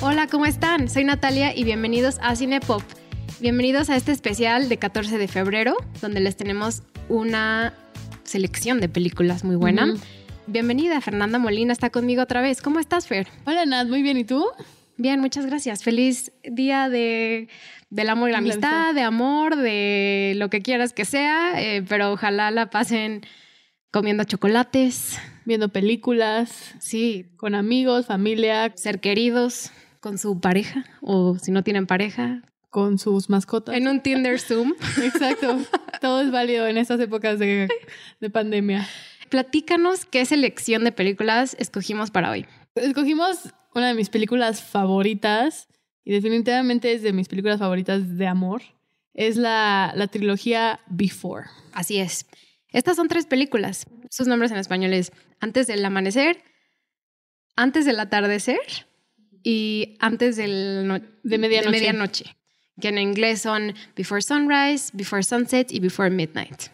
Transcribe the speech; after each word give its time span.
Hola, 0.00 0.26
¿cómo 0.26 0.46
están? 0.46 0.88
Soy 0.88 1.04
Natalia 1.04 1.56
y 1.56 1.64
bienvenidos 1.64 2.18
a 2.20 2.36
Cinepop. 2.36 2.82
Bienvenidos 3.40 3.90
a 3.90 3.96
este 3.96 4.12
especial 4.12 4.68
de 4.68 4.76
14 4.76 5.18
de 5.18 5.28
febrero, 5.28 5.76
donde 6.00 6.20
les 6.20 6.36
tenemos 6.36 6.82
una 7.08 7.72
selección 8.22 8.80
de 8.80 8.88
películas 8.88 9.44
muy 9.44 9.56
buena. 9.56 9.94
Bienvenida, 10.46 11.00
Fernanda 11.00 11.38
Molina 11.38 11.72
está 11.72 11.90
conmigo 11.90 12.22
otra 12.22 12.42
vez. 12.42 12.60
¿Cómo 12.60 12.80
estás, 12.80 13.06
Fer? 13.06 13.28
Hola 13.46 13.64
Nat, 13.64 13.88
muy 13.88 14.02
bien, 14.02 14.18
¿y 14.18 14.24
tú? 14.24 14.46
Bien, 14.96 15.20
muchas 15.20 15.46
gracias. 15.46 15.82
Feliz 15.82 16.32
día 16.44 16.88
de, 16.88 17.48
del 17.90 18.08
amor 18.08 18.28
y 18.28 18.32
la 18.32 18.38
amistad. 18.38 18.94
de 18.94 19.02
amor, 19.02 19.56
de 19.56 20.34
lo 20.36 20.50
que 20.50 20.62
quieras 20.62 20.92
que 20.92 21.04
sea, 21.04 21.60
eh, 21.60 21.84
pero 21.88 22.12
ojalá 22.12 22.50
la 22.50 22.70
pasen 22.70 23.22
comiendo 23.90 24.24
chocolates, 24.24 25.18
Viendo 25.46 25.68
películas, 25.68 26.74
sí, 26.78 27.26
con 27.36 27.54
amigos, 27.54 28.06
familia, 28.06 28.72
ser 28.76 29.00
queridos 29.00 29.70
con 30.00 30.16
su 30.16 30.40
pareja 30.40 30.86
o 31.02 31.36
si 31.38 31.50
no 31.50 31.62
tienen 31.62 31.86
pareja, 31.86 32.40
con 32.70 32.98
sus 32.98 33.28
mascotas. 33.28 33.76
en 33.76 33.86
un 33.86 34.00
Tinder 34.00 34.40
Zoom. 34.40 34.72
Exacto, 35.02 35.58
todo 36.00 36.22
es 36.22 36.30
válido 36.30 36.66
en 36.66 36.78
estas 36.78 36.98
épocas 37.00 37.38
de, 37.38 37.68
de 38.20 38.30
pandemia. 38.30 38.88
Platícanos 39.28 40.06
qué 40.06 40.24
selección 40.24 40.82
de 40.84 40.92
películas 40.92 41.56
escogimos 41.58 42.10
para 42.10 42.30
hoy. 42.30 42.46
Escogimos 42.74 43.52
una 43.74 43.88
de 43.88 43.94
mis 43.94 44.08
películas 44.10 44.62
favoritas 44.62 45.68
y 46.04 46.12
definitivamente 46.12 46.92
es 46.92 47.02
de 47.02 47.12
mis 47.12 47.28
películas 47.28 47.58
favoritas 47.58 48.16
de 48.16 48.26
amor. 48.26 48.62
Es 49.14 49.36
la, 49.36 49.92
la 49.94 50.06
trilogía 50.08 50.80
Before. 50.88 51.46
Así 51.72 51.98
es. 51.98 52.26
Estas 52.68 52.96
son 52.96 53.08
tres 53.08 53.26
películas. 53.26 53.86
Sus 54.10 54.26
nombres 54.26 54.50
en 54.50 54.58
español 54.58 54.92
es 54.92 55.12
Antes 55.40 55.66
del 55.66 55.84
amanecer, 55.84 56.42
Antes 57.56 57.84
del 57.84 58.00
atardecer 58.00 58.58
y 59.42 59.96
Antes 60.00 60.36
del 60.36 60.86
no- 60.86 61.00
De 61.22 61.38
medianoche. 61.38 61.70
medianoche, 61.70 62.36
que 62.80 62.88
en 62.88 62.98
inglés 62.98 63.42
son 63.42 63.74
Before 63.96 64.22
Sunrise, 64.22 64.90
Before 64.92 65.22
Sunset 65.22 65.70
y 65.72 65.78
Before 65.80 66.10
Midnight. 66.10 66.64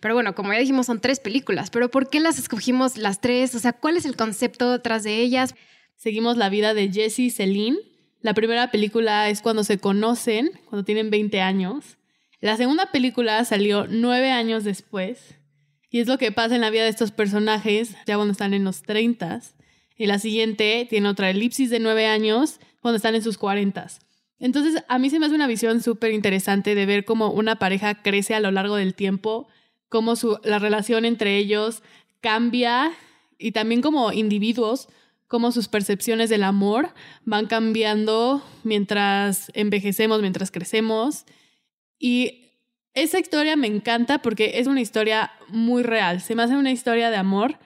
Pero 0.00 0.14
bueno, 0.14 0.34
como 0.34 0.52
ya 0.52 0.58
dijimos, 0.60 0.86
son 0.86 1.00
tres 1.00 1.18
películas. 1.20 1.70
Pero 1.70 1.90
¿por 1.90 2.08
qué 2.10 2.20
las 2.20 2.38
escogimos 2.38 2.96
las 2.96 3.20
tres? 3.20 3.54
O 3.54 3.58
sea, 3.58 3.72
¿cuál 3.72 3.96
es 3.96 4.04
el 4.04 4.16
concepto 4.16 4.70
detrás 4.72 5.02
de 5.04 5.20
ellas? 5.20 5.54
Seguimos 6.02 6.36
la 6.36 6.48
vida 6.48 6.74
de 6.74 6.90
Jesse 6.90 7.20
y 7.20 7.30
Celine. 7.30 7.78
La 8.22 8.34
primera 8.34 8.72
película 8.72 9.30
es 9.30 9.40
cuando 9.40 9.62
se 9.62 9.78
conocen, 9.78 10.50
cuando 10.64 10.84
tienen 10.84 11.10
20 11.10 11.40
años. 11.40 11.96
La 12.40 12.56
segunda 12.56 12.86
película 12.86 13.44
salió 13.44 13.86
nueve 13.88 14.32
años 14.32 14.64
después. 14.64 15.36
Y 15.90 16.00
es 16.00 16.08
lo 16.08 16.18
que 16.18 16.32
pasa 16.32 16.56
en 16.56 16.60
la 16.62 16.70
vida 16.70 16.82
de 16.82 16.88
estos 16.88 17.12
personajes 17.12 17.94
ya 18.04 18.16
cuando 18.16 18.32
están 18.32 18.52
en 18.52 18.64
los 18.64 18.82
30. 18.82 19.42
Y 19.96 20.06
la 20.06 20.18
siguiente 20.18 20.88
tiene 20.90 21.08
otra 21.08 21.30
elipsis 21.30 21.70
de 21.70 21.78
nueve 21.78 22.06
años 22.06 22.58
cuando 22.80 22.96
están 22.96 23.14
en 23.14 23.22
sus 23.22 23.38
40. 23.38 23.86
Entonces, 24.40 24.82
a 24.88 24.98
mí 24.98 25.08
se 25.08 25.20
me 25.20 25.26
hace 25.26 25.36
una 25.36 25.46
visión 25.46 25.80
súper 25.80 26.10
interesante 26.10 26.74
de 26.74 26.84
ver 26.84 27.04
cómo 27.04 27.30
una 27.30 27.60
pareja 27.60 28.02
crece 28.02 28.34
a 28.34 28.40
lo 28.40 28.50
largo 28.50 28.74
del 28.74 28.96
tiempo, 28.96 29.46
cómo 29.88 30.16
su, 30.16 30.40
la 30.42 30.58
relación 30.58 31.04
entre 31.04 31.36
ellos 31.36 31.84
cambia 32.20 32.90
y 33.38 33.52
también 33.52 33.82
como 33.82 34.12
individuos, 34.12 34.88
cómo 35.32 35.50
sus 35.50 35.68
percepciones 35.68 36.28
del 36.28 36.42
amor 36.42 36.92
van 37.24 37.46
cambiando 37.46 38.46
mientras 38.64 39.50
envejecemos, 39.54 40.20
mientras 40.20 40.50
crecemos. 40.50 41.24
Y 41.98 42.50
esa 42.92 43.18
historia 43.18 43.56
me 43.56 43.66
encanta 43.66 44.20
porque 44.20 44.58
es 44.58 44.66
una 44.66 44.82
historia 44.82 45.32
muy 45.48 45.84
real. 45.84 46.20
Se 46.20 46.34
me 46.34 46.42
hace 46.42 46.54
una 46.54 46.70
historia 46.70 47.08
de 47.08 47.16
amor 47.16 47.58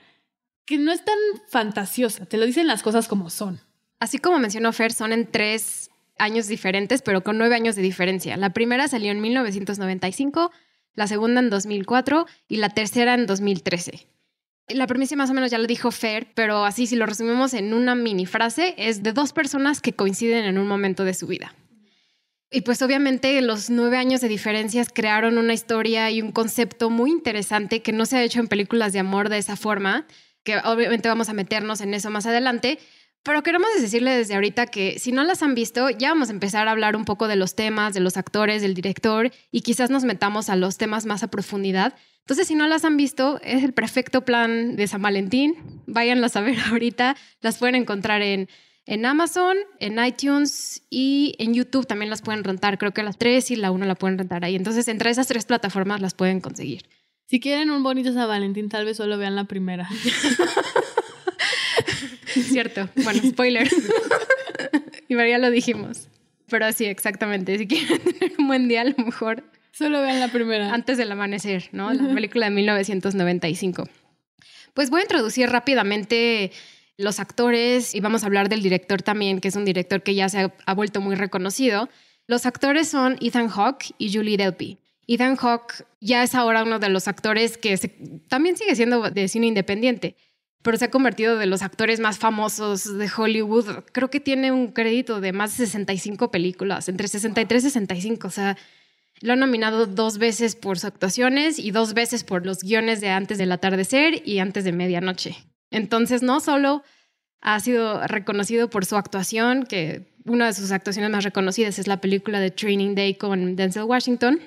que 0.64 0.78
no 0.78 0.92
es 0.92 1.04
tan 1.04 1.18
fantasiosa. 1.48 2.26
Te 2.26 2.36
lo 2.36 2.46
dicen 2.46 2.68
las 2.68 2.84
cosas 2.84 3.08
como 3.08 3.30
son. 3.30 3.60
Así 3.98 4.18
como 4.18 4.38
mencionó 4.38 4.72
Fer, 4.72 4.92
son 4.92 5.12
en 5.12 5.28
tres 5.28 5.90
años 6.18 6.46
diferentes, 6.46 7.02
pero 7.02 7.24
con 7.24 7.36
nueve 7.36 7.56
años 7.56 7.74
de 7.74 7.82
diferencia. 7.82 8.36
La 8.36 8.50
primera 8.50 8.86
salió 8.86 9.10
en 9.10 9.20
1995, 9.20 10.52
la 10.94 11.08
segunda 11.08 11.40
en 11.40 11.50
2004 11.50 12.26
y 12.46 12.58
la 12.58 12.68
tercera 12.68 13.14
en 13.14 13.26
2013. 13.26 14.06
La 14.68 14.86
premisa 14.86 15.14
más 15.14 15.30
o 15.30 15.34
menos 15.34 15.50
ya 15.50 15.58
lo 15.58 15.66
dijo 15.66 15.90
Fer, 15.90 16.26
pero 16.34 16.64
así 16.64 16.86
si 16.86 16.96
lo 16.96 17.06
resumimos 17.06 17.54
en 17.54 17.72
una 17.72 17.94
mini 17.94 18.26
frase, 18.26 18.74
es 18.78 19.02
de 19.02 19.12
dos 19.12 19.32
personas 19.32 19.80
que 19.80 19.92
coinciden 19.92 20.44
en 20.44 20.58
un 20.58 20.66
momento 20.66 21.04
de 21.04 21.14
su 21.14 21.28
vida. 21.28 21.54
Y 22.50 22.62
pues 22.62 22.82
obviamente 22.82 23.40
los 23.42 23.70
nueve 23.70 23.96
años 23.96 24.20
de 24.20 24.28
diferencias 24.28 24.88
crearon 24.92 25.38
una 25.38 25.54
historia 25.54 26.10
y 26.10 26.22
un 26.22 26.32
concepto 26.32 26.90
muy 26.90 27.10
interesante 27.10 27.82
que 27.82 27.92
no 27.92 28.06
se 28.06 28.16
ha 28.16 28.22
hecho 28.22 28.40
en 28.40 28.48
películas 28.48 28.92
de 28.92 28.98
amor 28.98 29.28
de 29.28 29.38
esa 29.38 29.56
forma, 29.56 30.06
que 30.42 30.58
obviamente 30.58 31.08
vamos 31.08 31.28
a 31.28 31.32
meternos 31.32 31.80
en 31.80 31.94
eso 31.94 32.10
más 32.10 32.26
adelante, 32.26 32.78
pero 33.22 33.42
queremos 33.42 33.68
decirle 33.80 34.16
desde 34.16 34.36
ahorita 34.36 34.66
que 34.66 35.00
si 35.00 35.10
no 35.10 35.24
las 35.24 35.42
han 35.42 35.56
visto, 35.56 35.90
ya 35.90 36.10
vamos 36.10 36.28
a 36.28 36.32
empezar 36.32 36.68
a 36.68 36.70
hablar 36.70 36.94
un 36.94 37.04
poco 37.04 37.26
de 37.26 37.34
los 37.34 37.56
temas, 37.56 37.92
de 37.92 37.98
los 37.98 38.16
actores, 38.16 38.62
del 38.62 38.74
director 38.74 39.32
y 39.50 39.62
quizás 39.62 39.90
nos 39.90 40.04
metamos 40.04 40.48
a 40.48 40.54
los 40.54 40.76
temas 40.76 41.06
más 41.06 41.24
a 41.24 41.28
profundidad. 41.28 41.94
Entonces, 42.26 42.48
si 42.48 42.56
no 42.56 42.66
las 42.66 42.84
han 42.84 42.96
visto, 42.96 43.40
es 43.44 43.62
el 43.62 43.72
perfecto 43.72 44.24
plan 44.24 44.74
de 44.74 44.88
San 44.88 45.00
Valentín. 45.00 45.54
Váyanlas 45.86 46.34
a 46.34 46.40
ver 46.40 46.58
ahorita. 46.70 47.16
Las 47.40 47.58
pueden 47.58 47.76
encontrar 47.76 48.20
en, 48.20 48.48
en 48.84 49.06
Amazon, 49.06 49.56
en 49.78 50.04
iTunes 50.04 50.82
y 50.90 51.36
en 51.38 51.54
YouTube 51.54 51.86
también 51.86 52.10
las 52.10 52.22
pueden 52.22 52.42
rentar. 52.42 52.78
Creo 52.78 52.92
que 52.92 53.04
las 53.04 53.16
tres 53.16 53.52
y 53.52 53.56
la 53.56 53.70
una 53.70 53.86
la 53.86 53.94
pueden 53.94 54.18
rentar 54.18 54.44
ahí. 54.44 54.56
Entonces, 54.56 54.88
entre 54.88 55.10
esas 55.10 55.28
tres 55.28 55.44
plataformas 55.44 56.00
las 56.00 56.14
pueden 56.14 56.40
conseguir. 56.40 56.82
Si 57.26 57.38
quieren 57.38 57.70
un 57.70 57.84
bonito 57.84 58.12
San 58.12 58.26
Valentín, 58.26 58.70
tal 58.70 58.86
vez 58.86 58.96
solo 58.96 59.18
vean 59.18 59.36
la 59.36 59.44
primera. 59.44 59.88
Cierto. 62.26 62.88
Bueno, 63.04 63.22
spoiler. 63.24 63.68
y 65.08 65.14
ya 65.14 65.38
lo 65.38 65.52
dijimos. 65.52 66.08
Pero 66.48 66.72
sí, 66.72 66.86
exactamente. 66.86 67.56
Si 67.56 67.68
quieren 67.68 68.00
tener 68.00 68.32
un 68.36 68.48
buen 68.48 68.66
día, 68.66 68.80
a 68.80 68.84
lo 68.84 69.04
mejor 69.04 69.44
Solo 69.76 70.00
vean 70.00 70.20
la 70.20 70.28
primera. 70.28 70.72
antes 70.72 70.96
del 70.98 71.12
amanecer, 71.12 71.68
¿no? 71.72 71.92
La 71.92 72.14
película 72.14 72.46
de 72.46 72.54
1995. 72.54 73.88
Pues 74.74 74.90
voy 74.90 75.00
a 75.00 75.04
introducir 75.04 75.48
rápidamente 75.50 76.50
los 76.98 77.20
actores 77.20 77.94
y 77.94 78.00
vamos 78.00 78.22
a 78.22 78.26
hablar 78.26 78.48
del 78.48 78.62
director 78.62 79.02
también, 79.02 79.40
que 79.40 79.48
es 79.48 79.56
un 79.56 79.64
director 79.64 80.02
que 80.02 80.14
ya 80.14 80.28
se 80.28 80.40
ha, 80.40 80.54
ha 80.64 80.74
vuelto 80.74 81.00
muy 81.00 81.14
reconocido. 81.14 81.88
Los 82.26 82.46
actores 82.46 82.88
son 82.88 83.16
Ethan 83.20 83.48
Hawke 83.48 83.94
y 83.98 84.12
Julie 84.12 84.36
Delpy. 84.36 84.78
Ethan 85.06 85.36
Hawke 85.36 85.86
ya 86.00 86.22
es 86.22 86.34
ahora 86.34 86.62
uno 86.64 86.78
de 86.78 86.88
los 86.88 87.06
actores 87.06 87.58
que 87.58 87.76
se- 87.76 87.94
también 88.28 88.56
sigue 88.56 88.74
siendo 88.74 89.10
de 89.10 89.28
cine 89.28 89.46
independiente, 89.46 90.16
pero 90.62 90.76
se 90.78 90.86
ha 90.86 90.90
convertido 90.90 91.36
de 91.38 91.46
los 91.46 91.62
actores 91.62 92.00
más 92.00 92.18
famosos 92.18 92.96
de 92.98 93.08
Hollywood. 93.14 93.84
Creo 93.92 94.10
que 94.10 94.20
tiene 94.20 94.50
un 94.52 94.72
crédito 94.72 95.20
de 95.20 95.32
más 95.32 95.56
de 95.56 95.66
65 95.66 96.30
películas, 96.30 96.88
entre 96.88 97.06
63 97.08 97.62
y 97.62 97.66
65. 97.68 98.26
O 98.26 98.30
sea, 98.30 98.56
lo 99.20 99.32
han 99.32 99.40
nominado 99.40 99.86
dos 99.86 100.18
veces 100.18 100.56
por 100.56 100.78
sus 100.78 100.86
actuaciones 100.86 101.58
y 101.58 101.70
dos 101.70 101.94
veces 101.94 102.24
por 102.24 102.44
los 102.44 102.62
guiones 102.62 103.00
de 103.00 103.08
Antes 103.08 103.38
del 103.38 103.52
Atardecer 103.52 104.22
y 104.26 104.38
Antes 104.38 104.64
de 104.64 104.72
Medianoche. 104.72 105.36
Entonces, 105.70 106.22
no 106.22 106.40
solo 106.40 106.82
ha 107.40 107.60
sido 107.60 108.06
reconocido 108.06 108.68
por 108.70 108.84
su 108.84 108.96
actuación, 108.96 109.64
que 109.64 110.14
una 110.24 110.46
de 110.46 110.52
sus 110.52 110.72
actuaciones 110.72 111.10
más 111.10 111.24
reconocidas 111.24 111.78
es 111.78 111.86
la 111.86 112.00
película 112.00 112.40
de 112.40 112.50
Training 112.50 112.94
Day 112.94 113.14
con 113.14 113.56
Denzel 113.56 113.84
Washington, 113.84 114.40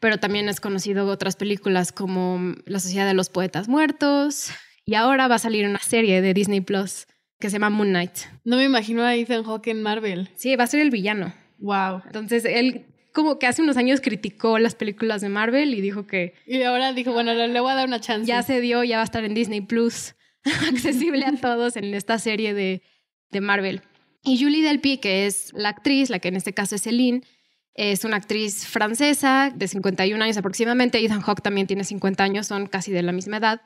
pero 0.00 0.18
también 0.18 0.48
es 0.48 0.60
conocido 0.60 1.06
otras 1.06 1.36
películas 1.36 1.92
como 1.92 2.54
La 2.66 2.80
Sociedad 2.80 3.06
de 3.06 3.14
los 3.14 3.28
Poetas 3.28 3.68
Muertos 3.68 4.50
y 4.84 4.94
ahora 4.94 5.28
va 5.28 5.36
a 5.36 5.38
salir 5.38 5.66
una 5.66 5.78
serie 5.78 6.20
de 6.20 6.34
Disney 6.34 6.60
Plus 6.60 7.06
que 7.38 7.50
se 7.50 7.54
llama 7.54 7.70
Moon 7.70 7.88
Knight. 7.88 8.12
No 8.44 8.56
me 8.56 8.64
imagino 8.64 9.02
a 9.02 9.14
Ethan 9.16 9.44
Hawke 9.44 9.68
en 9.68 9.82
Marvel. 9.82 10.30
Sí, 10.36 10.54
va 10.54 10.64
a 10.64 10.68
ser 10.68 10.80
el 10.80 10.90
villano. 10.90 11.34
Wow. 11.58 12.02
Entonces, 12.06 12.44
él 12.44 12.86
como 13.12 13.38
que 13.38 13.46
hace 13.46 13.62
unos 13.62 13.76
años 13.76 14.00
criticó 14.00 14.58
las 14.58 14.74
películas 14.74 15.20
de 15.20 15.28
Marvel 15.28 15.74
y 15.74 15.80
dijo 15.80 16.06
que 16.06 16.34
Y 16.46 16.62
ahora 16.62 16.92
dijo, 16.92 17.12
bueno, 17.12 17.34
le, 17.34 17.48
le 17.48 17.60
voy 17.60 17.72
a 17.72 17.74
dar 17.74 17.86
una 17.86 18.00
chance. 18.00 18.26
ya 18.26 18.42
se 18.42 18.60
dio, 18.60 18.84
ya 18.84 18.96
va 18.96 19.02
a 19.02 19.04
estar 19.04 19.24
en 19.24 19.34
Disney 19.34 19.60
Plus, 19.60 20.14
accesible 20.68 21.24
a 21.26 21.32
todos 21.40 21.76
en 21.76 21.94
esta 21.94 22.18
serie 22.18 22.54
de, 22.54 22.82
de 23.30 23.40
Marvel. 23.40 23.82
Y 24.24 24.42
Julie 24.42 24.62
Delpy, 24.62 24.98
que 24.98 25.26
es 25.26 25.52
la 25.52 25.70
actriz, 25.70 26.08
la 26.08 26.18
que 26.18 26.28
en 26.28 26.36
este 26.36 26.52
caso 26.52 26.76
es 26.76 26.82
Celine, 26.82 27.22
es 27.74 28.04
una 28.04 28.16
actriz 28.16 28.66
francesa 28.66 29.52
de 29.54 29.66
51 29.66 30.22
años 30.22 30.36
aproximadamente. 30.36 31.02
Ethan 31.04 31.22
Hawke 31.22 31.42
también 31.42 31.66
tiene 31.66 31.84
50 31.84 32.22
años, 32.22 32.46
son 32.46 32.66
casi 32.66 32.92
de 32.92 33.02
la 33.02 33.12
misma 33.12 33.38
edad. 33.38 33.62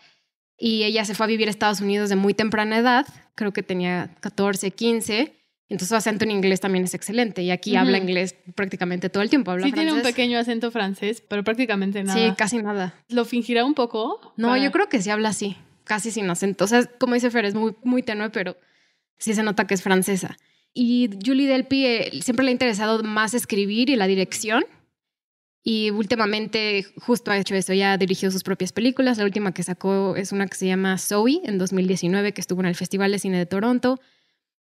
Y 0.57 0.85
ella 0.85 1.05
se 1.05 1.15
fue 1.15 1.27
a 1.27 1.29
vivir 1.29 1.49
a 1.49 1.51
Estados 1.51 1.81
Unidos 1.81 2.09
de 2.09 2.17
muy 2.17 2.33
temprana 2.33 2.79
edad, 2.79 3.07
creo 3.35 3.53
que 3.53 3.63
tenía 3.63 4.15
14, 4.21 4.71
15. 4.71 5.36
Entonces 5.69 5.89
su 5.89 5.97
acento 5.97 6.25
en 6.25 6.31
inglés 6.31 6.61
también 6.61 6.85
es 6.85 6.95
excelente 6.95 7.43
y 7.43 7.51
aquí 7.51 7.73
Ujú. 7.73 7.81
habla 7.81 7.99
inglés 7.99 8.37
prácticamente 8.55 9.11
todo 9.11 9.23
el 9.23 9.31
tiempo. 9.31 9.51
Habla 9.51 9.67
Sí 9.67 9.73
tiene 9.73 9.91
un 9.91 9.97
francés. 9.99 10.13
pequeño 10.15 10.39
acento 10.39 10.71
francés, 10.71 11.23
pero 11.27 11.43
prácticamente 11.43 12.05
nada. 12.05 12.17
Sí, 12.31 12.35
casi 12.37 12.59
nada. 12.59 12.95
¿Lo 13.09 13.25
fingirá 13.25 13.65
un 13.65 13.75
poco? 13.75 14.33
No, 14.37 14.49
Para- 14.49 14.63
yo 14.63 14.71
creo 14.71 14.89
que 14.89 15.03
sí 15.03 15.11
habla 15.11 15.31
así, 15.31 15.57
casi 15.85 16.11
sin 16.13 16.31
acento. 16.31 16.65
O 16.65 16.69
sea, 16.69 16.85
como 16.99 17.15
dice 17.15 17.31
Fer, 17.31 17.45
es 17.47 17.55
muy, 17.55 17.75
muy 17.83 18.03
tenue, 18.03 18.31
pero 18.31 18.57
sí 19.19 19.35
se 19.35 19.43
nota 19.43 19.67
que 19.67 19.75
es 19.75 19.83
francesa. 19.83 20.37
Y 20.73 21.11
Julie 21.25 21.49
Delpy 21.49 21.85
eh, 21.87 22.11
siempre 22.23 22.45
le 22.45 22.51
ha 22.51 22.53
interesado 22.53 23.03
más 23.03 23.35
escribir 23.35 23.91
y 23.91 23.97
la 23.97 24.07
dirección. 24.07 24.65
Y 25.65 25.91
últimamente 25.91 26.87
justo 26.99 27.33
ha 27.33 27.39
hecho 27.39 27.57
eso, 27.57 27.73
ya 27.73 27.97
dirigió 27.99 28.31
sus 28.31 28.45
propias 28.45 28.73
películas. 28.73 29.19
La 29.19 29.25
última 29.25 29.53
que 29.53 29.65
sacó 29.65 30.15
es 30.15 30.31
una 30.31 30.47
que 30.47 30.55
se 30.57 30.67
llama 30.69 30.97
Zoe 30.99 31.41
en 31.43 31.59
2019, 31.59 32.33
que 32.33 32.41
estuvo 32.41 32.61
en 32.61 32.67
el 32.67 32.77
Festival 32.77 33.11
de 33.11 33.19
Cine 33.19 33.39
de 33.39 33.47
Toronto. 33.47 33.99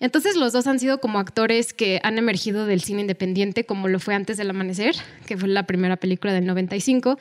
Entonces 0.02 0.36
los 0.36 0.52
dos 0.52 0.66
han 0.66 0.80
sido 0.80 1.00
como 1.00 1.20
actores 1.20 1.74
que 1.74 2.00
han 2.02 2.18
emergido 2.18 2.66
del 2.66 2.82
cine 2.82 3.02
independiente, 3.02 3.68
como 3.68 3.88
lo 3.88 4.00
fue 4.00 4.16
antes 4.16 4.36
del 4.36 4.50
amanecer, 4.50 4.96
que 5.28 5.38
fue 5.38 5.48
la 5.48 5.68
primera 5.68 5.96
película 5.96 6.34
del 6.34 6.48
95, 6.48 7.20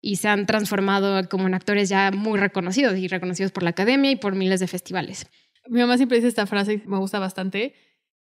y 0.00 0.16
se 0.16 0.28
han 0.28 0.46
transformado 0.46 1.28
como 1.28 1.48
en 1.48 1.54
actores 1.54 1.88
ya 1.88 2.12
muy 2.12 2.38
reconocidos 2.38 2.96
y 2.98 3.08
reconocidos 3.08 3.50
por 3.50 3.64
la 3.64 3.70
academia 3.70 4.12
y 4.12 4.16
por 4.16 4.36
miles 4.36 4.60
de 4.60 4.68
festivales. 4.68 5.26
Mi 5.68 5.80
mamá 5.80 5.96
siempre 5.96 6.18
dice 6.18 6.28
esta 6.28 6.46
frase 6.46 6.74
y 6.74 6.82
me 6.86 6.98
gusta 6.98 7.18
bastante. 7.18 7.74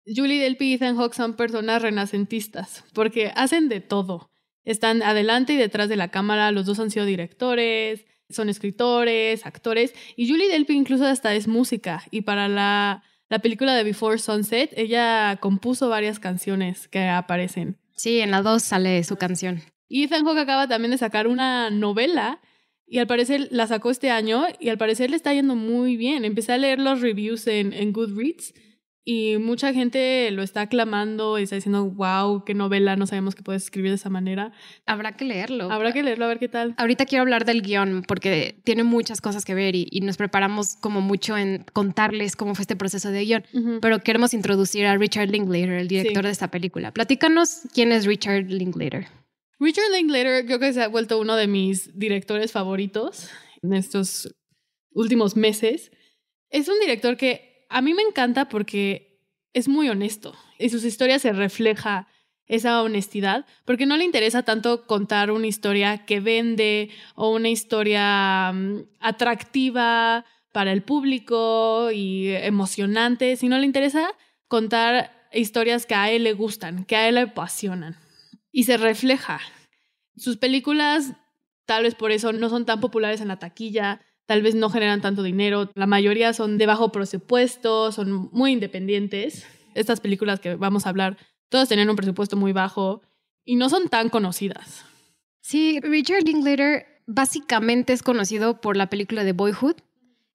Julie 0.06 0.40
Delpy 0.40 0.66
y 0.66 0.74
Ethan 0.74 0.96
Hawke 0.96 1.14
son 1.14 1.34
personas 1.34 1.82
renacentistas 1.82 2.84
porque 2.94 3.32
hacen 3.34 3.68
de 3.68 3.80
todo. 3.80 4.30
Están 4.64 5.02
adelante 5.02 5.54
y 5.54 5.56
detrás 5.56 5.88
de 5.88 5.96
la 5.96 6.12
cámara, 6.12 6.52
los 6.52 6.64
dos 6.64 6.78
han 6.78 6.92
sido 6.92 7.06
directores, 7.06 8.06
son 8.28 8.50
escritores, 8.50 9.44
actores, 9.46 9.94
y 10.14 10.28
Julie 10.28 10.48
Delpy 10.48 10.74
incluso 10.74 11.06
hasta 11.06 11.34
es 11.34 11.48
música. 11.48 12.04
Y 12.12 12.20
para 12.20 12.46
la, 12.46 13.02
la 13.30 13.38
película 13.38 13.74
de 13.74 13.84
Before 13.84 14.18
Sunset, 14.18 14.72
ella 14.76 15.38
compuso 15.40 15.88
varias 15.88 16.18
canciones 16.18 16.88
que 16.88 17.04
aparecen. 17.04 17.78
Sí, 17.94 18.20
en 18.20 18.32
la 18.32 18.42
2 18.42 18.60
sale 18.60 19.02
su 19.04 19.16
canción. 19.16 19.62
Y 19.88 20.04
Ethan 20.04 20.24
Hawke 20.24 20.40
acaba 20.40 20.66
también 20.66 20.90
de 20.90 20.98
sacar 20.98 21.28
una 21.28 21.70
novela 21.70 22.40
y 22.86 22.98
al 22.98 23.06
parecer 23.06 23.46
la 23.52 23.68
sacó 23.68 23.90
este 23.90 24.10
año 24.10 24.46
y 24.58 24.68
al 24.68 24.78
parecer 24.78 25.10
le 25.10 25.16
está 25.16 25.32
yendo 25.32 25.54
muy 25.54 25.96
bien. 25.96 26.24
Empecé 26.24 26.52
a 26.52 26.58
leer 26.58 26.80
los 26.80 27.00
reviews 27.00 27.46
en, 27.46 27.72
en 27.72 27.92
Goodreads 27.92 28.52
y 29.12 29.38
mucha 29.38 29.74
gente 29.74 30.30
lo 30.30 30.40
está 30.40 30.60
aclamando 30.60 31.36
y 31.36 31.42
está 31.42 31.56
diciendo, 31.56 31.84
wow, 31.84 32.44
qué 32.44 32.54
novela, 32.54 32.94
no 32.94 33.08
sabemos 33.08 33.34
que 33.34 33.42
puedes 33.42 33.64
escribir 33.64 33.90
de 33.90 33.96
esa 33.96 34.08
manera. 34.08 34.52
Habrá 34.86 35.16
que 35.16 35.24
leerlo. 35.24 35.68
Habrá 35.72 35.92
que 35.92 36.04
leerlo 36.04 36.26
a 36.26 36.28
ver 36.28 36.38
qué 36.38 36.48
tal. 36.48 36.74
Ahorita 36.76 37.06
quiero 37.06 37.22
hablar 37.22 37.44
del 37.44 37.60
guion 37.60 38.04
porque 38.06 38.60
tiene 38.62 38.84
muchas 38.84 39.20
cosas 39.20 39.44
que 39.44 39.52
ver 39.52 39.74
y, 39.74 39.88
nos 40.02 40.16
preparamos 40.16 40.76
como 40.76 41.00
mucho 41.00 41.36
en 41.36 41.64
contarles 41.72 42.36
cómo 42.36 42.54
fue 42.54 42.62
este 42.62 42.76
proceso 42.76 43.10
de 43.10 43.24
guion. 43.24 43.44
Pero 43.82 43.98
queremos 43.98 44.32
introducir 44.32 44.86
a 44.86 44.96
Richard 44.96 45.28
Linklater, 45.28 45.70
el 45.70 45.88
director 45.88 46.22
de 46.24 46.30
esta 46.30 46.48
película. 46.52 46.92
Platícanos 46.92 47.62
quién 47.74 47.90
es 47.90 48.06
Richard 48.06 48.44
Linklater. 48.44 49.08
Richard 49.58 49.90
Linklater 49.92 50.46
creo 50.46 50.60
que 50.60 50.72
se 50.72 50.84
ha 50.84 50.88
vuelto 50.88 51.18
uno 51.18 51.34
de 51.34 51.48
mis 51.48 51.98
directores 51.98 52.52
favoritos 52.52 53.28
en 53.60 53.72
estos 53.72 54.32
últimos 54.92 55.36
meses. 55.36 55.90
Es 56.48 56.68
un 56.68 56.78
director 56.78 57.16
que 57.16 57.49
a 57.70 57.80
mí 57.80 57.94
me 57.94 58.02
encanta 58.02 58.48
porque 58.48 59.22
es 59.54 59.68
muy 59.68 59.88
honesto 59.88 60.34
y 60.58 60.68
sus 60.68 60.84
historias 60.84 61.22
se 61.22 61.32
refleja 61.32 62.08
esa 62.46 62.82
honestidad, 62.82 63.46
porque 63.64 63.86
no 63.86 63.96
le 63.96 64.04
interesa 64.04 64.42
tanto 64.42 64.86
contar 64.86 65.30
una 65.30 65.46
historia 65.46 66.04
que 66.04 66.18
vende 66.18 66.90
o 67.14 67.30
una 67.30 67.48
historia 67.48 68.50
mm, 68.52 68.82
atractiva 68.98 70.24
para 70.52 70.72
el 70.72 70.82
público 70.82 71.92
y 71.92 72.30
emocionante, 72.30 73.36
sino 73.36 73.56
le 73.56 73.66
interesa 73.66 74.10
contar 74.48 75.28
historias 75.32 75.86
que 75.86 75.94
a 75.94 76.10
él 76.10 76.24
le 76.24 76.32
gustan, 76.32 76.84
que 76.84 76.96
a 76.96 77.08
él 77.08 77.14
le 77.14 77.20
apasionan. 77.20 77.96
Y 78.50 78.64
se 78.64 78.76
refleja. 78.76 79.38
Sus 80.16 80.36
películas, 80.36 81.12
tal 81.66 81.84
vez 81.84 81.94
por 81.94 82.10
eso, 82.10 82.32
no 82.32 82.48
son 82.48 82.66
tan 82.66 82.80
populares 82.80 83.20
en 83.20 83.28
la 83.28 83.38
taquilla, 83.38 84.00
tal 84.30 84.42
vez 84.42 84.54
no 84.54 84.70
generan 84.70 85.00
tanto 85.00 85.24
dinero, 85.24 85.72
la 85.74 85.88
mayoría 85.88 86.32
son 86.32 86.56
de 86.56 86.64
bajo 86.64 86.92
presupuesto, 86.92 87.90
son 87.90 88.30
muy 88.30 88.52
independientes. 88.52 89.44
Estas 89.74 89.98
películas 89.98 90.38
que 90.38 90.54
vamos 90.54 90.86
a 90.86 90.90
hablar, 90.90 91.16
todas 91.48 91.66
tienen 91.66 91.90
un 91.90 91.96
presupuesto 91.96 92.36
muy 92.36 92.52
bajo 92.52 93.02
y 93.44 93.56
no 93.56 93.68
son 93.68 93.88
tan 93.88 94.08
conocidas. 94.08 94.84
Sí, 95.40 95.80
Richard 95.80 96.22
Linklater 96.22 97.02
básicamente 97.08 97.92
es 97.92 98.04
conocido 98.04 98.60
por 98.60 98.76
la 98.76 98.88
película 98.88 99.24
de 99.24 99.32
Boyhood, 99.32 99.78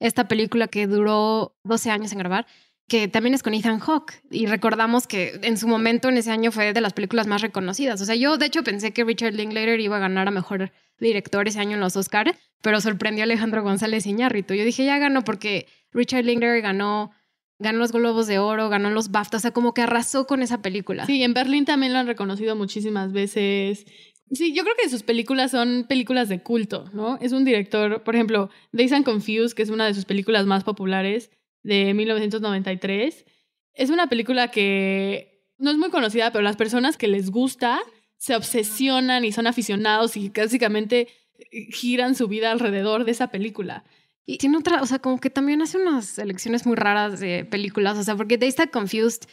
esta 0.01 0.27
película 0.27 0.67
que 0.67 0.87
duró 0.87 1.55
12 1.63 1.89
años 1.89 2.11
en 2.11 2.19
grabar, 2.19 2.47
que 2.87 3.07
también 3.07 3.33
es 3.33 3.43
con 3.43 3.53
Ethan 3.53 3.79
Hawke. 3.79 4.21
Y 4.29 4.45
recordamos 4.45 5.07
que 5.07 5.39
en 5.41 5.57
su 5.57 5.67
momento, 5.67 6.09
en 6.09 6.17
ese 6.17 6.31
año, 6.31 6.51
fue 6.51 6.73
de 6.73 6.81
las 6.81 6.93
películas 6.93 7.27
más 7.27 7.41
reconocidas. 7.41 8.01
O 8.01 8.05
sea, 8.05 8.15
yo 8.15 8.37
de 8.37 8.45
hecho 8.45 8.63
pensé 8.63 8.91
que 8.91 9.03
Richard 9.03 9.33
Linklater 9.33 9.79
iba 9.79 9.97
a 9.97 9.99
ganar 9.99 10.27
a 10.27 10.31
mejor 10.31 10.71
director 10.99 11.47
ese 11.47 11.59
año 11.59 11.73
en 11.73 11.81
los 11.81 11.97
Oscars, 11.97 12.37
pero 12.61 12.79
sorprendió 12.81 13.23
a 13.23 13.25
Alejandro 13.25 13.63
González 13.63 14.05
Iñárritu. 14.05 14.53
Yo 14.53 14.63
dije, 14.63 14.85
ya 14.85 14.97
ganó 14.97 15.23
porque 15.23 15.67
Richard 15.91 16.25
Linklater 16.25 16.61
ganó 16.61 17.11
ganó 17.59 17.79
los 17.79 17.91
Globos 17.91 18.27
de 18.27 18.39
Oro, 18.39 18.69
ganó 18.69 18.89
los 18.89 19.11
BAFTA, 19.11 19.37
o 19.37 19.39
sea, 19.39 19.51
como 19.51 19.73
que 19.73 19.81
arrasó 19.81 20.27
con 20.27 20.41
esa 20.41 20.61
película. 20.61 21.05
Sí, 21.05 21.23
en 21.23 21.33
Berlín 21.33 21.65
también 21.65 21.93
lo 21.93 21.99
han 21.99 22.07
reconocido 22.07 22.55
muchísimas 22.55 23.13
veces. 23.13 23.85
Sí, 24.31 24.53
yo 24.53 24.63
creo 24.63 24.75
que 24.81 24.89
sus 24.89 25.03
películas 25.03 25.51
son 25.51 25.85
películas 25.87 26.29
de 26.29 26.41
culto, 26.41 26.89
¿no? 26.93 27.17
Es 27.21 27.31
un 27.31 27.45
director, 27.45 28.03
por 28.03 28.15
ejemplo, 28.15 28.49
Days 28.71 28.91
and 28.91 29.05
Confused, 29.05 29.55
que 29.55 29.63
es 29.63 29.69
una 29.69 29.85
de 29.85 29.93
sus 29.93 30.05
películas 30.05 30.45
más 30.45 30.63
populares, 30.63 31.29
de 31.65 31.93
1993. 31.95 33.25
Es 33.73 33.89
una 33.89 34.07
película 34.07 34.49
que 34.49 35.43
no 35.57 35.71
es 35.71 35.77
muy 35.77 35.89
conocida, 35.89 36.31
pero 36.31 36.43
las 36.43 36.55
personas 36.55 36.95
que 36.95 37.07
les 37.07 37.31
gusta 37.31 37.79
se 38.17 38.35
obsesionan 38.35 39.25
y 39.25 39.31
son 39.31 39.47
aficionados 39.47 40.15
y 40.15 40.29
básicamente 40.29 41.07
eh, 41.37 41.71
giran 41.71 42.15
su 42.15 42.27
vida 42.27 42.51
alrededor 42.51 43.03
de 43.03 43.11
esa 43.11 43.31
película. 43.31 43.83
Y 44.27 44.37
tiene 44.37 44.57
otra, 44.57 44.81
o 44.81 44.85
sea, 44.85 44.99
como 44.99 45.19
que 45.19 45.29
también 45.29 45.61
hace 45.61 45.77
unas 45.77 46.05
selecciones 46.05 46.65
muy 46.65 46.75
raras 46.75 47.19
de 47.19 47.45
películas, 47.45 47.97
o 47.97 48.03
sea, 48.03 48.15
porque 48.15 48.37
They 48.37 48.49
Está 48.49 48.67
Confused, 48.67 49.27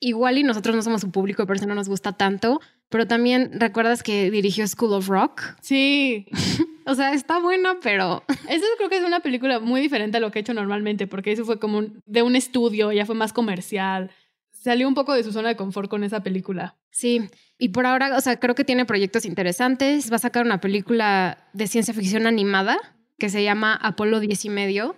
igual 0.00 0.38
y 0.38 0.44
nosotros 0.44 0.74
no 0.74 0.82
somos 0.82 1.00
su 1.00 1.10
público, 1.10 1.46
pero 1.46 1.56
eso 1.56 1.66
no 1.66 1.74
nos 1.74 1.88
gusta 1.88 2.12
tanto, 2.12 2.60
pero 2.92 3.06
también 3.06 3.50
recuerdas 3.58 4.02
que 4.02 4.30
dirigió 4.30 4.68
School 4.68 4.92
of 4.92 5.08
Rock. 5.08 5.40
Sí. 5.62 6.26
o 6.86 6.94
sea, 6.94 7.14
está 7.14 7.40
buena, 7.40 7.78
pero... 7.82 8.22
Eso 8.50 8.66
creo 8.76 8.90
que 8.90 8.98
es 8.98 9.04
una 9.04 9.20
película 9.20 9.60
muy 9.60 9.80
diferente 9.80 10.18
a 10.18 10.20
lo 10.20 10.30
que 10.30 10.38
he 10.38 10.42
hecho 10.42 10.52
normalmente, 10.52 11.06
porque 11.06 11.32
eso 11.32 11.46
fue 11.46 11.58
como 11.58 11.84
de 12.04 12.22
un 12.22 12.36
estudio, 12.36 12.92
ya 12.92 13.06
fue 13.06 13.14
más 13.14 13.32
comercial. 13.32 14.10
Salió 14.50 14.86
un 14.86 14.94
poco 14.94 15.14
de 15.14 15.24
su 15.24 15.32
zona 15.32 15.48
de 15.48 15.56
confort 15.56 15.88
con 15.88 16.04
esa 16.04 16.22
película. 16.22 16.76
Sí, 16.90 17.30
y 17.58 17.70
por 17.70 17.86
ahora, 17.86 18.14
o 18.14 18.20
sea, 18.20 18.38
creo 18.38 18.54
que 18.54 18.64
tiene 18.64 18.84
proyectos 18.84 19.24
interesantes. 19.24 20.12
Va 20.12 20.16
a 20.16 20.18
sacar 20.18 20.44
una 20.44 20.60
película 20.60 21.48
de 21.54 21.68
ciencia 21.68 21.94
ficción 21.94 22.26
animada 22.26 22.76
que 23.18 23.30
se 23.30 23.42
llama 23.42 23.74
Apolo 23.74 24.20
10 24.20 24.44
y 24.44 24.50
medio, 24.50 24.96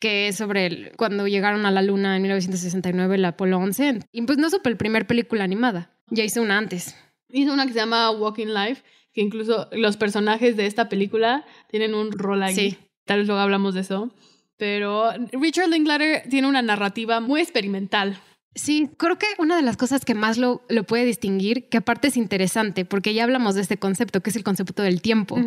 que 0.00 0.26
es 0.26 0.36
sobre 0.36 0.90
cuando 0.96 1.28
llegaron 1.28 1.66
a 1.66 1.70
la 1.70 1.82
luna 1.82 2.16
en 2.16 2.22
1969, 2.22 3.14
el 3.14 3.24
Apolo 3.24 3.58
11. 3.58 4.00
Y 4.10 4.22
pues 4.22 4.38
no 4.38 4.48
es 4.48 4.56
el 4.64 4.76
primer 4.76 5.06
película 5.06 5.44
animada. 5.44 5.92
Ya 6.10 6.24
hice 6.24 6.40
una 6.40 6.58
antes. 6.58 6.96
Hizo 7.28 7.52
una 7.52 7.66
que 7.66 7.72
se 7.72 7.78
llama 7.78 8.10
Walking 8.10 8.48
Life, 8.48 8.82
que 9.12 9.20
incluso 9.20 9.68
los 9.72 9.96
personajes 9.96 10.56
de 10.56 10.66
esta 10.66 10.88
película 10.88 11.44
tienen 11.68 11.94
un 11.94 12.12
rol 12.12 12.42
ahí. 12.42 12.54
Sí. 12.54 12.78
Tal 13.04 13.18
vez 13.18 13.26
luego 13.26 13.40
hablamos 13.40 13.74
de 13.74 13.80
eso. 13.80 14.12
Pero 14.56 15.10
Richard 15.32 15.68
Linklater 15.68 16.28
tiene 16.28 16.48
una 16.48 16.62
narrativa 16.62 17.20
muy 17.20 17.40
experimental. 17.40 18.20
Sí, 18.54 18.90
creo 18.96 19.16
que 19.16 19.26
una 19.38 19.56
de 19.56 19.62
las 19.62 19.76
cosas 19.76 20.04
que 20.04 20.14
más 20.14 20.36
lo, 20.36 20.62
lo 20.68 20.84
puede 20.84 21.04
distinguir, 21.04 21.68
que 21.68 21.78
aparte 21.78 22.08
es 22.08 22.16
interesante, 22.16 22.84
porque 22.84 23.14
ya 23.14 23.24
hablamos 23.24 23.54
de 23.54 23.62
este 23.62 23.78
concepto, 23.78 24.22
que 24.22 24.30
es 24.30 24.36
el 24.36 24.44
concepto 24.44 24.82
del 24.82 25.00
tiempo. 25.00 25.38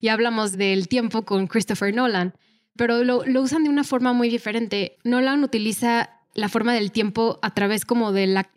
Ya 0.00 0.14
hablamos 0.14 0.52
del 0.52 0.88
tiempo 0.88 1.24
con 1.24 1.48
Christopher 1.48 1.94
Nolan, 1.94 2.34
pero 2.74 3.04
lo, 3.04 3.24
lo 3.26 3.42
usan 3.42 3.64
de 3.64 3.70
una 3.70 3.84
forma 3.84 4.14
muy 4.14 4.30
diferente. 4.30 4.96
Nolan 5.04 5.44
utiliza 5.44 6.10
la 6.34 6.48
forma 6.48 6.74
del 6.74 6.92
tiempo 6.92 7.38
a 7.42 7.52
través 7.52 7.84
como 7.84 8.12
de 8.12 8.26
la 8.26 8.50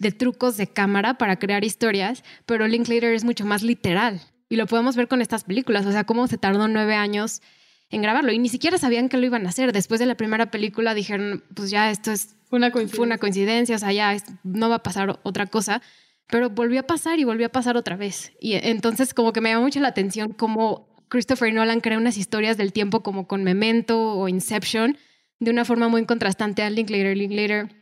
de 0.00 0.10
trucos 0.10 0.56
de 0.56 0.66
cámara 0.66 1.14
para 1.14 1.38
crear 1.38 1.62
historias, 1.62 2.24
pero 2.46 2.66
Linklater 2.66 3.14
es 3.14 3.22
mucho 3.22 3.44
más 3.44 3.62
literal. 3.62 4.20
Y 4.48 4.56
lo 4.56 4.66
podemos 4.66 4.96
ver 4.96 5.06
con 5.06 5.20
estas 5.20 5.44
películas, 5.44 5.86
o 5.86 5.92
sea, 5.92 6.04
cómo 6.04 6.26
se 6.26 6.38
tardó 6.38 6.66
nueve 6.66 6.94
años 6.94 7.42
en 7.90 8.02
grabarlo 8.02 8.32
y 8.32 8.38
ni 8.38 8.48
siquiera 8.48 8.78
sabían 8.78 9.08
que 9.08 9.18
lo 9.18 9.26
iban 9.26 9.46
a 9.46 9.50
hacer. 9.50 9.72
Después 9.72 10.00
de 10.00 10.06
la 10.06 10.16
primera 10.16 10.50
película 10.50 10.94
dijeron, 10.94 11.44
pues 11.54 11.70
ya 11.70 11.90
esto 11.90 12.10
es 12.10 12.34
una 12.50 12.70
coincidencia, 12.70 12.96
fue 12.96 13.06
una 13.06 13.18
coincidencia 13.18 13.76
o 13.76 13.78
sea, 13.78 13.92
ya 13.92 14.16
no 14.42 14.68
va 14.68 14.76
a 14.76 14.82
pasar 14.82 15.20
otra 15.22 15.46
cosa. 15.46 15.82
Pero 16.28 16.48
volvió 16.48 16.80
a 16.80 16.84
pasar 16.84 17.18
y 17.18 17.24
volvió 17.24 17.46
a 17.46 17.50
pasar 17.50 17.76
otra 17.76 17.96
vez. 17.96 18.32
Y 18.40 18.54
entonces 18.54 19.12
como 19.12 19.32
que 19.32 19.40
me 19.40 19.50
llama 19.50 19.64
mucho 19.64 19.80
la 19.80 19.88
atención 19.88 20.32
cómo 20.32 20.88
Christopher 21.08 21.52
Nolan 21.52 21.80
crea 21.80 21.98
unas 21.98 22.16
historias 22.16 22.56
del 22.56 22.72
tiempo 22.72 23.02
como 23.02 23.26
con 23.26 23.44
Memento 23.44 24.00
o 24.14 24.28
Inception 24.28 24.96
de 25.40 25.50
una 25.50 25.64
forma 25.64 25.88
muy 25.88 26.06
contrastante 26.06 26.62
a 26.62 26.70
Linklater. 26.70 27.16
Linklater 27.16 27.74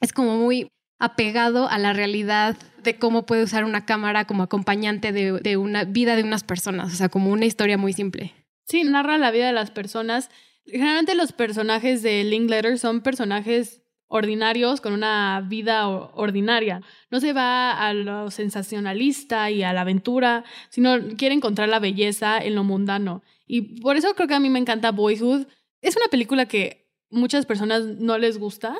es 0.00 0.12
como 0.12 0.36
muy 0.36 0.68
apegado 0.98 1.68
a 1.68 1.78
la 1.78 1.92
realidad 1.92 2.56
de 2.82 2.98
cómo 2.98 3.26
puede 3.26 3.42
usar 3.44 3.64
una 3.64 3.84
cámara 3.84 4.26
como 4.26 4.42
acompañante 4.42 5.12
de, 5.12 5.56
una 5.56 5.84
vida 5.84 6.16
de 6.16 6.22
unas 6.22 6.44
personas, 6.44 6.92
o 6.92 6.96
sea, 6.96 7.08
como 7.08 7.30
una 7.30 7.46
historia 7.46 7.78
muy 7.78 7.92
simple. 7.92 8.32
Sí, 8.66 8.84
narra 8.84 9.18
la 9.18 9.30
vida 9.30 9.46
de 9.46 9.52
las 9.52 9.70
personas. 9.70 10.30
Generalmente 10.66 11.14
los 11.14 11.32
personajes 11.32 12.02
de 12.02 12.24
Linklater 12.24 12.78
son 12.78 13.00
personajes 13.00 13.82
ordinarios 14.06 14.80
con 14.80 14.92
una 14.92 15.44
vida 15.46 15.88
ordinaria. 15.88 16.82
No 17.10 17.20
se 17.20 17.32
va 17.32 17.72
a 17.72 17.92
lo 17.94 18.30
sensacionalista 18.30 19.50
y 19.50 19.62
a 19.62 19.72
la 19.72 19.80
aventura, 19.80 20.44
sino 20.68 20.96
quiere 21.16 21.34
encontrar 21.34 21.68
la 21.68 21.80
belleza 21.80 22.38
en 22.38 22.54
lo 22.54 22.64
mundano. 22.64 23.22
Y 23.46 23.80
por 23.80 23.96
eso 23.96 24.14
creo 24.14 24.28
que 24.28 24.34
a 24.34 24.40
mí 24.40 24.50
me 24.50 24.58
encanta 24.58 24.92
Boyhood. 24.92 25.46
Es 25.80 25.96
una 25.96 26.06
película 26.06 26.46
que 26.46 26.88
muchas 27.10 27.44
personas 27.44 27.84
no 27.84 28.16
les 28.18 28.38
gusta, 28.38 28.78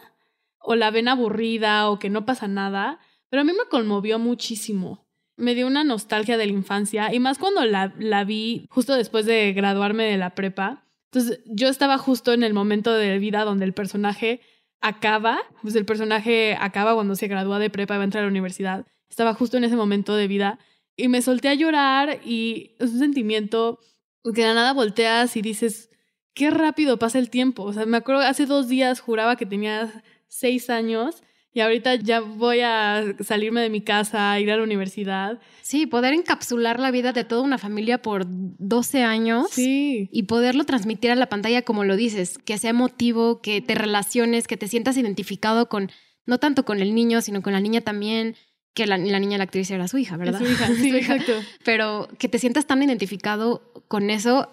o 0.65 0.75
la 0.75 0.91
ven 0.91 1.09
aburrida 1.09 1.91
o 1.91 1.99
que 1.99 2.11
no 2.11 2.25
pasa 2.25 2.49
nada, 2.49 2.99
pero 3.29 3.43
a 3.43 3.45
mí 3.45 3.53
me 3.53 3.69
conmovió 3.71 4.19
muchísimo. 4.19 5.05
me 5.37 5.57
dio 5.57 5.67
una 5.67 5.83
nostalgia 5.83 6.37
de 6.37 6.47
la 6.47 6.53
infancia 6.53 7.13
y 7.13 7.19
más 7.19 7.39
cuando 7.39 7.65
la, 7.65 7.93
la 7.99 8.23
vi 8.23 8.67
justo 8.71 8.95
después 8.95 9.27
de 9.27 9.53
graduarme 9.53 10.05
de 10.05 10.17
la 10.17 10.37
prepa. 10.37 10.87
Entonces 11.11 11.41
yo 11.47 11.69
estaba 11.69 11.99
justo 11.99 12.33
en 12.33 12.45
el 12.45 12.55
momento 12.55 12.93
de 12.93 13.19
vida 13.19 13.45
donde 13.45 13.65
el 13.65 13.73
personaje 13.73 14.41
acaba, 14.81 15.39
pues 15.63 15.75
el 15.75 15.87
personaje 15.87 16.57
acaba 16.61 16.95
cuando 16.95 17.17
se 17.17 17.27
gradúa 17.27 17.59
de 17.59 17.71
prepa 17.71 17.95
y 17.95 17.99
va 17.99 18.03
a 18.03 18.05
entrar 18.05 18.23
a 18.23 18.27
la 18.27 18.31
universidad. 18.31 18.87
Estaba 19.09 19.35
justo 19.35 19.57
en 19.57 19.65
ese 19.65 19.77
momento 19.77 20.15
de 20.15 20.29
vida 20.29 20.59
y 20.97 21.09
me 21.09 21.21
solté 21.21 21.49
a 21.49 21.55
llorar 21.55 22.21
y 22.25 22.77
es 22.79 22.93
un 22.93 22.99
sentimiento 23.01 23.81
que 24.23 24.45
de 24.45 24.55
nada 24.55 24.73
volteas 24.73 25.37
y 25.37 25.43
dices, 25.43 25.91
qué 26.35 26.51
rápido 26.51 26.99
pasa 26.99 27.19
el 27.19 27.31
tiempo. 27.31 27.65
O 27.65 27.73
sea, 27.73 27.87
me 27.87 27.97
acuerdo, 27.97 28.23
hace 28.23 28.47
dos 28.47 28.69
días 28.69 29.01
juraba 29.01 29.37
que 29.37 29.47
tenía 29.47 30.03
seis 30.29 30.71
años 30.71 31.23
y 31.55 31.61
ahorita 31.61 31.95
ya 31.95 32.19
voy 32.21 32.61
a 32.63 33.15
salirme 33.21 33.61
de 33.61 33.71
mi 33.71 33.81
casa, 33.81 34.39
ir 34.41 34.51
a 34.51 34.57
la 34.57 34.65
universidad. 34.65 35.39
Sí, 35.63 35.87
poder 35.87 36.13
encapsular 36.13 36.81
la 36.81 36.91
vida 36.91 37.13
de 37.13 37.23
toda 37.23 37.43
una 37.43 37.59
familia 37.59 38.03
por 38.03 38.25
12 38.27 39.05
años. 39.05 39.51
Sí. 39.53 40.09
Y 40.11 40.25
poderlo 40.25 40.65
transmitir 40.65 41.13
a 41.13 41.15
la 41.15 41.29
pantalla 41.29 41.63
como 41.63 41.85
lo 41.85 41.95
dices, 41.95 42.39
que 42.39 42.59
sea 42.59 42.71
emotivo, 42.71 43.41
que 43.41 43.61
te 43.61 43.77
relaciones, 43.77 44.49
que 44.49 44.57
te 44.57 44.67
sientas 44.67 44.97
identificado 44.97 45.69
con, 45.69 45.93
no 46.27 46.39
tanto 46.39 46.65
con 46.65 46.81
el 46.81 46.93
niño, 46.93 47.21
sino 47.21 47.41
con 47.41 47.53
la 47.53 47.61
niña 47.61 47.83
también, 47.83 48.35
que 48.75 48.89
la, 48.89 48.99
la 48.99 49.21
niña, 49.21 49.39
la 49.39 49.45
actriz 49.45 49.71
era 49.71 49.87
su 49.87 49.97
hija, 49.99 50.17
¿verdad? 50.17 50.43
Es 50.43 50.49
su 50.49 50.53
hija, 50.53 50.67
sí, 50.75 50.97
exacto. 50.97 51.35
Pero 51.65 52.09
que 52.19 52.29
te 52.29 52.41
sientas 52.41 52.67
tan 52.67 52.83
identificado 52.83 53.63
con 53.87 54.11
eso 54.11 54.51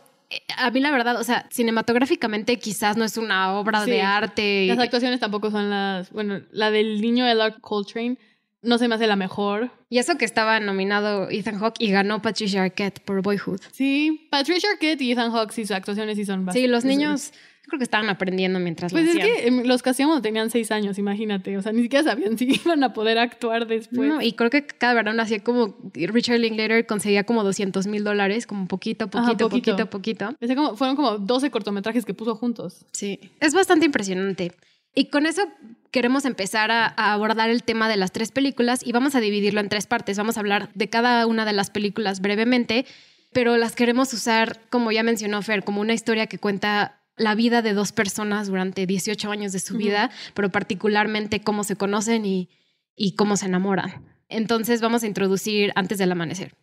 a 0.58 0.72
mí 0.72 0.80
la 0.80 0.92
verdad, 0.92 1.20
o 1.20 1.24
sea, 1.24 1.48
cinematográficamente 1.50 2.58
quizás 2.58 2.98
no 2.98 3.04
es 3.04 3.18
una 3.18 3.54
obra 3.54 3.86
de 3.86 4.02
arte. 4.02 4.68
Las 4.68 4.80
actuaciones 4.80 5.20
tampoco 5.20 5.52
son 5.52 5.70
las, 5.70 6.12
bueno, 6.12 6.42
la 6.52 6.72
del 6.72 7.02
niño 7.02 7.28
Ella 7.28 7.56
Coltrane 7.60 8.18
no 8.62 8.78
se 8.78 8.88
me 8.88 8.96
hace 8.96 9.08
la 9.08 9.16
mejor. 9.16 9.72
Y 9.90 9.98
eso 9.98 10.18
que 10.18 10.26
estaba 10.26 10.60
nominado 10.60 11.30
Ethan 11.30 11.60
Hawke 11.60 11.78
y 11.80 11.92
ganó 11.92 12.22
Patricia 12.22 12.64
Arquette 12.64 13.00
por 13.00 13.22
Boyhood. 13.22 13.60
Sí, 13.72 14.28
Patricia 14.30 14.70
Arquette 14.72 15.02
y 15.02 15.12
Ethan 15.12 15.32
Hawke 15.32 15.52
sí, 15.52 15.64
sus 15.64 15.76
actuaciones 15.76 16.18
sí 16.18 16.26
son 16.26 16.46
bastante. 16.46 16.66
Sí, 16.66 16.72
los 16.72 16.86
niños 16.86 17.34
creo 17.68 17.78
que 17.78 17.84
estaban 17.84 18.10
aprendiendo 18.10 18.60
mientras 18.60 18.92
pues 18.92 19.06
lo 19.06 19.12
hacían. 19.12 19.28
Pues 19.28 19.38
es 19.38 19.42
que 19.44 19.48
em, 19.48 19.66
los 19.66 19.82
que 19.84 19.92
hacíamos 19.92 20.22
tenían 20.22 20.50
seis 20.50 20.72
años, 20.72 20.98
imagínate. 20.98 21.58
O 21.58 21.62
sea, 21.62 21.72
ni 21.72 21.84
siquiera 21.84 22.04
sabían 22.04 22.38
si 22.38 22.60
iban 22.64 22.84
a 22.84 22.94
poder 22.94 23.18
actuar 23.18 23.68
después. 23.68 24.08
No, 24.08 24.22
y 24.22 24.34
creo 24.34 24.50
que 24.50 24.66
cada 24.66 24.94
verano 24.94 25.22
hacía 25.22 25.44
como... 25.44 25.76
Richard 25.94 26.40
Linklater 26.40 26.86
conseguía 26.86 27.24
como 27.24 27.44
200 27.44 27.88
mil 27.88 28.04
dólares, 28.04 28.48
como 28.48 28.68
poquito, 28.68 29.10
poquito, 29.10 29.50
poquito, 29.50 29.90
poquito. 29.90 30.36
como, 30.56 30.76
fueron 30.76 30.96
como 30.96 31.18
12 31.18 31.52
cortometrajes 31.52 32.06
que 32.06 32.14
puso 32.14 32.36
juntos. 32.36 32.86
Sí, 32.92 33.20
es 33.40 33.54
bastante 33.54 33.86
impresionante. 33.86 34.52
Y 34.94 35.06
con 35.06 35.26
eso 35.26 35.44
queremos 35.92 36.26
empezar 36.26 36.72
a, 36.72 36.86
a, 36.86 37.14
abordar 37.14 37.50
el 37.50 37.64
tema 37.64 37.88
de 37.88 37.96
las 37.98 38.12
tres 38.12 38.32
películas 38.32 38.82
y 38.86 38.92
vamos 38.92 39.16
a 39.16 39.22
dividirlo 39.22 39.62
en 39.62 39.70
tres 39.70 39.88
partes. 39.88 40.18
Vamos 40.18 40.38
a 40.38 40.42
hablar 40.42 40.70
de 40.74 40.90
cada 40.90 41.26
una 41.28 41.46
de 41.46 41.54
las 41.54 41.70
películas 41.70 42.20
brevemente, 42.22 42.86
pero 43.32 43.56
las 43.56 43.76
queremos 43.76 44.12
usar, 44.14 44.60
como 44.70 44.92
ya 44.92 45.04
mencionó 45.04 45.42
Fer, 45.42 45.64
como 45.64 45.80
una 45.80 45.94
historia 45.94 46.28
que 46.28 46.38
cuenta 46.38 47.01
la 47.18 47.36
vida 47.36 47.62
de 47.62 47.74
dos 47.74 47.92
personas 47.92 48.48
durante 48.48 48.86
18 48.86 49.32
años 49.32 49.52
de 49.52 49.60
su 49.60 49.78
vida, 49.78 50.12
pero 50.34 50.50
particularmente 50.50 51.42
cómo 51.42 51.64
se 51.64 51.76
conocen 51.76 52.26
y, 52.26 52.50
y 52.96 53.16
cómo 53.16 53.38
se 53.38 53.48
enamoran. 53.48 54.06
Entonces 54.30 54.82
vamos 54.82 55.04
a 55.04 55.08
introducir 55.08 55.72
Antes 55.76 55.98
del 55.98 56.12
Amanecer. 56.12 56.56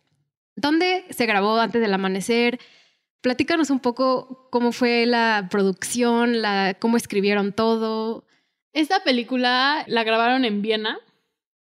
¿Dónde 0.55 1.05
se 1.11 1.25
grabó 1.25 1.57
Antes 1.57 1.81
del 1.81 1.93
Amanecer? 1.93 2.59
Platícanos 3.21 3.69
un 3.69 3.79
poco 3.79 4.49
cómo 4.51 4.71
fue 4.71 5.05
la 5.05 5.47
producción, 5.51 6.41
la, 6.41 6.75
cómo 6.79 6.97
escribieron 6.97 7.53
todo. 7.53 8.25
Esta 8.73 9.03
película 9.03 9.83
la 9.87 10.03
grabaron 10.03 10.45
en 10.45 10.61
Viena 10.61 10.99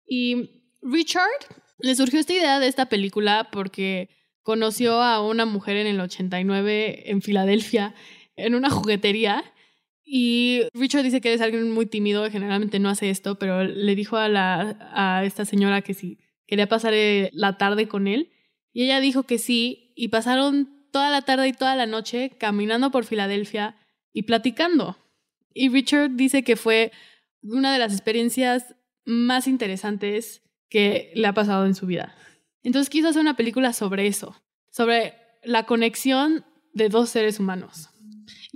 y 0.06 0.50
Richard 0.83 1.30
le 1.78 1.95
surgió 1.95 2.21
esta 2.21 2.33
idea 2.33 2.59
de 2.59 2.68
esta 2.68 2.87
película 2.87 3.49
porque 3.50 4.09
conoció 4.42 5.02
a 5.02 5.21
una 5.21 5.45
mujer 5.45 5.76
en 5.76 5.87
el 5.87 6.00
89 6.00 7.11
en 7.11 7.23
Filadelfia 7.23 7.95
en 8.37 8.55
una 8.55 8.71
juguetería 8.71 9.45
y 10.05 10.62
Richard 10.73 11.02
dice 11.02 11.21
que 11.21 11.35
es 11.35 11.40
alguien 11.40 11.73
muy 11.73 11.87
tímido, 11.87 12.31
generalmente 12.31 12.78
no 12.78 12.88
hace 12.88 13.11
esto, 13.11 13.38
pero 13.40 13.64
le 13.64 13.95
dijo 13.97 14.16
a, 14.16 14.28
la, 14.28 14.78
a 14.93 15.25
esta 15.25 15.45
señora 15.45 15.83
que 15.83 15.95
si 15.95 16.21
quería 16.47 16.69
pasar 16.69 16.95
eh, 16.95 17.31
la 17.33 17.59
tarde 17.59 17.88
con 17.88 18.07
él 18.07 18.31
y 18.73 18.85
ella 18.85 19.00
dijo 19.00 19.25
que 19.25 19.38
sí 19.38 19.93
y 19.97 20.09
pasaron 20.09 20.87
toda 20.93 21.11
la 21.11 21.23
tarde 21.23 21.49
y 21.49 21.52
toda 21.52 21.75
la 21.75 21.87
noche 21.87 22.37
caminando 22.38 22.93
por 22.93 23.05
Filadelfia 23.05 23.76
y 24.12 24.23
platicando. 24.23 24.97
Y 25.52 25.71
Richard 25.71 26.11
dice 26.12 26.45
que 26.45 26.55
fue 26.55 26.93
una 27.43 27.73
de 27.73 27.78
las 27.78 27.93
experiencias 27.93 28.76
más 29.05 29.49
interesantes 29.49 30.43
que 30.69 31.12
le 31.14 31.26
ha 31.26 31.33
pasado 31.33 31.66
en 31.66 31.75
su 31.75 31.87
vida. 31.87 32.14
Entonces 32.62 32.90
quiso 32.90 33.09
hacer 33.09 33.23
una 33.23 33.37
película 33.37 33.73
sobre 33.73 34.07
eso, 34.07 34.37
sobre 34.71 35.14
la 35.43 35.64
conexión 35.64 36.45
de 36.75 36.88
dos 36.88 37.11
seres 37.11 37.40
humanos. 37.40 37.90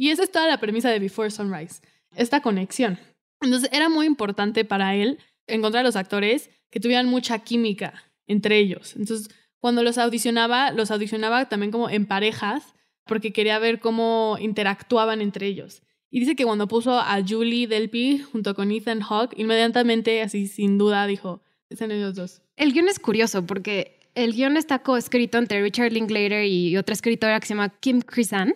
Y 0.00 0.08
esa 0.08 0.22
es 0.22 0.32
toda 0.32 0.48
la 0.48 0.56
premisa 0.56 0.88
de 0.88 0.98
Before 0.98 1.30
Sunrise, 1.30 1.82
esta 2.16 2.40
conexión. 2.40 2.98
Entonces 3.42 3.68
era 3.70 3.90
muy 3.90 4.06
importante 4.06 4.64
para 4.64 4.94
él 4.94 5.18
encontrar 5.46 5.84
a 5.84 5.86
los 5.86 5.94
actores 5.94 6.48
que 6.70 6.80
tuvieran 6.80 7.04
mucha 7.04 7.40
química 7.40 7.92
entre 8.26 8.56
ellos. 8.56 8.96
Entonces, 8.96 9.28
cuando 9.58 9.82
los 9.82 9.98
audicionaba, 9.98 10.70
los 10.70 10.90
audicionaba 10.90 11.50
también 11.50 11.70
como 11.70 11.90
en 11.90 12.06
parejas, 12.06 12.62
porque 13.04 13.34
quería 13.34 13.58
ver 13.58 13.78
cómo 13.78 14.38
interactuaban 14.40 15.20
entre 15.20 15.48
ellos. 15.48 15.82
Y 16.10 16.20
dice 16.20 16.34
que 16.34 16.46
cuando 16.46 16.66
puso 16.66 16.98
a 16.98 17.20
Julie 17.22 17.66
Delpy 17.66 18.20
junto 18.20 18.54
con 18.54 18.72
Ethan 18.72 19.02
Hawke, 19.02 19.38
inmediatamente, 19.38 20.22
así 20.22 20.46
sin 20.46 20.78
duda, 20.78 21.06
dijo, 21.06 21.42
son 21.76 21.90
ellos 21.90 22.14
dos. 22.14 22.40
El 22.56 22.72
guion 22.72 22.88
es 22.88 23.00
curioso 23.00 23.44
porque 23.44 24.00
el 24.14 24.32
guion 24.32 24.56
está 24.56 24.78
coescrito 24.78 25.36
entre 25.36 25.60
Richard 25.60 25.92
Linklater 25.92 26.46
y 26.46 26.78
otra 26.78 26.94
escritora 26.94 27.38
que 27.38 27.46
se 27.46 27.52
llama 27.52 27.68
Kim 27.80 28.00
Krisan. 28.00 28.54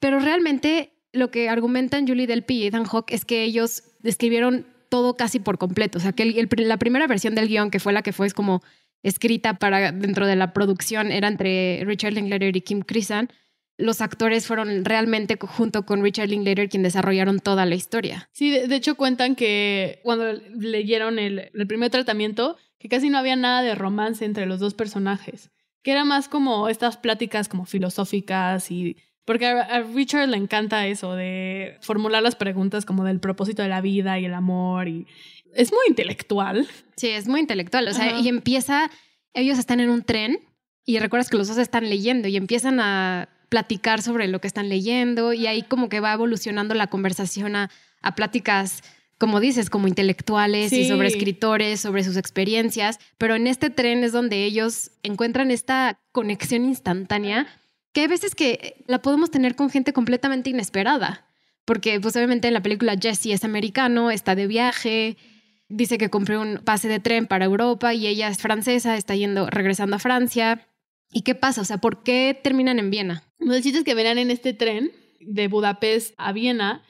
Pero 0.00 0.18
realmente 0.18 0.94
lo 1.12 1.30
que 1.30 1.48
argumentan 1.48 2.06
Julie 2.06 2.26
Delpy 2.26 2.54
y 2.54 2.66
Ethan 2.66 2.84
Hawke 2.84 3.12
es 3.12 3.24
que 3.24 3.44
ellos 3.44 3.84
escribieron 4.02 4.66
todo 4.88 5.16
casi 5.16 5.38
por 5.38 5.58
completo. 5.58 5.98
O 5.98 6.00
sea, 6.00 6.12
que 6.12 6.24
la 6.24 6.76
primera 6.78 7.06
versión 7.06 7.34
del 7.34 7.48
guion, 7.48 7.70
que 7.70 7.80
fue 7.80 7.92
la 7.92 8.02
que 8.02 8.12
fue 8.12 8.30
como 8.30 8.62
escrita 9.02 9.54
para 9.54 9.92
dentro 9.92 10.26
de 10.26 10.36
la 10.36 10.52
producción, 10.52 11.12
era 11.12 11.28
entre 11.28 11.82
Richard 11.84 12.14
Linklater 12.14 12.56
y 12.56 12.60
Kim 12.60 12.82
Krisan. 12.82 13.30
Los 13.78 14.02
actores 14.02 14.46
fueron 14.46 14.84
realmente 14.84 15.38
junto 15.40 15.86
con 15.86 16.02
Richard 16.02 16.28
Linklater 16.28 16.68
quien 16.68 16.82
desarrollaron 16.82 17.40
toda 17.40 17.64
la 17.64 17.74
historia. 17.74 18.28
Sí, 18.32 18.50
de, 18.50 18.74
hecho 18.74 18.96
cuentan 18.96 19.36
que 19.36 20.00
cuando 20.02 20.32
leyeron 20.32 21.18
el, 21.18 21.50
el 21.54 21.66
primer 21.66 21.90
tratamiento, 21.90 22.56
que 22.78 22.88
casi 22.88 23.08
no 23.08 23.16
había 23.16 23.36
nada 23.36 23.62
de 23.62 23.74
romance 23.74 24.24
entre 24.24 24.44
los 24.44 24.60
dos 24.60 24.74
personajes, 24.74 25.50
que 25.82 25.92
era 25.92 26.04
más 26.04 26.28
como 26.28 26.68
estas 26.68 26.98
pláticas 26.98 27.48
como 27.48 27.64
filosóficas 27.64 28.70
y 28.70 28.98
porque 29.30 29.46
a, 29.46 29.84
Richard 29.94 30.28
le 30.28 30.36
encanta 30.36 30.88
eso 30.88 31.14
de 31.14 31.76
formular 31.82 32.20
las 32.20 32.34
preguntas 32.34 32.84
como 32.84 33.04
del 33.04 33.20
propósito 33.20 33.62
de 33.62 33.68
la 33.68 33.80
vida 33.80 34.18
y 34.18 34.24
el 34.24 34.34
amor 34.34 34.88
y 34.88 35.06
es 35.54 35.70
muy 35.70 35.82
intelectual. 35.86 36.66
Sí, 36.96 37.10
es 37.10 37.28
muy 37.28 37.38
intelectual. 37.38 37.86
O 37.86 37.92
sea, 37.94 38.18
y 38.18 38.28
empieza, 38.28 38.90
ellos 39.32 39.60
están 39.60 39.78
en 39.78 39.88
un 39.88 40.02
tren 40.02 40.40
y 40.84 40.98
recuerdas 40.98 41.30
que 41.30 41.36
los 41.36 41.46
dos 41.46 41.58
están 41.58 41.88
leyendo 41.88 42.26
y 42.26 42.36
empiezan 42.36 42.80
a 42.80 43.28
platicar 43.50 44.02
sobre 44.02 44.26
lo 44.26 44.40
que 44.40 44.48
están 44.48 44.68
leyendo 44.68 45.32
y 45.32 45.46
ahí 45.46 45.62
como 45.62 45.88
que 45.88 46.00
va 46.00 46.12
evolucionando 46.12 46.74
la 46.74 46.88
conversación 46.88 47.54
a, 47.54 47.70
a 48.02 48.16
pláticas 48.16 48.82
como 49.16 49.38
dices, 49.38 49.70
como 49.70 49.86
intelectuales 49.86 50.72
y 50.72 50.88
sobre 50.88 51.06
escritores, 51.06 51.80
sobre 51.80 52.02
sus 52.02 52.16
experiencias, 52.16 52.98
pero 53.16 53.36
en 53.36 53.46
este 53.46 53.70
tren 53.70 54.02
es 54.02 54.10
donde 54.10 54.44
ellos 54.44 54.90
encuentran 55.04 55.52
esta 55.52 56.00
conexión 56.10 56.64
instantánea 56.64 57.46
que 57.92 58.02
hay 58.02 58.06
veces 58.06 58.34
que 58.34 58.82
la 58.86 59.02
podemos 59.02 59.30
tener 59.30 59.56
con 59.56 59.70
gente 59.70 59.92
completamente 59.92 60.50
inesperada, 60.50 61.26
porque 61.64 62.00
pues 62.00 62.16
obviamente 62.16 62.48
en 62.48 62.54
la 62.54 62.62
película 62.62 62.96
Jesse 63.00 63.26
es 63.26 63.44
americano, 63.44 64.10
está 64.10 64.34
de 64.34 64.46
viaje, 64.46 65.16
dice 65.68 65.98
que 65.98 66.10
compró 66.10 66.40
un 66.40 66.58
pase 66.64 66.88
de 66.88 67.00
tren 67.00 67.26
para 67.26 67.44
Europa 67.44 67.94
y 67.94 68.06
ella 68.06 68.28
es 68.28 68.38
francesa, 68.38 68.96
está 68.96 69.14
yendo, 69.14 69.48
regresando 69.48 69.96
a 69.96 70.00
Francia. 70.00 70.66
¿Y 71.12 71.22
qué 71.22 71.34
pasa? 71.34 71.60
O 71.62 71.64
sea, 71.64 71.78
¿por 71.78 72.02
qué 72.02 72.38
terminan 72.40 72.78
en 72.78 72.90
Viena? 72.90 73.24
Pues 73.38 73.66
el 73.66 73.84
que 73.84 73.94
venían 73.94 74.18
en 74.18 74.30
este 74.30 74.52
tren 74.52 74.92
de 75.20 75.48
Budapest 75.48 76.14
a 76.18 76.32
Viena 76.32 76.82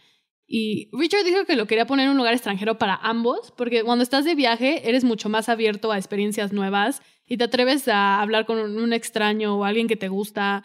y 0.52 0.90
Richard 0.92 1.22
dijo 1.24 1.44
que 1.44 1.54
lo 1.54 1.68
quería 1.68 1.86
poner 1.86 2.06
en 2.06 2.10
un 2.10 2.16
lugar 2.16 2.34
extranjero 2.34 2.76
para 2.76 2.96
ambos, 2.96 3.52
porque 3.56 3.84
cuando 3.84 4.02
estás 4.02 4.24
de 4.24 4.34
viaje 4.34 4.88
eres 4.88 5.04
mucho 5.04 5.28
más 5.28 5.48
abierto 5.48 5.92
a 5.92 5.96
experiencias 5.96 6.52
nuevas 6.52 7.02
y 7.24 7.36
te 7.36 7.44
atreves 7.44 7.86
a 7.86 8.20
hablar 8.20 8.46
con 8.46 8.58
un 8.58 8.92
extraño 8.92 9.56
o 9.56 9.64
alguien 9.64 9.86
que 9.86 9.94
te 9.94 10.08
gusta 10.08 10.64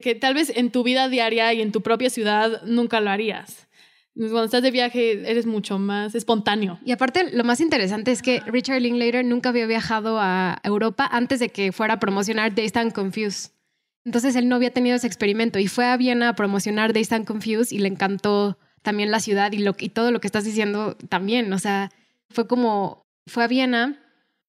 que 0.00 0.14
tal 0.14 0.34
vez 0.34 0.52
en 0.54 0.70
tu 0.70 0.82
vida 0.82 1.08
diaria 1.08 1.52
y 1.52 1.60
en 1.60 1.72
tu 1.72 1.82
propia 1.82 2.10
ciudad 2.10 2.62
nunca 2.64 3.00
lo 3.00 3.10
harías. 3.10 3.66
Cuando 4.14 4.44
estás 4.44 4.62
de 4.62 4.70
viaje 4.70 5.30
eres 5.30 5.44
mucho 5.44 5.78
más 5.78 6.14
espontáneo. 6.14 6.78
Y 6.84 6.92
aparte, 6.92 7.30
lo 7.32 7.44
más 7.44 7.60
interesante 7.60 8.12
es 8.12 8.22
que 8.22 8.40
Richard 8.46 8.80
Linklater 8.80 9.24
nunca 9.24 9.50
había 9.50 9.66
viajado 9.66 10.18
a 10.18 10.58
Europa 10.62 11.06
antes 11.10 11.38
de 11.38 11.50
que 11.50 11.70
fuera 11.70 11.94
a 11.94 12.00
promocionar 12.00 12.54
Days 12.54 12.74
and 12.76 12.92
Confused. 12.92 13.50
Entonces 14.06 14.34
él 14.36 14.48
no 14.48 14.56
había 14.56 14.70
tenido 14.70 14.96
ese 14.96 15.06
experimento 15.06 15.58
y 15.58 15.66
fue 15.66 15.84
a 15.84 15.96
Viena 15.98 16.30
a 16.30 16.34
promocionar 16.34 16.94
Days 16.94 17.12
and 17.12 17.26
Confused 17.26 17.72
y 17.72 17.78
le 17.78 17.88
encantó 17.88 18.56
también 18.80 19.10
la 19.10 19.20
ciudad 19.20 19.52
y, 19.52 19.58
lo, 19.58 19.74
y 19.78 19.90
todo 19.90 20.10
lo 20.10 20.20
que 20.20 20.28
estás 20.28 20.44
diciendo 20.44 20.96
también. 21.08 21.52
O 21.52 21.58
sea, 21.58 21.90
fue 22.30 22.46
como, 22.46 23.04
fue 23.26 23.44
a 23.44 23.48
Viena 23.48 24.05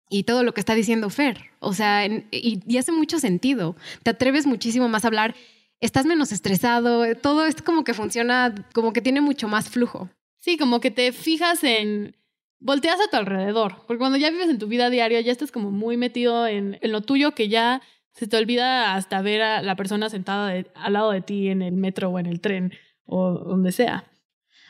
y 0.10 0.24
todo 0.24 0.44
lo 0.44 0.54
que 0.54 0.62
está 0.62 0.76
diciendo 0.76 1.10
Fer. 1.10 1.52
O 1.60 1.74
sea, 1.74 2.06
y, 2.06 2.78
hace 2.78 2.92
mucho 2.92 3.20
sentido. 3.20 3.76
Te 4.04 4.12
atreves 4.12 4.46
muchísimo 4.46 4.88
más 4.88 5.04
a 5.04 5.08
hablar, 5.08 5.36
estás 5.80 6.06
menos 6.06 6.32
estresado, 6.32 7.04
todo 7.16 7.46
es 7.46 7.62
como 7.62 7.84
que 7.84 7.94
funciona, 7.94 8.54
como 8.74 8.94
que 8.94 9.02
tiene 9.02 9.22
mucho 9.22 9.48
más 9.48 9.70
flujo. 9.70 10.10
Sí, 10.38 10.58
como 10.58 10.80
que 10.80 10.92
te 10.92 11.12
fijas 11.12 11.64
en, 11.64 12.16
volteas 12.60 13.00
a 13.02 13.10
tu 13.10 13.18
alrededor, 13.18 13.76
porque 13.86 14.00
cuando 14.00 14.18
ya 14.18 14.30
vives 14.30 14.50
en 14.50 14.60
tu 14.60 14.68
vida 14.68 14.90
diaria, 14.90 15.22
ya 15.22 15.32
estás 15.32 15.52
como 15.52 15.72
muy 15.72 15.98
metido 15.98 16.48
en, 16.48 16.80
lo 16.82 17.02
tuyo 17.02 17.34
que 17.34 17.50
ya 17.50 17.82
se 18.14 18.28
te 18.28 18.38
olvida 18.38 18.96
hasta 18.96 19.22
ver 19.22 19.42
a 19.42 19.62
la 19.62 19.76
persona 19.76 20.10
sentada 20.10 20.64
al 20.74 20.94
lado 20.94 21.12
de 21.12 21.22
ti 21.22 21.50
en 21.50 21.62
el 21.62 21.76
metro 21.76 22.10
o 22.10 22.18
en 22.18 22.26
el 22.26 22.40
tren 22.40 22.74
o 23.06 23.32
donde 23.32 23.72
sea. 23.72 24.06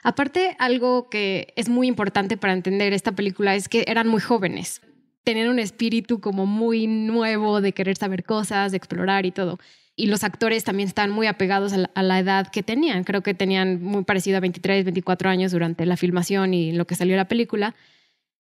Aparte, 0.04 0.56
algo 0.60 1.10
que 1.10 1.54
es 1.56 1.70
muy 1.70 1.88
importante 1.88 2.38
para 2.38 2.54
entender 2.54 2.94
esta 2.94 3.14
película 3.14 3.56
es 3.56 3.68
que 3.70 3.86
eran 3.88 4.08
muy 4.08 4.22
jóvenes 4.22 4.82
tener 5.28 5.50
un 5.50 5.60
espíritu 5.60 6.22
como 6.22 6.46
muy 6.46 6.88
nuevo 6.88 7.60
de 7.60 7.74
querer 7.74 7.98
saber 7.98 8.24
cosas, 8.24 8.72
de 8.72 8.78
explorar 8.78 9.26
y 9.26 9.32
todo. 9.32 9.60
Y 9.94 10.06
los 10.06 10.24
actores 10.24 10.64
también 10.64 10.88
están 10.88 11.12
muy 11.12 11.28
apegados 11.28 11.74
a 11.74 12.02
la, 12.02 12.20
edad 12.20 12.48
que 12.48 12.64
tenían. 12.64 13.04
Creo 13.04 13.24
que 13.24 13.34
tenían 13.34 13.84
muy 13.84 14.06
parecido 14.06 14.38
a 14.38 14.40
23, 14.40 14.86
24 14.86 15.30
años 15.30 15.52
durante 15.52 15.86
la 15.86 15.98
filmación 15.98 16.54
y 16.54 16.72
lo 16.72 16.88
que 16.88 16.96
salió 16.96 17.18
la 17.18 17.28
película. 17.28 17.76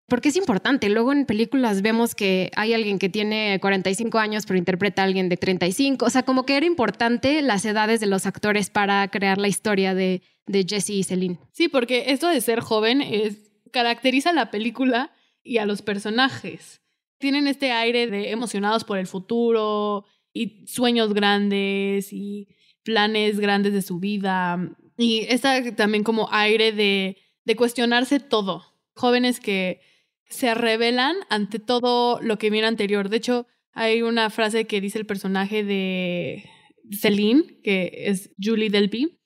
Porque 0.07 0.29
es 0.29 0.37
importante. 0.37 0.87
Luego 0.87 1.11
en 1.11 1.25
películas 1.25 1.81
vemos 1.81 2.15
que 2.15 2.51
hay 2.55 2.73
alguien 2.73 2.99
que 2.99 3.09
tiene 3.09 3.57
45 3.59 4.17
años 4.17 4.45
pero 4.45 4.57
interpreta 4.57 5.01
a 5.01 5.05
alguien 5.05 5.27
de 5.27 5.35
35. 5.35 6.05
O 6.05 6.09
sea, 6.09 6.23
como 6.23 6.45
que 6.45 6.55
era 6.55 6.65
importante 6.65 7.41
las 7.41 7.65
edades 7.65 7.99
de 7.99 8.07
los 8.07 8.25
actores 8.25 8.69
para 8.69 9.05
crear 9.09 9.39
la 9.39 9.49
historia 9.49 9.93
de, 9.93 10.21
de 10.45 10.65
Jesse 10.65 10.91
y 10.91 11.03
Celine. 11.03 11.37
Sí, 11.51 11.67
porque 11.67 12.13
esto 12.13 12.29
de 12.29 12.39
ser 12.39 12.61
joven 12.61 13.01
es, 13.01 13.51
caracteriza 13.73 14.31
la 14.31 14.51
película 14.51 15.11
y 15.47 15.57
a 15.57 15.65
los 15.65 15.81
personajes. 15.81 16.81
Tienen 17.19 17.47
este 17.47 17.71
aire 17.71 18.07
de 18.07 18.31
emocionados 18.31 18.83
por 18.83 18.97
el 18.97 19.07
futuro 19.07 20.05
y 20.33 20.65
sueños 20.67 21.13
grandes 21.13 22.13
y 22.13 22.47
planes 22.83 23.39
grandes 23.39 23.73
de 23.73 23.81
su 23.81 23.99
vida. 23.99 24.59
Y 24.97 25.25
está 25.29 25.75
también 25.75 26.03
como 26.03 26.29
aire 26.31 26.71
de, 26.71 27.17
cuestionarse 27.55 28.19
todo. 28.19 28.63
Jóvenes 28.93 29.39
que 29.39 29.81
se 30.25 30.53
revelan 30.53 31.15
ante 31.29 31.59
todo 31.59 32.19
lo 32.21 32.37
que 32.37 32.49
viene 32.49 32.67
anterior. 32.67 33.09
De 33.09 33.17
hecho, 33.17 33.47
hay 33.71 34.01
una 34.01 34.29
frase 34.29 34.65
que 34.65 34.81
dice 34.81 34.99
el 34.99 35.05
personaje 35.05 35.63
de 35.63 36.49
Celine, 36.91 37.59
que 37.63 37.91
es 38.07 38.31
Julie 38.41 38.69
Delpy, 38.69 39.19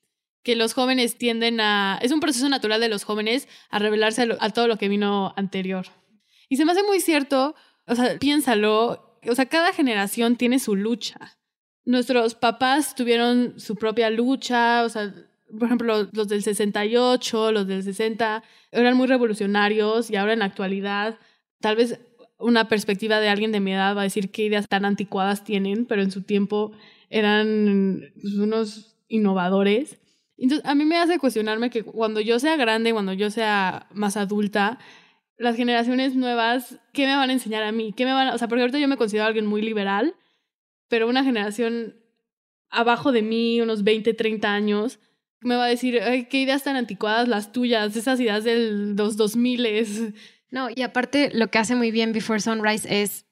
que 0.43 0.55
los 0.55 0.73
jóvenes 0.73 1.17
tienden 1.17 1.59
a... 1.59 1.99
Es 2.01 2.11
un 2.11 2.19
proceso 2.19 2.47
natural 2.49 2.79
de 2.79 2.89
los 2.89 3.03
jóvenes 3.03 3.47
a 3.69 3.79
revelarse 3.79 4.27
a 4.39 4.49
todo 4.51 4.67
lo 4.67 4.77
que 4.77 4.89
vino 4.89 5.33
anterior. 5.35 5.87
Y 6.51 6.57
se 6.57 6.65
me 6.65 6.73
hace 6.73 6.83
muy 6.83 6.99
cierto, 6.99 7.55
o 7.87 7.95
sea, 7.95 8.19
piénsalo, 8.19 9.17
o 9.25 9.35
sea, 9.35 9.45
cada 9.45 9.71
generación 9.71 10.35
tiene 10.35 10.59
su 10.59 10.75
lucha. 10.75 11.37
Nuestros 11.85 12.35
papás 12.35 12.93
tuvieron 12.93 13.57
su 13.57 13.77
propia 13.77 14.09
lucha, 14.09 14.83
o 14.83 14.89
sea, 14.89 15.15
por 15.49 15.67
ejemplo, 15.67 16.09
los 16.11 16.27
del 16.27 16.43
68, 16.43 17.53
los 17.53 17.67
del 17.67 17.83
60, 17.83 18.43
eran 18.73 18.97
muy 18.97 19.07
revolucionarios 19.07 20.11
y 20.11 20.17
ahora 20.17 20.33
en 20.33 20.39
la 20.39 20.45
actualidad, 20.45 21.17
tal 21.61 21.77
vez 21.77 22.01
una 22.37 22.67
perspectiva 22.67 23.21
de 23.21 23.29
alguien 23.29 23.53
de 23.53 23.61
mi 23.61 23.71
edad 23.71 23.95
va 23.95 24.01
a 24.01 24.03
decir 24.03 24.29
qué 24.29 24.43
ideas 24.43 24.67
tan 24.67 24.83
anticuadas 24.83 25.45
tienen, 25.45 25.85
pero 25.85 26.01
en 26.01 26.11
su 26.11 26.23
tiempo 26.23 26.73
eran 27.09 28.11
pues, 28.21 28.33
unos 28.33 28.97
innovadores. 29.07 30.01
Entonces, 30.37 30.67
a 30.67 30.75
mí 30.75 30.83
me 30.83 30.97
hace 30.97 31.17
cuestionarme 31.17 31.69
que 31.69 31.83
cuando 31.83 32.19
yo 32.19 32.39
sea 32.39 32.57
grande, 32.57 32.91
cuando 32.91 33.13
yo 33.13 33.29
sea 33.29 33.87
más 33.93 34.17
adulta, 34.17 34.79
las 35.41 35.55
generaciones 35.55 36.15
nuevas, 36.15 36.79
¿qué 36.93 37.05
me 37.07 37.15
van 37.15 37.31
a 37.31 37.33
enseñar 37.33 37.63
a 37.63 37.71
mí? 37.71 37.93
¿Qué 37.93 38.05
me 38.05 38.13
van 38.13 38.27
a, 38.27 38.35
o 38.35 38.37
sea, 38.37 38.47
porque 38.47 38.61
ahorita 38.61 38.77
yo 38.79 38.87
me 38.87 38.97
considero 38.97 39.25
alguien 39.25 39.47
muy 39.47 39.61
liberal, 39.61 40.15
pero 40.87 41.09
una 41.09 41.23
generación 41.23 41.95
abajo 42.69 43.11
de 43.11 43.23
mí, 43.23 43.59
unos 43.59 43.83
20, 43.83 44.13
30 44.13 44.53
años, 44.53 44.99
me 45.41 45.55
va 45.55 45.65
a 45.65 45.69
decir, 45.69 45.99
Ay, 46.01 46.25
qué 46.25 46.41
ideas 46.41 46.63
tan 46.63 46.75
anticuadas 46.75 47.27
las 47.27 47.51
tuyas, 47.51 47.95
esas 47.95 48.19
ideas 48.19 48.43
de 48.43 48.93
los 48.95 49.17
2000. 49.17 50.13
No, 50.51 50.69
y 50.73 50.83
aparte 50.83 51.31
lo 51.33 51.49
que 51.49 51.57
hace 51.57 51.75
muy 51.75 51.91
bien 51.91 52.13
Before 52.13 52.39
Sunrise 52.39 52.85
es, 53.01 53.25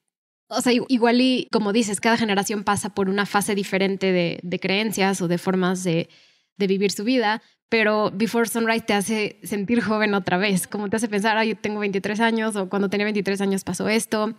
o 0.48 0.60
sea, 0.60 0.72
igual 0.88 1.20
y 1.20 1.46
como 1.52 1.72
dices, 1.72 2.00
cada 2.00 2.16
generación 2.16 2.64
pasa 2.64 2.92
por 2.92 3.08
una 3.08 3.24
fase 3.24 3.54
diferente 3.54 4.10
de, 4.10 4.40
de 4.42 4.58
creencias 4.58 5.22
o 5.22 5.28
de 5.28 5.38
formas 5.38 5.84
de, 5.84 6.08
de 6.56 6.66
vivir 6.66 6.90
su 6.90 7.04
vida, 7.04 7.40
pero 7.70 8.10
Before 8.12 8.46
Sunrise 8.46 8.84
te 8.84 8.92
hace 8.92 9.38
sentir 9.42 9.80
joven 9.80 10.12
otra 10.12 10.36
vez, 10.36 10.66
como 10.66 10.90
te 10.90 10.96
hace 10.96 11.08
pensar, 11.08 11.38
ah, 11.38 11.44
yo 11.44 11.56
tengo 11.56 11.80
23 11.80 12.20
años 12.20 12.56
o 12.56 12.68
cuando 12.68 12.90
tenía 12.90 13.06
23 13.06 13.40
años 13.40 13.64
pasó 13.64 13.88
esto. 13.88 14.34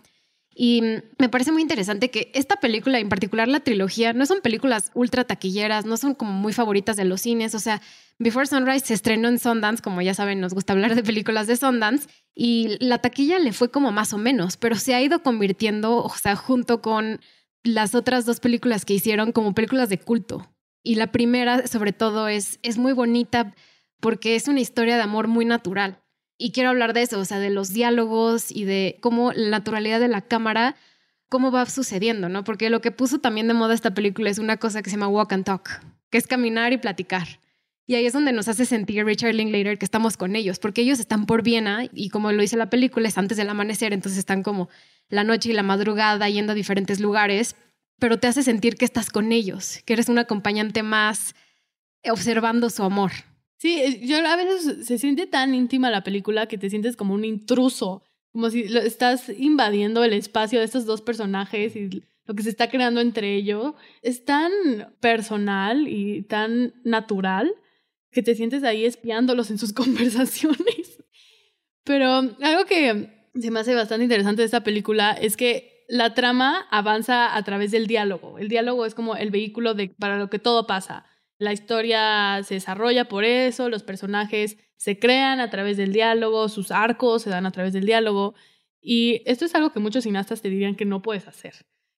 Y 0.54 0.82
me 1.18 1.30
parece 1.30 1.50
muy 1.50 1.62
interesante 1.62 2.10
que 2.10 2.30
esta 2.34 2.56
película, 2.56 2.98
en 2.98 3.08
particular 3.08 3.48
la 3.48 3.60
trilogía, 3.60 4.12
no 4.12 4.26
son 4.26 4.42
películas 4.42 4.90
ultra 4.94 5.24
taquilleras, 5.24 5.86
no 5.86 5.96
son 5.96 6.14
como 6.14 6.32
muy 6.32 6.52
favoritas 6.52 6.96
de 6.96 7.06
los 7.06 7.22
cines. 7.22 7.54
O 7.54 7.58
sea, 7.58 7.80
Before 8.18 8.46
Sunrise 8.46 8.84
se 8.84 8.92
estrenó 8.92 9.28
en 9.28 9.38
Sundance, 9.38 9.82
como 9.82 10.02
ya 10.02 10.12
saben, 10.12 10.40
nos 10.40 10.52
gusta 10.52 10.74
hablar 10.74 10.94
de 10.94 11.02
películas 11.02 11.46
de 11.46 11.56
Sundance, 11.56 12.06
y 12.34 12.76
la 12.80 12.98
taquilla 12.98 13.38
le 13.38 13.52
fue 13.52 13.70
como 13.70 13.92
más 13.92 14.12
o 14.12 14.18
menos, 14.18 14.58
pero 14.58 14.76
se 14.76 14.94
ha 14.94 15.00
ido 15.00 15.22
convirtiendo, 15.22 16.04
o 16.04 16.14
sea, 16.14 16.36
junto 16.36 16.82
con 16.82 17.20
las 17.64 17.94
otras 17.94 18.26
dos 18.26 18.38
películas 18.38 18.84
que 18.84 18.92
hicieron 18.92 19.32
como 19.32 19.54
películas 19.54 19.88
de 19.88 19.98
culto. 19.98 20.52
Y 20.82 20.96
la 20.96 21.12
primera, 21.12 21.66
sobre 21.66 21.92
todo, 21.92 22.28
es, 22.28 22.58
es 22.62 22.78
muy 22.78 22.92
bonita 22.92 23.54
porque 24.00 24.34
es 24.34 24.48
una 24.48 24.60
historia 24.60 24.96
de 24.96 25.02
amor 25.02 25.28
muy 25.28 25.44
natural. 25.44 26.00
Y 26.38 26.50
quiero 26.50 26.70
hablar 26.70 26.92
de 26.92 27.02
eso, 27.02 27.20
o 27.20 27.24
sea, 27.24 27.38
de 27.38 27.50
los 27.50 27.72
diálogos 27.72 28.50
y 28.50 28.64
de 28.64 28.98
cómo 29.00 29.32
la 29.32 29.48
naturalidad 29.48 30.00
de 30.00 30.08
la 30.08 30.22
cámara, 30.22 30.74
cómo 31.28 31.52
va 31.52 31.64
sucediendo, 31.66 32.28
¿no? 32.28 32.42
Porque 32.42 32.68
lo 32.68 32.80
que 32.80 32.90
puso 32.90 33.20
también 33.20 33.46
de 33.46 33.54
moda 33.54 33.74
esta 33.74 33.94
película 33.94 34.28
es 34.28 34.38
una 34.38 34.56
cosa 34.56 34.82
que 34.82 34.90
se 34.90 34.96
llama 34.96 35.08
walk 35.08 35.32
and 35.32 35.44
talk, 35.44 35.70
que 36.10 36.18
es 36.18 36.26
caminar 36.26 36.72
y 36.72 36.78
platicar. 36.78 37.40
Y 37.86 37.94
ahí 37.94 38.06
es 38.06 38.12
donde 38.12 38.32
nos 38.32 38.48
hace 38.48 38.64
sentir 38.64 39.04
Richard 39.04 39.34
Linklater 39.34 39.78
que 39.78 39.84
estamos 39.84 40.16
con 40.16 40.34
ellos, 40.34 40.58
porque 40.58 40.82
ellos 40.82 40.98
están 40.98 41.26
por 41.26 41.42
Viena 41.42 41.84
y 41.92 42.10
como 42.10 42.32
lo 42.32 42.42
dice 42.42 42.56
la 42.56 42.70
película, 42.70 43.06
es 43.06 43.18
antes 43.18 43.36
del 43.36 43.48
amanecer, 43.48 43.92
entonces 43.92 44.18
están 44.18 44.42
como 44.42 44.68
la 45.08 45.24
noche 45.24 45.50
y 45.50 45.52
la 45.52 45.62
madrugada 45.62 46.28
yendo 46.28 46.52
a 46.52 46.54
diferentes 46.54 47.00
lugares 47.00 47.54
pero 48.02 48.18
te 48.18 48.26
hace 48.26 48.42
sentir 48.42 48.74
que 48.74 48.84
estás 48.84 49.10
con 49.10 49.30
ellos, 49.30 49.78
que 49.84 49.92
eres 49.92 50.08
un 50.08 50.18
acompañante 50.18 50.82
más 50.82 51.36
observando 52.02 52.68
su 52.68 52.82
amor. 52.82 53.12
Sí, 53.58 53.80
eh, 53.80 54.00
yo 54.04 54.16
a 54.26 54.34
veces 54.34 54.88
se 54.88 54.98
siente 54.98 55.28
tan 55.28 55.54
íntima 55.54 55.88
la 55.88 56.02
película 56.02 56.48
que 56.48 56.58
te 56.58 56.68
sientes 56.68 56.96
como 56.96 57.14
un 57.14 57.24
intruso, 57.24 58.02
como 58.32 58.50
si 58.50 58.62
estás 58.62 59.28
invadiendo 59.28 60.02
el 60.02 60.14
espacio 60.14 60.58
de 60.58 60.64
estos 60.64 60.84
dos 60.84 61.00
personajes 61.00 61.76
y 61.76 62.02
lo 62.24 62.34
que 62.34 62.42
se 62.42 62.48
está 62.48 62.68
creando 62.68 63.00
entre 63.00 63.36
ellos. 63.36 63.74
Es 64.02 64.24
tan 64.24 64.50
personal 64.98 65.86
y 65.86 66.22
tan 66.22 66.74
natural 66.82 67.54
que 68.10 68.24
te 68.24 68.34
sientes 68.34 68.64
ahí 68.64 68.84
espiándolos 68.84 69.48
en 69.52 69.58
sus 69.58 69.72
conversaciones. 69.72 71.04
Pero 71.84 72.08
algo 72.16 72.64
que 72.66 73.28
se 73.40 73.50
me 73.52 73.60
hace 73.60 73.76
bastante 73.76 74.02
interesante 74.02 74.42
de 74.42 74.46
esta 74.46 74.64
película 74.64 75.12
es 75.12 75.36
que 75.36 75.71
la 75.92 76.14
trama 76.14 76.66
avanza 76.70 77.36
a 77.36 77.42
través 77.42 77.70
del 77.70 77.86
diálogo. 77.86 78.38
El 78.38 78.48
diálogo 78.48 78.86
es 78.86 78.94
como 78.94 79.14
el 79.14 79.30
vehículo 79.30 79.76
para 79.98 80.16
lo 80.16 80.30
que 80.30 80.38
todo 80.38 80.66
pasa. 80.66 81.04
La 81.36 81.52
historia 81.52 82.40
se 82.44 82.54
desarrolla 82.54 83.10
por 83.10 83.24
eso, 83.24 83.68
los 83.68 83.82
personajes 83.82 84.56
se 84.78 84.98
crean 84.98 85.38
a 85.38 85.50
través 85.50 85.76
del 85.76 85.92
diálogo, 85.92 86.48
sus 86.48 86.70
arcos 86.70 87.20
se 87.20 87.28
dan 87.28 87.44
a 87.44 87.50
través 87.50 87.74
del 87.74 87.84
diálogo. 87.84 88.34
Y 88.80 89.20
esto 89.26 89.44
es 89.44 89.54
algo 89.54 89.70
que 89.74 89.80
muchos 89.80 90.04
cineastas 90.04 90.40
te 90.40 90.48
dirían 90.48 90.76
que 90.76 90.86
no 90.86 91.02
puedes 91.02 91.28
hacer. 91.28 91.52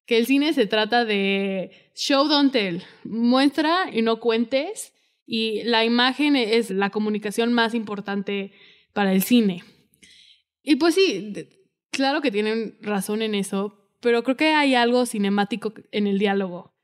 Que 0.07 0.19
el 0.19 0.27
cine 0.27 0.55
se 0.55 0.67
trata 0.67 1.05
de 1.05 1.93
show, 1.95 2.27
don't 2.27 2.51
tell. 2.51 2.83
Muestra 3.05 3.91
y 3.93 4.03
no 4.03 4.19
cuentes. 4.19 4.93
Y 5.25 5.63
la 5.63 5.85
imagen 5.85 6.35
es 6.35 6.71
la 6.71 6.91
comunicación 6.91 7.53
más 7.53 7.75
importante 7.75 8.51
para 8.93 9.13
el 9.13 9.23
cine. 9.23 9.63
Y 10.65 10.75
pues 10.77 10.97
sí, 10.97 11.33
claro 11.93 12.21
que 12.21 12.33
tienen 12.33 12.77
razón 12.83 13.23
en 13.23 13.37
eso, 13.37 13.84
pero 14.05 14.23
creo 14.23 14.37
que 14.37 14.53
hay 14.53 14.75
algo 14.75 15.07
cinemático 15.07 15.73
en 15.91 16.07
el 16.07 16.19
diálogo. 16.19 16.75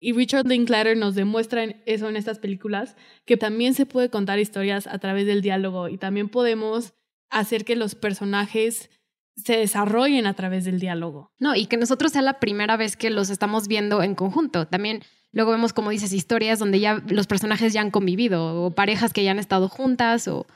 Y 0.00 0.14
Richard 0.14 0.46
Linklater 0.46 0.96
nos 0.96 1.14
demuestra 1.14 1.62
eso 1.84 2.08
en 2.08 2.16
estas 2.16 2.38
películas, 2.38 2.96
que 3.26 3.36
también 3.36 3.74
se 3.74 3.84
puede 3.84 4.08
contar 4.08 4.38
historias 4.38 4.86
a 4.86 4.98
través 4.98 5.26
del 5.26 5.42
diálogo 5.42 5.88
y 5.90 5.98
también 5.98 6.30
podemos 6.30 6.94
hacer 7.28 7.66
que 7.66 7.76
los 7.76 7.94
personajes 7.94 8.88
se 9.36 9.58
desarrollen 9.58 10.26
a 10.26 10.32
través 10.32 10.64
del 10.64 10.80
diálogo. 10.80 11.34
No, 11.38 11.54
y 11.54 11.66
que 11.66 11.76
nosotros 11.76 12.12
sea 12.12 12.22
la 12.22 12.40
primera 12.40 12.78
vez 12.78 12.96
que 12.96 13.10
los 13.10 13.28
estamos 13.28 13.68
viendo 13.68 14.02
en 14.02 14.14
conjunto. 14.14 14.66
También 14.66 15.02
luego 15.32 15.50
vemos, 15.50 15.74
como 15.74 15.90
dices, 15.90 16.14
historias 16.14 16.58
donde 16.58 16.80
ya 16.80 17.02
los 17.08 17.26
personajes 17.26 17.74
ya 17.74 17.82
han 17.82 17.90
convivido 17.90 18.64
o 18.64 18.70
parejas 18.70 19.12
que 19.12 19.22
ya 19.22 19.32
han 19.32 19.38
estado 19.38 19.68
juntas 19.68 20.28
o 20.28 20.46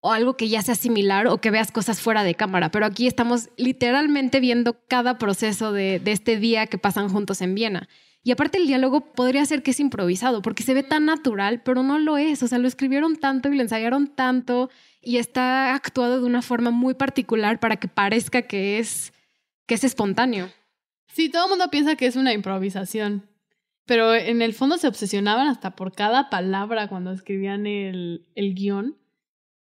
o 0.00 0.12
algo 0.12 0.36
que 0.36 0.48
ya 0.48 0.62
sea 0.62 0.74
similar 0.74 1.26
o 1.26 1.38
que 1.38 1.50
veas 1.50 1.72
cosas 1.72 2.00
fuera 2.00 2.24
de 2.24 2.34
cámara, 2.34 2.70
pero 2.70 2.86
aquí 2.86 3.06
estamos 3.06 3.50
literalmente 3.56 4.40
viendo 4.40 4.76
cada 4.88 5.18
proceso 5.18 5.72
de, 5.72 6.00
este 6.06 6.38
día 6.38 6.66
que 6.66 6.78
pasan 6.78 7.08
juntos 7.08 7.42
en 7.42 7.54
Viena. 7.54 7.88
Y 8.22 8.32
aparte 8.32 8.58
el 8.58 8.66
diálogo 8.66 9.00
podría 9.12 9.44
ser 9.46 9.62
que 9.62 9.70
es 9.70 9.80
improvisado, 9.80 10.42
porque 10.42 10.62
se 10.62 10.74
ve 10.74 10.82
tan 10.82 11.06
natural, 11.06 11.62
pero 11.62 11.82
no 11.82 11.98
lo 11.98 12.18
es. 12.18 12.42
O 12.42 12.48
sea, 12.48 12.58
lo 12.58 12.68
escribieron 12.68 13.16
tanto 13.16 13.50
y 13.50 13.56
lo 13.56 13.62
ensayaron 13.62 14.08
tanto 14.08 14.68
y 15.00 15.16
está 15.16 15.74
actuado 15.74 16.20
de 16.20 16.26
una 16.26 16.42
forma 16.42 16.70
muy 16.70 16.92
particular 16.92 17.60
para 17.60 17.76
que 17.76 17.88
parezca 17.88 18.42
que 18.42 18.78
es 18.78 19.14
que 19.66 19.74
es 19.74 19.84
espontáneo. 19.84 20.50
Sí, 21.06 21.28
todo 21.28 21.44
el 21.44 21.50
mundo 21.50 21.70
piensa 21.70 21.96
que 21.96 22.06
es 22.06 22.16
una 22.16 22.32
improvisación, 22.32 23.28
pero 23.86 24.14
en 24.14 24.42
el 24.42 24.52
fondo 24.52 24.78
se 24.78 24.88
obsesionaban 24.88 25.48
hasta 25.48 25.76
por 25.76 25.92
cada 25.92 26.28
palabra 26.28 26.88
cuando 26.88 27.12
escribían 27.12 27.66
el, 27.66 28.26
el 28.34 28.54
guion. 28.54 28.99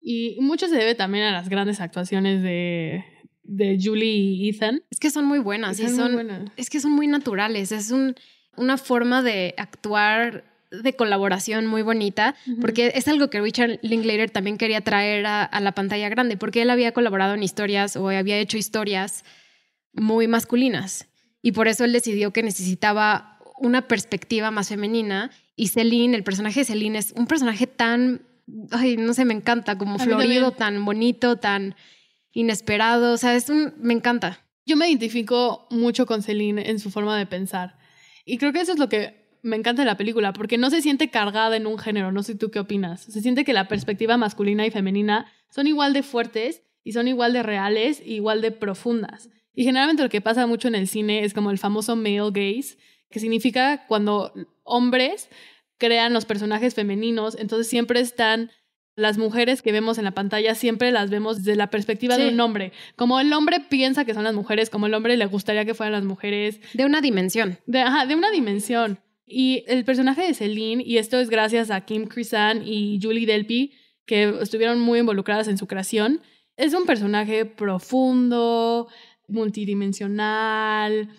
Y 0.09 0.37
mucho 0.41 0.69
se 0.69 0.77
debe 0.77 0.95
también 0.95 1.25
a 1.25 1.33
las 1.33 1.49
grandes 1.49 1.81
actuaciones 1.81 2.41
de, 2.41 3.05
de 3.43 3.77
Julie 3.83 4.09
y 4.09 4.49
Ethan. 4.51 4.81
Es 4.89 5.01
que 5.01 5.11
son 5.11 5.25
muy 5.25 5.41
buenas. 5.41 5.81
y 5.81 5.83
Están 5.83 5.97
muy 5.97 6.05
son, 6.05 6.13
buenas. 6.15 6.53
Es 6.57 6.71
que 6.71 6.79
son 6.79 6.93
muy 6.93 7.09
naturales. 7.09 7.73
Es 7.73 7.91
un, 7.91 8.15
una 8.57 8.79
forma 8.79 9.23
de 9.23 9.57
actuar 9.59 10.45
de 10.71 10.95
colaboración 10.95 11.67
muy 11.67 11.83
bonita, 11.83 12.37
porque 12.61 12.93
es 12.95 13.09
algo 13.09 13.31
que 13.31 13.41
Richard 13.41 13.81
Linklater 13.83 14.31
también 14.31 14.59
quería 14.59 14.81
traer 14.81 15.27
a, 15.27 15.43
a 15.43 15.61
la 15.61 15.73
pantalla 15.73 16.09
grande, 16.09 16.37
porque 16.37 16.63
él 16.63 16.71
había 16.71 16.93
colaborado 16.93 17.35
en 17.35 17.43
historias 17.43 17.97
o 17.97 18.09
había 18.09 18.39
hecho 18.39 18.59
historias 18.59 19.25
muy 19.93 20.29
masculinas. 20.29 21.09
Y 21.43 21.51
por 21.51 21.67
eso 21.67 21.85
él 21.85 21.93
decidió 21.93 22.33
que 22.33 22.45
necesitaba 22.45 23.41
una 23.59 23.89
perspectiva 23.89 24.53
más 24.53 24.69
femenina. 24.69 25.33
Y 25.57 25.69
Celine, 25.69 26.17
el 26.17 26.23
personaje 26.23 26.61
de 26.61 26.65
Celine, 26.65 26.99
es 26.99 27.13
un 27.17 27.27
personaje 27.27 27.67
tan, 27.67 28.23
ay, 28.71 28.97
no 28.97 29.15
sé, 29.15 29.25
me 29.25 29.35
encanta, 29.35 29.79
como 29.79 29.99
florido, 29.99 30.53
tan 30.53 30.85
bonito, 30.85 31.37
tan 31.37 31.75
inesperado. 32.33 33.13
O 33.13 33.17
sea, 33.17 33.35
es 33.35 33.49
un, 33.49 33.75
me 33.79 33.95
encanta. 33.95 34.45
Yo 34.65 34.77
me 34.77 34.89
identifico 34.89 35.67
mucho 35.71 36.07
con 36.07 36.23
Celine 36.23 36.71
en 36.71 36.79
su 36.79 36.91
forma 36.91 37.17
de 37.17 37.27
pensar. 37.27 37.79
Y 38.25 38.39
creo 38.39 38.53
que 38.53 38.61
eso 38.61 38.73
es 38.73 38.79
lo 38.79 38.89
que 38.89 39.27
me 39.43 39.57
encanta 39.57 39.83
de 39.83 39.87
la 39.87 39.97
película, 39.97 40.33
porque 40.33 40.59
no 40.59 40.71
se 40.71 40.83
siente 40.83 41.11
cargada 41.11 41.57
en 41.57 41.67
un 41.67 41.79
género. 41.79 42.11
No 42.11 42.23
sé 42.23 42.35
tú 42.35 42.51
qué 42.51 42.59
opinas. 42.59 43.03
Se 43.03 43.21
siente 43.21 43.45
que 43.45 43.53
la 43.53 43.69
perspectiva 43.69 44.17
masculina 44.17 44.67
y 44.67 44.71
femenina 44.71 45.31
son 45.51 45.67
igual 45.69 45.93
de 45.93 46.03
fuertes 46.03 46.63
y 46.83 46.93
son 46.93 47.09
igual 47.09 47.33
de 47.33 47.43
reales, 47.43 48.01
e 48.01 48.15
igual 48.15 48.43
de 48.43 48.51
profundas. 48.51 49.31
Y 49.55 49.65
generalmente 49.65 50.03
lo 50.03 50.09
que 50.09 50.21
pasa 50.21 50.47
mucho 50.47 50.69
en 50.69 50.75
el 50.75 50.89
cine 50.89 51.25
es 51.25 51.33
como 51.33 51.51
el 51.51 51.59
famoso 51.59 51.97
male 51.97 52.31
gaze, 52.31 52.77
que 53.11 53.21
significa 53.21 53.87
cuando 53.87 54.33
hombres 54.65 55.29
crean 55.79 56.13
los 56.13 56.25
personajes 56.25 56.75
femeninos, 56.75 57.37
entonces 57.39 57.69
siempre 57.69 58.01
están 58.01 58.51
las 58.97 59.19
mujeres 59.19 59.61
que 59.61 59.73
vemos 59.73 59.99
en 59.99 60.05
la 60.05 60.13
pantalla, 60.13 60.55
siempre 60.55 60.91
las 60.91 61.11
vemos 61.11 61.39
desde 61.39 61.55
la 61.57 61.69
perspectiva 61.69 62.17
de 62.17 62.29
Sí. 62.29 62.33
un 62.35 62.41
hombre. 62.41 62.73
Como 62.97 63.21
el 63.21 63.31
hombre 63.35 63.61
piensa 63.61 64.07
que 64.07 64.15
son 64.15 64.25
las 64.25 64.35
mujeres, 64.35 64.71
como 64.71 64.87
el 64.87 64.95
hombre 64.95 65.17
le 65.19 65.27
gustaría 65.27 65.67
que 65.67 65.75
fueran 65.75 65.93
las 65.93 66.05
mujeres, 66.05 66.61
De 66.73 66.87
una 66.87 67.03
dimensión. 67.03 67.59
de, 67.67 67.81
ajá, 67.83 68.07
de 68.07 68.15
una 68.15 68.31
dimensión. 68.31 68.99
Y 69.27 69.65
el 69.67 69.85
personaje 69.85 70.23
de 70.23 70.33
Celine, 70.35 70.83
y 70.87 70.97
esto 70.97 71.19
es 71.19 71.29
gracias 71.29 71.71
a 71.71 71.83
Kim 71.83 72.07
Crisan 72.07 72.63
y 72.67 72.99
Julie 73.03 73.27
Delpy, 73.27 73.75
que 74.07 74.35
estuvieron 74.41 74.81
muy 74.81 75.01
involucradas 75.01 75.49
en 75.49 75.59
su 75.59 75.67
creación, 75.67 76.23
es 76.57 76.73
un 76.73 76.87
personaje 76.87 77.45
profundo, 77.45 78.89
multidimensional. 79.29 81.11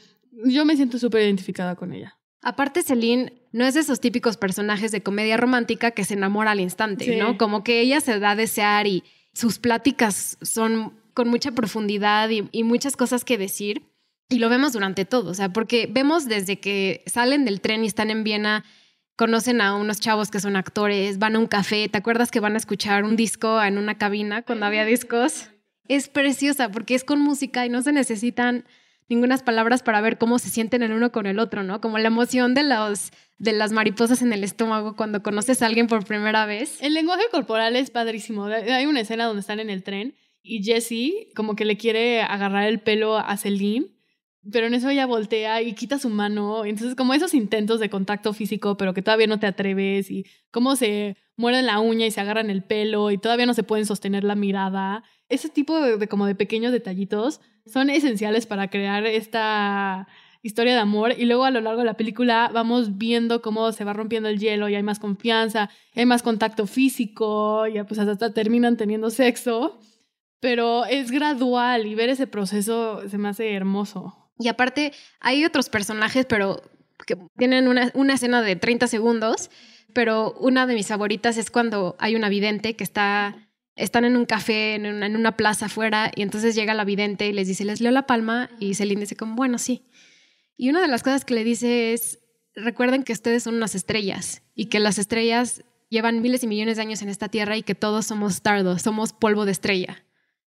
Yo 0.45 0.65
me 0.65 0.75
siento 0.75 0.99
súper 0.99 1.21
identificada 1.23 1.75
con 1.75 1.93
ella. 1.93 2.17
Aparte, 2.41 2.81
Celine 2.83 3.33
no 3.57 3.65
es 3.65 3.73
de 3.73 3.79
esos 3.81 3.99
típicos 3.99 4.37
personajes 4.37 4.91
de 4.91 5.01
comedia 5.01 5.35
romántica 5.35 5.91
que 5.91 6.05
se 6.05 6.13
enamora 6.13 6.51
al 6.51 6.59
instante, 6.59 7.05
Sí. 7.05 7.15
¿no? 7.17 7.37
Como 7.37 7.63
que 7.63 7.81
ella 7.81 7.99
se 7.99 8.19
da 8.19 8.31
a 8.31 8.35
desear 8.35 8.87
y 8.87 9.03
sus 9.33 9.59
pláticas 9.59 10.37
son 10.41 10.93
con 11.13 11.27
mucha 11.27 11.51
profundidad 11.51 12.29
y, 12.29 12.47
y 12.51 12.63
muchas 12.63 12.95
cosas 12.95 13.25
que 13.25 13.37
decir. 13.37 13.81
Y 14.29 14.39
lo 14.39 14.49
vemos 14.49 14.73
durante 14.73 15.05
todo, 15.05 15.31
o 15.31 15.33
sea, 15.33 15.49
porque 15.53 15.87
vemos 15.89 16.25
desde 16.27 16.59
que 16.59 17.03
salen 17.05 17.45
del 17.45 17.61
tren 17.61 17.83
y 17.83 17.87
están 17.87 18.09
en 18.11 18.23
Viena, 18.23 18.63
conocen 19.15 19.61
a 19.61 19.73
unos 19.75 19.99
chavos 19.99 20.29
que 20.29 20.39
son 20.39 20.55
actores, 20.55 21.17
van 21.17 21.35
a 21.35 21.39
un 21.39 21.47
café, 21.47 21.87
¿te 21.89 21.97
acuerdas 21.97 22.29
que 22.29 22.39
van 22.39 22.53
a 22.53 22.57
escuchar 22.57 23.03
un 23.05 23.15
disco 23.15 23.63
en 23.63 23.77
una 23.77 23.97
cabina 23.97 24.41
cuando 24.43 24.65
había 24.65 24.85
discos? 24.85 25.49
Es 25.87 26.09
preciosa 26.09 26.69
porque 26.69 26.93
es 26.93 27.03
con 27.03 27.19
música 27.21 27.65
y 27.65 27.69
no 27.69 27.81
se 27.81 27.93
necesitan 27.93 28.65
ningunas 29.09 29.43
palabras 29.43 29.83
para 29.83 30.01
ver 30.01 30.17
cómo 30.17 30.39
se 30.39 30.49
sienten 30.49 30.83
el 30.83 30.91
uno 30.91 31.11
con 31.11 31.25
el 31.25 31.39
otro, 31.39 31.63
¿no? 31.63 31.81
Como 31.81 31.97
la 31.97 32.07
emoción 32.07 32.53
de, 32.53 32.63
los, 32.63 33.11
de 33.37 33.53
las 33.53 33.71
mariposas 33.71 34.21
en 34.21 34.33
el 34.33 34.43
estómago 34.43 34.95
cuando 34.95 35.23
conoces 35.23 35.61
a 35.61 35.67
alguien 35.67 35.87
por 35.87 36.05
primera 36.05 36.45
vez. 36.45 36.81
El 36.81 36.93
lenguaje 36.93 37.23
corporal 37.31 37.75
es 37.75 37.89
padrísimo. 37.89 38.45
Hay 38.45 38.85
una 38.85 39.01
escena 39.01 39.25
donde 39.25 39.41
están 39.41 39.59
en 39.59 39.69
el 39.69 39.83
tren 39.83 40.15
y 40.43 40.63
Jessie 40.63 41.29
como 41.35 41.55
que 41.55 41.65
le 41.65 41.77
quiere 41.77 42.21
agarrar 42.21 42.67
el 42.67 42.79
pelo 42.79 43.17
a 43.17 43.37
Celine, 43.37 43.87
pero 44.51 44.67
en 44.67 44.73
eso 44.73 44.89
ella 44.89 45.05
voltea 45.05 45.61
y 45.61 45.73
quita 45.73 45.99
su 45.99 46.09
mano. 46.09 46.65
Entonces 46.65 46.95
como 46.95 47.13
esos 47.13 47.33
intentos 47.33 47.79
de 47.79 47.89
contacto 47.89 48.33
físico, 48.33 48.77
pero 48.77 48.93
que 48.93 49.01
todavía 49.01 49.27
no 49.27 49.39
te 49.39 49.47
atreves 49.47 50.11
y 50.11 50.25
cómo 50.51 50.75
se 50.75 51.17
muerden 51.35 51.65
la 51.65 51.79
uña 51.79 52.05
y 52.05 52.11
se 52.11 52.21
agarran 52.21 52.49
el 52.49 52.63
pelo 52.63 53.11
y 53.11 53.17
todavía 53.17 53.45
no 53.45 53.53
se 53.53 53.63
pueden 53.63 53.85
sostener 53.85 54.23
la 54.23 54.35
mirada. 54.35 55.03
Ese 55.29 55.49
tipo 55.49 55.79
de, 55.79 55.97
de 55.97 56.07
como 56.07 56.25
de 56.25 56.35
pequeños 56.35 56.71
detallitos 56.71 57.41
son 57.71 57.89
esenciales 57.89 58.45
para 58.45 58.69
crear 58.69 59.06
esta 59.06 60.08
historia 60.41 60.73
de 60.73 60.80
amor 60.80 61.13
y 61.17 61.25
luego 61.25 61.45
a 61.45 61.51
lo 61.51 61.62
largo 61.62 61.80
de 61.80 61.86
la 61.86 61.95
película 61.95 62.49
vamos 62.53 62.97
viendo 62.97 63.41
cómo 63.41 63.71
se 63.71 63.84
va 63.84 63.93
rompiendo 63.93 64.30
el 64.30 64.39
hielo 64.39 64.69
y 64.69 64.75
hay 64.75 64.84
más 64.84 64.99
confianza, 64.99 65.69
hay 65.95 66.06
más 66.06 66.23
contacto 66.23 66.67
físico, 66.67 67.67
ya 67.67 67.86
pues 67.86 67.99
hasta 67.99 68.34
terminan 68.34 68.77
teniendo 68.77 69.10
sexo, 69.10 69.80
pero 70.39 70.86
es 70.86 71.12
gradual 71.12 71.86
y 71.86 71.95
ver 71.95 72.10
ese 72.10 72.27
proceso 72.27 73.08
se 73.10 73.17
me 73.17 73.30
hace 73.30 73.53
hermoso. 73.53 74.32
Y 74.39 74.49
aparte, 74.49 74.93
hay 75.19 75.43
otros 75.45 75.69
personajes, 75.69 76.25
pero 76.25 76.62
que 77.06 77.17
tienen 77.38 77.67
una, 77.67 77.91
una 77.95 78.13
escena 78.13 78.41
de 78.41 78.56
30 78.56 78.88
segundos, 78.88 79.49
pero 79.93 80.34
una 80.34 80.67
de 80.67 80.75
mis 80.75 80.88
favoritas 80.88 81.38
es 81.38 81.49
cuando 81.49 81.95
hay 81.99 82.15
una 82.15 82.30
vidente 82.30 82.75
que 82.75 82.84
está, 82.84 83.46
están 83.77 84.03
en 84.05 84.17
un 84.17 84.25
café, 84.25 84.75
en 84.75 84.85
una, 84.85 85.05
en 85.05 85.15
una 85.15 85.37
plaza 85.37 85.67
afuera, 85.67 86.11
y 86.15 86.21
entonces 86.23 86.55
llega 86.55 86.73
la 86.73 86.83
vidente 86.83 87.27
y 87.27 87.33
les 87.33 87.47
dice, 87.47 87.63
les 87.63 87.79
leo 87.81 87.91
la 87.91 88.05
palma, 88.05 88.49
y 88.59 88.73
Celine 88.73 89.01
dice 89.01 89.15
como, 89.15 89.35
bueno, 89.35 89.57
sí. 89.57 89.85
Y 90.57 90.69
una 90.69 90.81
de 90.81 90.87
las 90.87 91.03
cosas 91.03 91.23
que 91.23 91.33
le 91.35 91.43
dice 91.43 91.93
es, 91.93 92.19
recuerden 92.55 93.03
que 93.03 93.13
ustedes 93.13 93.43
son 93.43 93.55
unas 93.55 93.75
estrellas, 93.75 94.41
y 94.55 94.65
que 94.65 94.79
las 94.79 94.97
estrellas 94.97 95.63
llevan 95.89 96.21
miles 96.21 96.43
y 96.43 96.47
millones 96.47 96.75
de 96.77 96.81
años 96.81 97.01
en 97.01 97.09
esta 97.09 97.29
tierra 97.29 97.55
y 97.55 97.63
que 97.63 97.75
todos 97.75 98.05
somos 98.07 98.33
stardust, 98.33 98.83
somos 98.83 99.13
polvo 99.13 99.45
de 99.45 99.51
estrella. 99.53 100.03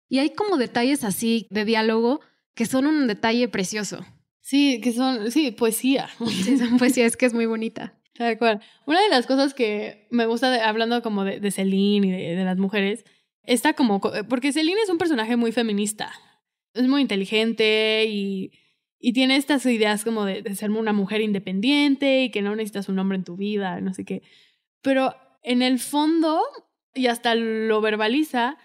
Y 0.08 0.20
hay 0.20 0.30
como 0.30 0.58
detalles 0.58 1.04
así 1.04 1.48
de 1.50 1.66
diálogo 1.66 2.22
que 2.54 2.66
son 2.66 2.86
un 2.86 3.08
detalle 3.08 3.48
precioso. 3.50 4.06
Sí, 4.40 4.80
que 4.82 4.94
son, 4.94 5.32
sí, 5.32 5.52
poesía. 5.52 6.08
Sí, 6.44 6.58
son 6.58 6.78
poesía, 6.78 7.06
es 7.06 7.18
que 7.18 7.26
es 7.26 7.34
muy 7.34 7.48
bonita. 7.48 7.96
Tal 8.16 8.38
cual. 8.38 8.62
Una 8.86 9.02
de 9.02 9.10
las 9.10 9.26
cosas 9.26 9.54
que 9.54 10.08
me 10.12 10.26
gusta, 10.26 10.52
de- 10.52 10.62
hablando 10.62 11.02
como 11.02 11.26
de, 11.26 11.40
de 11.42 11.52
Celine 11.52 12.08
y 12.08 12.12
de, 12.12 12.36
de 12.36 12.44
las 12.46 12.58
mujeres, 12.58 13.04
está 13.48 13.74
como, 13.74 14.00
co- 14.00 14.12
porque 14.30 14.52
Celine 14.54 14.82
es 14.82 14.90
un 14.90 14.98
personaje 14.98 15.36
muy 15.36 15.52
feminista. 15.52 16.12
Es 16.74 16.88
muy 16.88 17.02
inteligente 17.02 18.06
y, 18.08 18.52
y 19.00 19.14
tiene 19.14 19.38
estas 19.38 19.66
ideas 19.66 20.04
como 20.04 20.26
de, 20.26 20.42
de 20.42 20.56
ser 20.56 20.72
una 20.72 20.94
mujer 20.94 21.22
independiente 21.22 22.24
y 22.24 22.32
que 22.32 22.42
no 22.42 22.56
necesitas 22.56 22.90
un 22.90 23.00
hombre 23.00 23.18
en 23.18 23.24
tu 23.24 23.36
vida, 23.38 23.80
no 23.82 23.94
sé 23.94 24.04
qué. 24.06 24.22
Pero 24.82 25.16
en 25.42 25.62
el 25.62 25.80
fondo, 25.80 26.42
y 26.94 27.08
hasta 27.08 27.36
lo 27.36 27.82
verbaliza, 27.82 28.58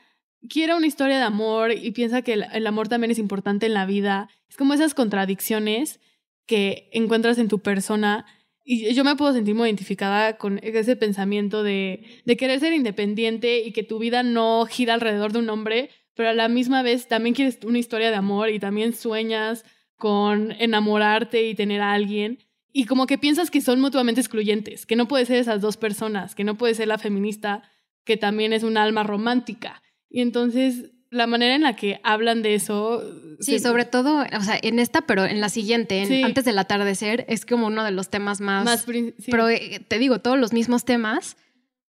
quiere 0.49 0.75
una 0.75 0.87
historia 0.87 1.19
de 1.19 1.25
amor 1.25 1.73
y 1.73 1.91
piensa 1.93 2.23
que 2.23 2.33
el, 2.33 2.47
el 2.53 2.67
amor 2.67 2.89
también 2.89 3.11
es 3.11 3.19
importante 3.19 3.67
en 3.67 3.75
la 3.75 3.87
vida. 3.87 4.29
Es 4.49 4.57
como 4.57 4.75
esas 4.75 4.95
contradicciones 4.95 6.01
que 6.47 6.89
encuentras 6.93 7.39
en 7.39 7.49
tu 7.49 7.61
persona. 7.61 8.27
Y 8.73 8.95
yo 8.95 9.03
me 9.03 9.17
puedo 9.17 9.33
sentir 9.33 9.57
muy 9.57 9.69
identificada 9.69 10.37
con 10.37 10.61
ese 10.63 10.95
pensamiento 10.95 11.65
de, 11.65 12.05
de 12.25 12.37
querer 12.37 12.61
ser 12.61 12.73
independiente 12.73 13.65
y 13.65 13.73
que 13.73 13.83
tu 13.83 13.99
vida 13.99 14.23
no 14.23 14.65
gira 14.65 14.95
alrededor 14.95 15.33
de 15.33 15.41
un 15.41 15.51
hombre, 15.51 15.91
pero 16.15 16.29
a 16.29 16.35
la 16.35 16.47
misma 16.47 16.85
vez 16.85 17.09
también 17.09 17.35
quieres 17.35 17.59
una 17.65 17.79
historia 17.79 18.11
de 18.11 18.17
amor 18.17 18.49
y 18.49 18.61
también 18.61 18.93
sueñas 18.93 19.65
con 19.97 20.53
enamorarte 20.53 21.49
y 21.49 21.57
tener 21.57 21.81
a 21.81 21.95
alguien. 21.95 22.39
Y 22.73 22.85
como 22.85 23.09
que 23.09 23.19
piensas 23.19 23.51
que 23.51 23.61
son 23.61 23.81
mutuamente 23.81 24.21
excluyentes, 24.21 24.87
que 24.87 24.95
no 24.95 25.09
puede 25.09 25.27
ser 25.27 25.39
esas 25.39 25.61
dos 25.61 25.77
personas, 25.77 26.37
que 26.37 26.45
no 26.45 26.57
puede 26.57 26.75
ser 26.75 26.87
la 26.87 26.99
feminista, 26.99 27.65
que 28.05 28.17
también 28.17 28.53
es 28.53 28.63
un 28.63 28.77
alma 28.77 29.03
romántica. 29.03 29.83
Y 30.09 30.21
entonces 30.21 30.93
la 31.11 31.27
manera 31.27 31.55
en 31.57 31.63
la 31.63 31.75
que 31.77 32.01
hablan 32.05 32.43
de 32.43 32.55
eso... 32.55 33.03
Sí, 33.41 33.53
se- 33.53 33.61
sobre 33.61 33.85
todo, 33.85 34.25
o 34.37 34.41
sea, 34.43 34.59
en 34.63 34.79
esta, 34.79 35.03
pero 35.03 35.25
en 35.25 35.41
la 35.41 35.49
siguiente, 35.49 36.01
en 36.03 36.09
Sí. 36.09 36.23
antes 36.23 36.45
del 36.45 36.59
atardecer, 36.59 37.25
es 37.29 37.45
como 37.45 37.67
uno 37.67 37.85
de 37.85 37.91
los 37.91 38.11
temas 38.11 38.41
más... 38.41 38.65
más 38.65 38.83
sí. 38.83 39.15
Pero 39.31 39.49
eh, 39.49 39.85
te 39.87 39.99
digo, 39.99 40.21
todos 40.21 40.39
los 40.39 40.53
mismos 40.53 40.85
temas 40.85 41.37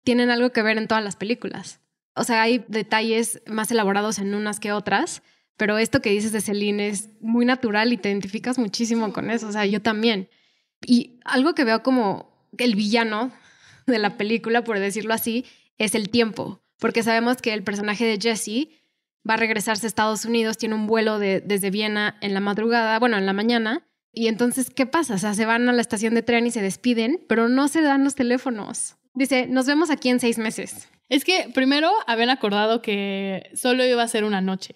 tienen 0.04 0.30
algo 0.30 0.52
que 0.52 0.62
ver 0.62 0.78
en 0.78 0.88
todas 0.88 1.04
las 1.04 1.16
películas. 1.16 1.82
O 2.16 2.24
sea, 2.24 2.42
hay 2.42 2.64
detalles 2.68 3.42
más 3.46 3.72
elaborados 3.72 4.20
en 4.20 4.34
unas 4.34 4.60
que 4.60 4.72
otras, 4.72 5.22
pero 5.58 5.78
esto 5.78 6.02
que 6.02 6.10
dices 6.12 6.32
de 6.32 6.42
Celine 6.42 6.88
es 6.88 7.10
muy 7.22 7.46
natural 7.46 7.92
y 7.92 7.98
te 7.98 8.10
identificas 8.10 8.58
muchísimo 8.58 9.12
con 9.12 9.30
eso. 9.30 9.48
O 9.48 9.52
sea, 9.52 9.66
yo 9.66 9.82
también. 9.82 10.30
Y 10.86 11.20
algo 11.26 11.54
que 11.54 11.66
veo 11.66 11.84
como 11.84 12.48
el 12.58 12.76
villano 12.76 13.32
de 13.86 14.00
la 14.00 14.18
película, 14.18 14.64
por 14.64 14.80
decirlo 14.80 15.14
así, 15.14 15.46
es 15.78 15.96
el 15.96 16.10
tiempo. 16.10 16.62
Porque 16.80 17.04
sabemos 17.04 17.38
que 17.42 17.54
el 17.54 17.64
personaje 17.64 18.06
de 18.06 18.18
Jesse 18.22 18.70
va 19.28 19.34
a 19.36 19.38
regresarse 19.38 19.86
a 19.86 19.90
Estados 19.90 20.26
Unidos, 20.26 20.58
tiene 20.58 20.76
un 20.76 20.88
vuelo 20.88 21.20
de- 21.20 21.42
desde 21.42 21.72
Viena 21.72 22.18
en 22.22 22.34
la 22.34 22.40
madrugada, 22.40 23.00
bueno, 23.00 23.18
en 23.18 23.26
la 23.26 23.34
mañana. 23.34 23.86
Y 24.12 24.28
entonces, 24.28 24.70
¿qué 24.70 24.86
pasa? 24.86 25.16
O 25.16 25.18
sea, 25.18 25.34
se 25.34 25.46
van 25.46 25.70
a 25.70 25.74
la 25.74 25.82
estación 25.82 26.16
de 26.16 26.24
tren 26.24 26.48
y 26.48 26.52
se 26.52 26.62
despiden, 26.62 27.24
pero 27.28 27.48
no 27.48 27.68
se 27.68 27.82
dan 27.82 28.04
los 28.04 28.16
teléfonos. 28.16 28.96
Dice, 29.14 29.48
nos 29.48 29.66
vemos 29.68 29.90
aquí 29.92 30.10
en 30.10 30.20
seis 30.20 30.38
meses. 30.38 30.90
Es 31.10 31.24
que 31.26 31.50
primero 31.54 31.92
habían 32.08 32.30
acordado 32.30 32.82
que 32.82 33.50
solo 33.54 33.86
iba 33.86 34.02
a 34.04 34.08
ser 34.08 34.24
una 34.24 34.42
noche, 34.42 34.76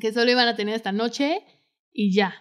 que 0.00 0.12
solo 0.12 0.30
iban 0.30 0.48
a 0.48 0.56
tener 0.56 0.74
esta 0.74 0.92
noche 0.92 1.42
y 1.92 2.12
ya. 2.14 2.34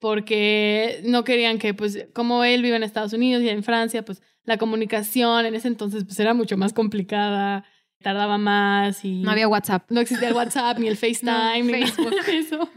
Porque 0.00 1.00
no 1.04 1.24
querían 1.24 1.58
que, 1.58 1.74
pues, 1.74 2.06
como 2.14 2.44
él 2.44 2.62
vive 2.62 2.76
en 2.76 2.82
Estados 2.82 3.12
Unidos 3.12 3.42
y 3.42 3.48
en 3.48 3.62
Francia, 3.62 4.04
pues 4.04 4.22
la 4.44 4.58
comunicación 4.58 5.46
en 5.46 5.54
ese 5.54 5.68
entonces 5.68 6.04
pues 6.04 6.20
era 6.20 6.34
mucho 6.34 6.56
más 6.56 6.72
complicada, 6.72 7.64
tardaba 8.02 8.38
más 8.38 9.04
y... 9.04 9.22
No 9.22 9.30
había 9.30 9.48
WhatsApp. 9.48 9.90
No 9.90 10.00
existía 10.00 10.28
el 10.28 10.34
WhatsApp 10.34 10.78
ni 10.78 10.88
el 10.88 10.96
FaceTime 10.98 11.62
ni 11.62 11.72
Facebook. 11.86 12.10
nada 12.10 12.22
de 12.22 12.38
eso. 12.38 12.68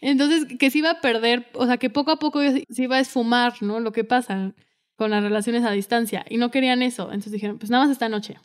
Entonces, 0.00 0.46
que 0.58 0.70
se 0.70 0.78
iba 0.78 0.90
a 0.90 1.00
perder, 1.00 1.46
o 1.54 1.66
sea, 1.66 1.78
que 1.78 1.88
poco 1.90 2.10
a 2.10 2.18
poco 2.18 2.40
se 2.42 2.82
iba 2.82 2.96
a 2.96 3.00
esfumar, 3.00 3.54
¿no? 3.62 3.80
Lo 3.80 3.92
que 3.92 4.04
pasa 4.04 4.52
con 4.96 5.10
las 5.10 5.22
relaciones 5.22 5.64
a 5.64 5.70
distancia. 5.70 6.24
Y 6.28 6.36
no 6.36 6.50
querían 6.50 6.82
eso. 6.82 7.04
Entonces 7.04 7.32
dijeron, 7.32 7.58
pues 7.58 7.70
nada 7.70 7.84
más 7.84 7.92
esta 7.92 8.08
noche. 8.08 8.38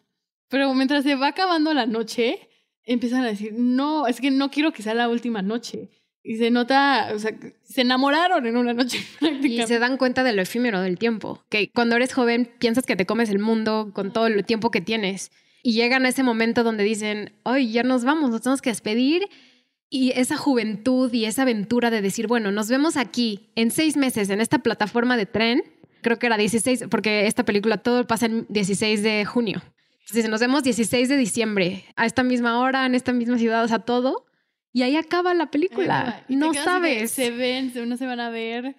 Pero 0.48 0.74
mientras 0.74 1.04
se 1.04 1.16
va 1.16 1.28
acabando 1.28 1.74
la 1.74 1.86
noche, 1.86 2.50
empiezan 2.86 3.24
a 3.24 3.28
decir, 3.28 3.54
no, 3.54 4.08
es 4.08 4.20
que 4.22 4.32
no 4.32 4.50
quiero 4.50 4.72
que 4.72 4.84
sea 4.84 4.94
la 4.94 5.10
última 5.10 5.42
noche. 5.42 5.90
Y 6.24 6.38
se 6.38 6.50
nota, 6.52 7.12
o 7.14 7.20
sea, 7.20 7.32
se 7.64 7.82
enamoraron 7.82 8.46
en 8.46 8.58
una 8.58 8.74
noche 8.74 8.98
Y 9.22 9.26
prácticamente. 9.26 9.68
se 9.68 9.80
dan 9.80 9.98
cuenta 9.98 10.24
de 10.24 10.34
lo 10.34 10.42
efímero 10.42 10.82
del 10.82 10.98
tiempo. 10.98 11.44
Que 11.50 11.70
cuando 11.72 11.96
eres 11.96 12.14
joven 12.14 12.50
piensas 12.60 12.86
que 12.86 12.96
te 12.96 13.06
comes 13.06 13.30
el 13.30 13.40
mundo 13.40 13.92
con 13.94 14.12
todo 14.12 14.28
el 14.28 14.46
tiempo 14.46 14.72
que 14.72 14.82
tienes. 14.82 15.32
Y 15.70 15.74
llegan 15.74 16.04
a 16.08 16.10
ese 16.10 16.24
momento 16.24 16.64
donde 16.64 16.84
dicen, 16.84 17.32
hoy 17.44 17.72
ya 17.72 17.84
nos 17.84 18.04
vamos, 18.04 18.32
nos 18.32 18.42
tenemos 18.42 18.60
que 18.60 18.72
despedir. 18.72 19.30
Y 19.88 20.14
esa 20.16 20.36
juventud 20.36 21.14
y 21.14 21.26
esa 21.26 21.44
aventura 21.44 21.92
de 21.92 22.02
decir, 22.02 22.26
bueno, 22.26 22.52
nos 22.52 22.70
vemos 22.70 22.98
aquí 22.98 23.52
en 23.54 23.70
seis 23.70 23.96
meses 23.96 24.32
en 24.32 24.42
esta 24.42 24.58
plataforma 24.64 25.16
de 25.16 25.28
tren. 25.28 25.62
Creo 26.02 26.18
que 26.18 26.26
era 26.26 26.38
16, 26.38 26.86
porque 26.90 27.28
esta 27.28 27.46
película 27.46 27.78
todo 27.78 28.08
pasa 28.08 28.26
en 28.26 28.48
16 28.50 29.04
de 29.04 29.26
junio. 29.26 29.62
Entonces 30.08 30.28
nos 30.28 30.40
vemos 30.40 30.64
16 30.64 31.08
de 31.08 31.18
diciembre, 31.18 31.86
a 31.96 32.08
esta 32.08 32.24
misma 32.24 32.60
hora, 32.60 32.88
en 32.88 32.96
esta 32.96 33.14
misma 33.14 33.38
ciudad, 33.38 33.64
o 33.64 33.68
sea, 33.68 33.78
todo. 33.78 34.26
Y 34.74 34.82
ahí 34.82 34.96
acaba 34.96 35.36
la 35.36 35.52
película. 35.52 36.26
No 36.30 36.52
sabes. 36.56 37.12
Se 37.12 37.30
ven, 37.30 37.72
no 37.88 37.96
se 37.96 38.08
van 38.08 38.22
a 38.22 38.32
ver. 38.32 38.76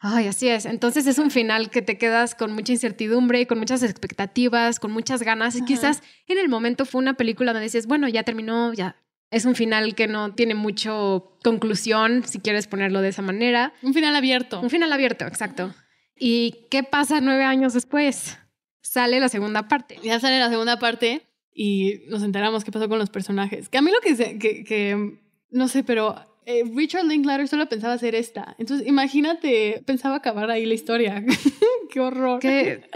Ay, 0.00 0.26
así 0.28 0.48
es. 0.48 0.64
Entonces 0.64 1.06
es 1.06 1.18
un 1.18 1.30
final 1.30 1.70
que 1.70 1.82
te 1.82 1.98
quedas 1.98 2.34
con 2.34 2.52
mucha 2.52 2.72
incertidumbre, 2.72 3.46
con 3.46 3.58
muchas 3.58 3.82
expectativas, 3.82 4.78
con 4.78 4.92
muchas 4.92 5.22
ganas. 5.22 5.54
Y 5.56 5.58
Ajá. 5.58 5.66
quizás 5.66 6.02
en 6.28 6.38
el 6.38 6.48
momento 6.48 6.84
fue 6.86 7.00
una 7.00 7.14
película 7.14 7.52
donde 7.52 7.64
dices, 7.64 7.86
bueno, 7.86 8.08
ya 8.08 8.22
terminó, 8.22 8.72
ya. 8.72 8.96
Es 9.30 9.44
un 9.44 9.54
final 9.54 9.94
que 9.94 10.06
no 10.06 10.34
tiene 10.34 10.54
mucho 10.54 11.36
conclusión, 11.44 12.22
si 12.26 12.38
quieres 12.38 12.66
ponerlo 12.66 13.02
de 13.02 13.08
esa 13.08 13.22
manera. 13.22 13.74
Un 13.82 13.92
final 13.92 14.14
abierto. 14.16 14.60
Un 14.60 14.70
final 14.70 14.92
abierto, 14.92 15.26
exacto. 15.26 15.74
¿Y 16.16 16.66
qué 16.70 16.82
pasa 16.82 17.20
nueve 17.20 17.44
años 17.44 17.74
después? 17.74 18.38
Sale 18.80 19.20
la 19.20 19.28
segunda 19.28 19.68
parte. 19.68 19.98
Ya 20.02 20.18
sale 20.20 20.38
la 20.38 20.48
segunda 20.48 20.78
parte 20.78 21.22
y 21.52 22.02
nos 22.08 22.22
enteramos 22.22 22.64
qué 22.64 22.72
pasó 22.72 22.88
con 22.88 22.98
los 22.98 23.10
personajes. 23.10 23.68
Que 23.68 23.78
a 23.78 23.82
mí 23.82 23.90
lo 23.90 24.00
que, 24.00 24.16
se- 24.16 24.38
que, 24.38 24.64
que 24.64 25.18
no 25.50 25.68
sé, 25.68 25.84
pero 25.84 26.27
eh, 26.48 26.64
Richard 26.74 27.04
Linklater 27.04 27.46
solo 27.46 27.68
pensaba 27.68 27.92
hacer 27.92 28.14
esta. 28.14 28.54
Entonces, 28.56 28.86
imagínate, 28.86 29.82
pensaba 29.84 30.16
acabar 30.16 30.50
ahí 30.50 30.64
la 30.64 30.72
historia. 30.72 31.22
qué 31.92 32.00
horror. 32.00 32.40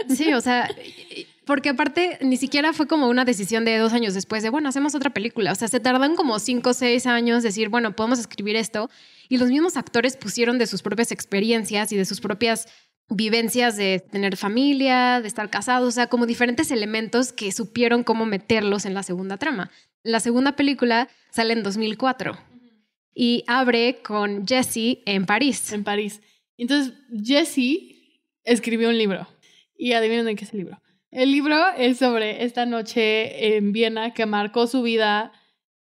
Sí, 0.09 0.33
o 0.33 0.41
sea, 0.41 0.67
porque 1.45 1.69
aparte 1.69 2.17
ni 2.21 2.37
siquiera 2.37 2.73
fue 2.73 2.87
como 2.87 3.07
una 3.09 3.25
decisión 3.25 3.63
de 3.63 3.77
dos 3.77 3.93
años 3.93 4.15
después 4.15 4.41
de, 4.41 4.49
bueno, 4.49 4.69
hacemos 4.69 4.95
otra 4.95 5.11
película. 5.11 5.51
O 5.51 5.55
sea, 5.55 5.67
se 5.67 5.79
tardan 5.79 6.15
como 6.15 6.39
cinco 6.39 6.71
o 6.71 6.73
seis 6.73 7.05
años 7.05 7.43
decir, 7.43 7.69
bueno, 7.69 7.95
podemos 7.95 8.17
escribir 8.17 8.55
esto. 8.55 8.89
Y 9.29 9.37
los 9.37 9.49
mismos 9.49 9.77
actores 9.77 10.17
pusieron 10.17 10.57
de 10.57 10.65
sus 10.65 10.81
propias 10.81 11.11
experiencias 11.11 11.91
y 11.91 11.95
de 11.95 12.05
sus 12.05 12.21
propias 12.21 12.67
vivencias 13.07 13.77
de 13.77 14.03
tener 14.11 14.35
familia, 14.35 15.21
de 15.21 15.27
estar 15.27 15.51
casados, 15.51 15.89
o 15.89 15.91
sea, 15.91 16.07
como 16.07 16.25
diferentes 16.25 16.71
elementos 16.71 17.31
que 17.31 17.51
supieron 17.51 18.03
cómo 18.03 18.25
meterlos 18.25 18.85
en 18.85 18.95
la 18.95 19.03
segunda 19.03 19.37
trama. 19.37 19.69
La 20.01 20.19
segunda 20.19 20.55
película 20.55 21.07
sale 21.29 21.53
en 21.53 21.61
2004 21.61 22.52
y 23.13 23.43
abre 23.47 24.01
con 24.01 24.47
Jesse 24.47 24.99
en 25.05 25.25
París. 25.25 25.71
En 25.71 25.83
París. 25.83 26.21
Entonces, 26.57 26.93
Jesse 27.23 27.93
escribió 28.43 28.89
un 28.89 28.97
libro. 28.97 29.27
Y 29.77 29.93
adivinen 29.93 30.25
de 30.25 30.35
qué 30.35 30.45
es 30.45 30.53
el 30.53 30.59
libro. 30.59 30.81
El 31.11 31.31
libro 31.31 31.57
es 31.77 31.97
sobre 31.97 32.43
esta 32.43 32.65
noche 32.65 33.55
en 33.55 33.71
Viena 33.71 34.13
que 34.13 34.25
marcó 34.25 34.65
su 34.65 34.81
vida 34.81 35.31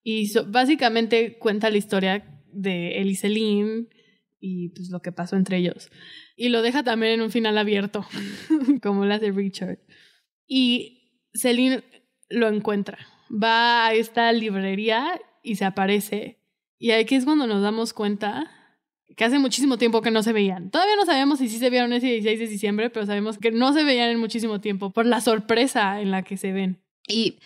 y 0.03 0.31
básicamente 0.47 1.37
cuenta 1.37 1.69
la 1.69 1.77
historia 1.77 2.41
de 2.51 2.99
él 2.99 3.09
y 3.09 3.15
Celine 3.15 3.87
y 4.39 4.69
pues 4.69 4.89
lo 4.89 5.01
que 5.01 5.11
pasó 5.11 5.35
entre 5.35 5.57
ellos. 5.57 5.91
Y 6.35 6.49
lo 6.49 6.61
deja 6.61 6.83
también 6.83 7.13
en 7.13 7.21
un 7.21 7.31
final 7.31 7.57
abierto, 7.57 8.07
como 8.81 9.05
las 9.05 9.21
de 9.21 9.31
Richard. 9.31 9.79
Y 10.47 11.27
Celine 11.33 11.83
lo 12.29 12.47
encuentra. 12.47 12.97
Va 13.31 13.85
a 13.85 13.93
esta 13.93 14.31
librería 14.31 15.19
y 15.43 15.55
se 15.55 15.65
aparece. 15.65 16.38
Y 16.79 16.91
aquí 16.91 17.15
es 17.15 17.25
cuando 17.25 17.45
nos 17.45 17.61
damos 17.61 17.93
cuenta 17.93 18.49
que 19.17 19.25
hace 19.25 19.37
muchísimo 19.37 19.77
tiempo 19.77 20.01
que 20.01 20.11
no 20.11 20.23
se 20.23 20.31
veían. 20.33 20.71
Todavía 20.71 20.95
no 20.95 21.05
sabemos 21.05 21.39
si 21.39 21.49
sí 21.49 21.57
se 21.59 21.69
vieron 21.69 21.91
ese 21.93 22.07
16 22.07 22.39
de 22.39 22.47
diciembre, 22.47 22.89
pero 22.89 23.05
sabemos 23.05 23.37
que 23.37 23.51
no 23.51 23.73
se 23.73 23.83
veían 23.83 24.09
en 24.09 24.19
muchísimo 24.19 24.61
tiempo 24.61 24.91
por 24.91 25.05
la 25.05 25.19
sorpresa 25.19 25.99
en 26.01 26.09
la 26.11 26.23
que 26.23 26.37
se 26.37 26.53
ven. 26.53 26.81
Y 27.07 27.39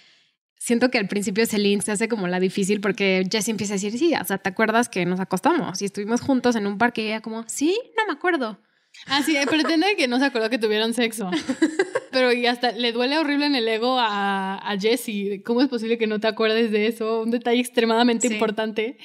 siento 0.59 0.91
que 0.91 0.99
al 0.99 1.07
principio 1.07 1.45
Celine 1.47 1.81
se 1.81 1.91
hace 1.91 2.07
como 2.07 2.27
la 2.27 2.39
difícil 2.39 2.79
porque 2.79 3.23
Jesse 3.31 3.49
empieza 3.49 3.73
a 3.73 3.77
decir, 3.77 3.97
sí, 3.97 4.13
o 4.13 4.23
sea, 4.23 4.37
¿te 4.37 4.49
acuerdas 4.49 4.87
que 4.87 5.05
nos 5.05 5.19
acostamos 5.19 5.81
y 5.81 5.85
estuvimos 5.85 6.21
juntos 6.21 6.55
en 6.55 6.67
un 6.67 6.77
parque? 6.77 7.01
Y 7.03 7.07
ella 7.07 7.21
como, 7.21 7.43
sí, 7.47 7.77
no 7.97 8.05
me 8.05 8.13
acuerdo. 8.13 8.59
Ah, 9.07 9.23
sí, 9.23 9.35
pretende 9.49 9.95
que 9.97 10.07
no 10.07 10.19
se 10.19 10.25
acordó 10.25 10.51
que 10.51 10.59
tuvieron 10.59 10.93
sexo. 10.93 11.31
Pero 12.11 12.31
y 12.31 12.45
hasta 12.45 12.73
le 12.73 12.91
duele 12.91 13.17
horrible 13.17 13.47
en 13.47 13.55
el 13.55 13.67
ego 13.67 13.97
a, 13.99 14.57
a 14.57 14.79
Jessie. 14.79 15.41
¿Cómo 15.41 15.61
es 15.61 15.67
posible 15.67 15.97
que 15.97 16.05
no 16.05 16.19
te 16.19 16.27
acuerdes 16.27 16.69
de 16.71 16.85
eso? 16.85 17.21
Un 17.23 17.31
detalle 17.31 17.59
extremadamente 17.59 18.27
Sí. 18.27 18.35
importante. 18.35 18.97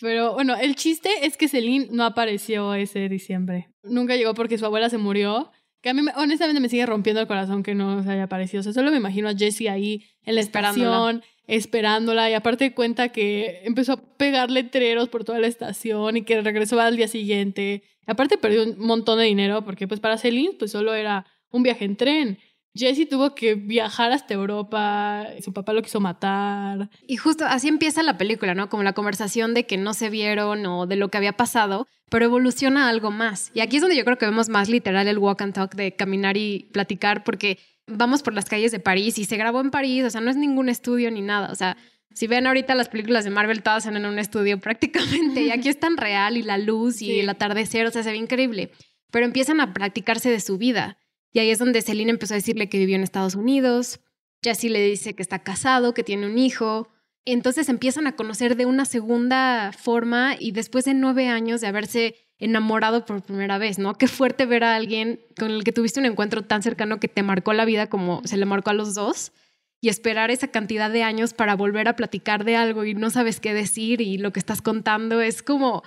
Pero 0.00 0.34
bueno, 0.34 0.54
el 0.56 0.74
chiste 0.76 1.08
es 1.22 1.36
que 1.36 1.48
Celine 1.48 1.88
no 1.90 2.04
apareció 2.04 2.74
ese 2.74 3.08
diciembre. 3.08 3.68
Nunca 3.82 4.16
llegó 4.16 4.34
porque 4.34 4.58
su 4.58 4.64
abuela 4.66 4.88
se 4.90 4.98
murió. 4.98 5.50
Que 5.80 5.90
a 5.90 5.94
mí 5.94 6.02
me- 6.02 6.12
honestamente 6.16 6.60
me 6.60 6.68
sigue 6.68 6.86
rompiendo 6.86 7.20
el 7.20 7.26
corazón 7.28 7.62
que 7.62 7.74
no 7.74 8.02
se 8.02 8.10
haya 8.10 8.24
aparecido. 8.24 8.60
O 8.60 8.64
sea, 8.64 8.72
solo 8.72 8.90
me 8.90 8.96
imagino 8.96 9.28
a 9.28 9.34
Jessie 9.34 9.68
ahí 9.68 10.04
en 10.24 10.34
la 10.34 10.40
estación, 10.40 11.22
esperándola. 11.46 12.30
Y 12.30 12.34
aparte 12.34 12.74
cuenta 12.74 13.10
que 13.10 13.60
empezó 13.64 13.92
a 13.94 14.16
pegar 14.16 14.50
letreros 14.50 15.08
por 15.08 15.24
toda 15.24 15.38
la 15.40 15.46
estación 15.46 16.16
y 16.16 16.22
que 16.22 16.40
regresó 16.40 16.80
al 16.80 16.96
día 16.96 17.08
siguiente. 17.08 17.82
Aparte 18.06 18.38
perdió 18.38 18.62
un 18.64 18.78
montón 18.78 19.18
de 19.18 19.24
dinero 19.26 19.64
porque 19.64 19.86
pues 19.88 20.00
para 20.00 20.18
Celine 20.18 20.54
pues 20.58 20.70
solo 20.72 20.94
era 20.94 21.26
un 21.50 21.62
viaje 21.62 21.84
en 21.84 21.96
tren. 21.96 22.38
Jessie 22.74 23.06
tuvo 23.06 23.34
que 23.34 23.54
viajar 23.54 24.12
hasta 24.12 24.34
Europa, 24.34 25.26
su 25.42 25.52
papá 25.52 25.72
lo 25.72 25.82
quiso 25.82 26.00
matar. 26.00 26.90
Y 27.06 27.16
justo 27.16 27.44
así 27.44 27.68
empieza 27.68 28.02
la 28.02 28.18
película, 28.18 28.54
¿no? 28.54 28.68
Como 28.68 28.82
la 28.82 28.92
conversación 28.92 29.54
de 29.54 29.66
que 29.66 29.76
no 29.76 29.94
se 29.94 30.10
vieron 30.10 30.64
o 30.66 30.86
de 30.86 30.96
lo 30.96 31.08
que 31.08 31.18
había 31.18 31.32
pasado, 31.32 31.86
pero 32.10 32.24
evoluciona 32.24 32.86
a 32.86 32.88
algo 32.90 33.10
más. 33.10 33.50
Y 33.54 33.60
aquí 33.60 33.76
es 33.76 33.82
donde 33.82 33.96
yo 33.96 34.04
creo 34.04 34.18
que 34.18 34.26
vemos 34.26 34.48
más 34.48 34.68
literal 34.68 35.08
el 35.08 35.18
walk 35.18 35.42
and 35.42 35.54
talk 35.54 35.74
de 35.74 35.96
caminar 35.96 36.36
y 36.36 36.68
platicar 36.72 37.24
porque 37.24 37.58
vamos 37.86 38.22
por 38.22 38.34
las 38.34 38.44
calles 38.44 38.70
de 38.70 38.80
París 38.80 39.18
y 39.18 39.24
se 39.24 39.36
grabó 39.36 39.60
en 39.60 39.70
París, 39.70 40.04
o 40.04 40.10
sea, 40.10 40.20
no 40.20 40.30
es 40.30 40.36
ningún 40.36 40.68
estudio 40.68 41.10
ni 41.10 41.22
nada, 41.22 41.50
o 41.50 41.54
sea, 41.54 41.76
si 42.14 42.26
ven 42.26 42.46
ahorita 42.46 42.74
las 42.74 42.88
películas 42.90 43.24
de 43.24 43.30
Marvel, 43.30 43.62
todas 43.62 43.84
son 43.84 43.96
en 43.96 44.04
un 44.04 44.18
estudio 44.18 44.58
prácticamente, 44.60 45.42
y 45.42 45.50
aquí 45.50 45.68
es 45.68 45.80
tan 45.80 45.96
real 45.96 46.36
y 46.36 46.42
la 46.42 46.58
luz 46.58 47.00
y 47.00 47.06
Sí. 47.06 47.20
el 47.20 47.28
atardecer, 47.30 47.86
o 47.86 47.90
sea, 47.90 48.02
se 48.02 48.10
ve 48.10 48.16
increíble. 48.18 48.70
Pero 49.10 49.24
empiezan 49.24 49.60
a 49.62 49.72
practicarse 49.72 50.30
de 50.30 50.40
su 50.40 50.58
vida. 50.58 50.98
Y 51.32 51.40
ahí 51.40 51.50
es 51.50 51.58
donde 51.58 51.82
Celine 51.82 52.10
empezó 52.10 52.34
a 52.34 52.36
decirle 52.36 52.68
que 52.68 52.78
vivió 52.78 52.96
en 52.96 53.02
Estados 53.02 53.34
Unidos. 53.34 54.00
Jesse 54.42 54.64
le 54.64 54.82
dice 54.82 55.14
que 55.14 55.22
está 55.22 55.40
casado, 55.40 55.94
que 55.94 56.04
tiene 56.04 56.26
un 56.26 56.38
hijo. 56.38 56.88
Entonces 57.24 57.68
empiezan 57.68 58.06
a 58.06 58.16
conocer 58.16 58.56
de 58.56 58.66
una 58.66 58.84
segunda 58.84 59.72
forma 59.72 60.36
y 60.38 60.52
después 60.52 60.84
de 60.84 60.94
nueve 60.94 61.28
años 61.28 61.60
de 61.60 61.66
haberse 61.66 62.14
enamorado 62.38 63.04
por 63.04 63.22
primera 63.22 63.58
vez, 63.58 63.78
¿no? 63.78 63.94
Qué 63.94 64.06
fuerte 64.06 64.46
ver 64.46 64.64
a 64.64 64.76
alguien 64.76 65.20
con 65.38 65.50
el 65.50 65.64
que 65.64 65.72
tuviste 65.72 66.00
un 66.00 66.06
encuentro 66.06 66.42
tan 66.42 66.62
cercano 66.62 67.00
que 67.00 67.08
te 67.08 67.22
marcó 67.22 67.52
la 67.52 67.64
vida 67.64 67.88
como 67.88 68.22
se 68.24 68.36
le 68.36 68.46
marcó 68.46 68.70
a 68.70 68.74
los 68.74 68.94
dos 68.94 69.32
y 69.80 69.88
esperar 69.88 70.30
esa 70.30 70.48
cantidad 70.48 70.90
de 70.90 71.02
años 71.02 71.34
para 71.34 71.56
volver 71.56 71.88
a 71.88 71.96
platicar 71.96 72.44
de 72.44 72.56
algo 72.56 72.84
y 72.84 72.94
no 72.94 73.10
sabes 73.10 73.40
qué 73.40 73.52
decir 73.54 74.00
y 74.00 74.18
lo 74.18 74.32
que 74.32 74.40
estás 74.40 74.62
contando 74.62 75.20
es 75.20 75.42
como... 75.42 75.82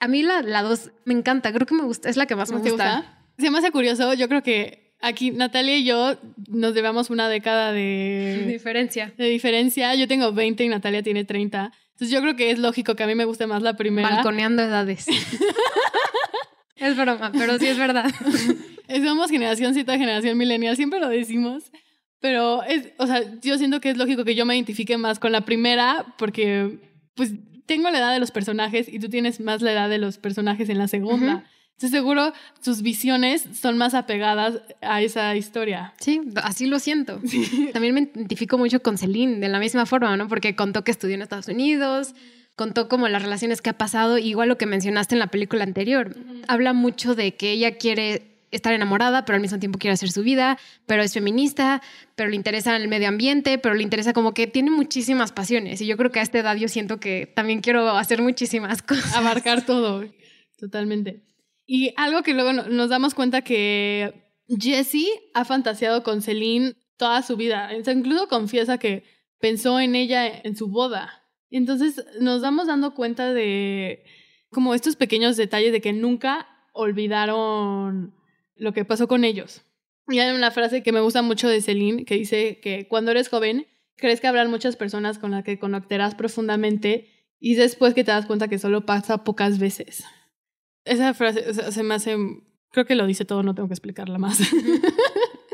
A 0.00 0.08
mí 0.08 0.22
la, 0.22 0.42
la 0.42 0.62
dos 0.62 0.90
me 1.04 1.14
encanta, 1.14 1.52
creo 1.52 1.66
que 1.66 1.74
me 1.74 1.84
gusta, 1.84 2.10
es 2.10 2.16
la 2.16 2.26
que 2.26 2.34
más 2.36 2.50
me 2.50 2.60
¿Te 2.60 2.70
gusta. 2.70 2.96
gusta? 2.96 3.23
Se 3.38 3.50
me 3.50 3.58
hace 3.58 3.70
curioso, 3.70 4.14
yo 4.14 4.28
creo 4.28 4.42
que 4.42 4.94
aquí 5.00 5.30
Natalia 5.30 5.76
y 5.76 5.84
yo 5.84 6.16
nos 6.48 6.74
llevamos 6.74 7.10
una 7.10 7.28
década 7.28 7.72
de, 7.72 8.44
Diferencia. 8.48 9.12
de 9.16 9.28
diferencia. 9.28 9.94
Yo 9.94 10.08
tengo 10.08 10.32
20 10.32 10.64
y 10.64 10.68
Natalia 10.68 11.02
tiene 11.02 11.24
30. 11.24 11.72
Entonces 11.92 12.10
yo 12.10 12.20
creo 12.20 12.36
que 12.36 12.50
es 12.50 12.58
lógico 12.58 12.96
que 12.96 13.02
a 13.02 13.06
mí 13.06 13.14
me 13.14 13.24
guste 13.24 13.46
más 13.46 13.62
la 13.62 13.76
primera. 13.76 14.08
Balconeando 14.08 14.62
edades. 14.62 15.06
es 16.76 16.96
broma, 16.96 17.30
pero 17.32 17.58
sí 17.58 17.66
es 17.66 17.78
verdad. 17.78 18.10
Somos 19.04 19.30
generación 19.30 19.74
Z, 19.74 19.96
generación 19.96 20.36
millennial, 20.36 20.76
siempre 20.76 21.00
lo 21.00 21.08
decimos. 21.08 21.64
Pero 22.20 22.62
es, 22.62 22.88
o 22.98 23.06
sea, 23.06 23.22
yo 23.42 23.58
siento 23.58 23.80
que 23.80 23.90
es 23.90 23.96
lógico 23.96 24.24
que 24.24 24.34
yo 24.34 24.46
me 24.46 24.54
identifique 24.54 24.96
más 24.96 25.18
con 25.18 25.30
la 25.32 25.42
primera 25.42 26.14
porque 26.16 26.78
pues 27.14 27.32
tengo 27.66 27.90
la 27.90 27.98
edad 27.98 28.12
de 28.12 28.18
los 28.18 28.30
personajes 28.30 28.88
y 28.88 28.98
tú 28.98 29.08
tienes 29.08 29.40
más 29.40 29.62
la 29.62 29.72
edad 29.72 29.88
de 29.88 29.98
los 29.98 30.18
personajes 30.18 30.68
en 30.68 30.78
la 30.78 30.88
segunda. 30.88 31.36
Ujú. 31.36 31.44
Entonces 31.74 31.90
seguro 31.90 32.32
sus 32.60 32.82
visiones 32.82 33.46
son 33.60 33.76
más 33.76 33.94
apegadas 33.94 34.60
a 34.80 35.02
esa 35.02 35.34
historia. 35.36 35.92
Sí, 35.98 36.20
así 36.36 36.66
lo 36.66 36.78
siento. 36.78 37.20
También 37.72 37.94
me 37.94 38.00
identifico 38.00 38.58
mucho 38.58 38.80
con 38.80 38.96
Celine 38.96 39.40
de 39.40 39.48
la 39.48 39.58
misma 39.58 39.84
forma, 39.84 40.16
¿no? 40.16 40.28
Porque 40.28 40.54
contó 40.54 40.84
que 40.84 40.92
estudió 40.92 41.14
en 41.16 41.22
Estados 41.22 41.48
Unidos, 41.48 42.14
contó 42.56 42.88
como 42.88 43.08
las 43.08 43.22
relaciones 43.22 43.60
que 43.60 43.70
ha 43.70 43.78
pasado, 43.78 44.18
igual 44.18 44.48
lo 44.48 44.56
que 44.56 44.66
mencionaste 44.66 45.16
en 45.16 45.18
la 45.18 45.26
película 45.26 45.64
anterior. 45.64 46.16
Habla 46.46 46.72
mucho 46.72 47.16
de 47.16 47.34
que 47.34 47.50
ella 47.50 47.76
quiere 47.76 48.34
estar 48.52 48.72
enamorada, 48.72 49.24
pero 49.24 49.34
al 49.34 49.42
mismo 49.42 49.58
tiempo 49.58 49.80
quiere 49.80 49.94
hacer 49.94 50.12
su 50.12 50.22
vida, 50.22 50.58
pero 50.86 51.02
es 51.02 51.12
feminista, 51.12 51.82
pero 52.14 52.30
le 52.30 52.36
interesa 52.36 52.76
el 52.76 52.86
medio 52.86 53.08
ambiente, 53.08 53.58
pero 53.58 53.74
le 53.74 53.82
interesa 53.82 54.12
como 54.12 54.32
que 54.32 54.46
tiene 54.46 54.70
muchísimas 54.70 55.32
pasiones. 55.32 55.80
Y 55.80 55.86
yo 55.86 55.96
creo 55.96 56.12
que 56.12 56.20
a 56.20 56.22
esta 56.22 56.38
edad 56.38 56.54
yo 56.54 56.68
siento 56.68 57.00
que 57.00 57.26
también 57.34 57.60
quiero 57.60 57.90
hacer 57.96 58.22
muchísimas 58.22 58.80
cosas. 58.82 59.16
Abarcar 59.16 59.66
todo, 59.66 60.04
totalmente. 60.56 61.33
Y 61.66 61.92
algo 61.96 62.22
que 62.22 62.34
luego 62.34 62.52
nos 62.52 62.88
damos 62.88 63.14
cuenta 63.14 63.42
que 63.42 64.24
Jessie 64.48 65.08
ha 65.32 65.44
fantaseado 65.44 66.02
con 66.02 66.22
Celine 66.22 66.74
toda 66.96 67.22
su 67.22 67.36
vida. 67.36 67.70
incluso 67.74 68.28
confiesa 68.28 68.78
que 68.78 69.04
pensó 69.38 69.80
en 69.80 69.94
ella 69.94 70.26
en 70.26 70.56
su 70.56 70.68
boda. 70.68 71.22
Entonces 71.50 72.04
nos 72.20 72.42
damos 72.42 72.66
dando 72.66 72.94
cuenta 72.94 73.32
de 73.32 74.04
como 74.50 74.74
estos 74.74 74.96
pequeños 74.96 75.36
detalles 75.36 75.72
de 75.72 75.80
que 75.80 75.92
nunca 75.92 76.48
olvidaron 76.72 78.14
lo 78.56 78.72
que 78.72 78.84
pasó 78.84 79.08
con 79.08 79.24
ellos. 79.24 79.62
Y 80.08 80.18
hay 80.18 80.34
una 80.34 80.50
frase 80.50 80.82
que 80.82 80.92
me 80.92 81.00
gusta 81.00 81.22
mucho 81.22 81.48
de 81.48 81.62
Celine 81.62 82.04
que 82.04 82.16
dice 82.16 82.60
que 82.60 82.86
cuando 82.88 83.10
eres 83.10 83.28
joven 83.28 83.66
crees 83.96 84.20
que 84.20 84.26
habrán 84.26 84.50
muchas 84.50 84.76
personas 84.76 85.18
con 85.18 85.30
las 85.30 85.44
que 85.44 85.58
conectarás 85.58 86.14
profundamente 86.14 87.08
y 87.40 87.54
después 87.54 87.94
que 87.94 88.04
te 88.04 88.10
das 88.10 88.26
cuenta 88.26 88.48
que 88.48 88.58
solo 88.58 88.84
pasa 88.86 89.24
pocas 89.24 89.58
veces. 89.58 90.04
Esa 90.84 91.14
frase 91.14 91.54
se 91.54 91.82
me 91.82 91.94
hace, 91.94 92.16
creo 92.70 92.84
que 92.84 92.94
lo 92.94 93.06
dice 93.06 93.24
todo, 93.24 93.42
no 93.42 93.54
tengo 93.54 93.68
que 93.68 93.74
explicarla 93.74 94.18
más. 94.18 94.38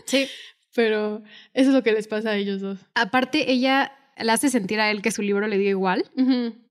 Sí. 0.06 0.26
Pero 0.74 1.22
eso 1.54 1.68
es 1.68 1.74
lo 1.74 1.84
que 1.84 1.92
les 1.92 2.08
pasa 2.08 2.30
a 2.30 2.36
ellos 2.36 2.60
dos. 2.60 2.80
Aparte, 2.94 3.52
ella 3.52 3.92
le 4.18 4.32
hace 4.32 4.50
sentir 4.50 4.80
a 4.80 4.90
él 4.90 5.02
que 5.02 5.12
su 5.12 5.22
libro 5.22 5.46
le 5.46 5.56
dio 5.58 5.70
igual. 5.70 6.04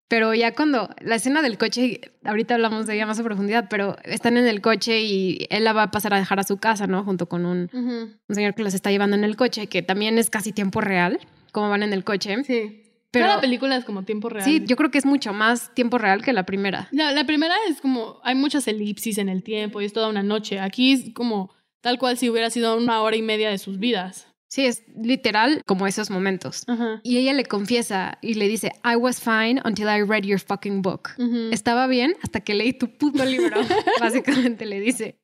Pero 0.10 0.34
ya 0.34 0.56
cuando 0.56 0.89
la 1.02 1.15
escena 1.15 1.41
del 1.41 1.58
coche, 1.58 2.02
ahorita 2.24 2.56
hablamos 2.56 2.88
de 2.88 2.95
ella 2.95 3.06
más 3.06 3.19
a 3.19 3.24
profundidad, 3.24 3.67
pero 3.69 3.95
están 4.04 4.38
en 4.38 4.48
el 4.48 4.60
coche 4.60 5.02
y 5.02 5.48
él 5.50 5.63
la 5.63 5.72
va 5.72 5.84
a 5.84 5.91
pasar 5.91 6.13
a 6.13 6.17
dejar 6.17 6.39
a 6.39 6.43
su 6.43 6.58
casa, 6.58 6.88
¿no? 6.88 7.04
Junto 7.04 7.28
con 7.28 7.45
un, 7.45 7.69
un 7.72 8.36
señor 8.36 8.56
que 8.56 8.63
los 8.63 8.74
está 8.74 8.91
llevando 8.91 9.15
en 9.15 9.24
el 9.24 9.36
coche, 9.36 9.67
que 9.67 9.84
también 9.84 10.17
es 10.17 10.30
casi 10.30 10.52
tiempo 10.52 10.82
real, 10.82 11.19
como 11.52 11.69
van 11.69 11.84
en 11.84 11.93
el 11.93 12.04
coche. 12.04 12.43
Sí. 12.43 12.84
Pero 13.12 13.28
la 13.28 13.41
película 13.41 13.76
es 13.76 13.86
como 13.86 14.04
tiempo 14.04 14.30
real. 14.30 14.45
Sí, 14.45 14.63
yo 14.65 14.76
creo 14.76 14.91
que 14.91 14.98
es 15.00 15.06
mucho 15.06 15.34
más 15.34 15.74
tiempo 15.74 15.98
real 15.98 16.24
que 16.24 16.34
la 16.34 16.45
primera. 16.45 16.88
La, 16.91 17.12
la 17.12 17.26
primera 17.26 17.56
es 17.67 17.82
como, 17.82 18.19
hay 18.24 18.36
muchas 18.36 18.67
elipsis 18.67 19.17
en 19.17 19.30
el 19.30 19.43
tiempo 19.43 19.82
y 19.82 19.86
es 19.86 19.93
toda 19.93 20.10
una 20.10 20.22
noche. 20.24 20.60
Aquí 20.60 20.93
es 20.93 21.13
como 21.13 21.52
tal 21.82 21.98
cual 21.98 22.17
si 22.17 22.30
hubiera 22.30 22.50
sido 22.50 22.78
una 22.78 23.02
hora 23.02 23.15
y 23.15 23.22
media 23.22 23.50
de 23.50 23.58
sus 23.58 23.80
vidas. 23.80 24.28
Sí, 24.48 24.65
es 24.65 24.84
literal 25.00 25.62
como 25.67 25.86
esos 25.86 26.10
momentos. 26.10 26.65
Y 27.04 27.17
ella 27.17 27.34
le 27.34 27.45
confiesa 27.45 28.17
y 28.22 28.34
le 28.34 28.48
dice, 28.48 28.72
I 28.84 28.95
was 28.95 29.22
fine 29.22 29.62
until 29.63 29.86
I 29.86 30.02
read 30.02 30.24
your 30.24 30.39
fucking 30.39 30.82
book. 30.82 31.10
Estaba 31.52 31.86
bien 31.86 32.15
hasta 32.24 32.39
que 32.39 32.56
leí 32.56 32.74
tu 32.74 32.88
puto 32.98 33.24
libro, 33.26 33.62
básicamente 34.00 34.65
le 34.65 34.80
dice. 34.80 35.19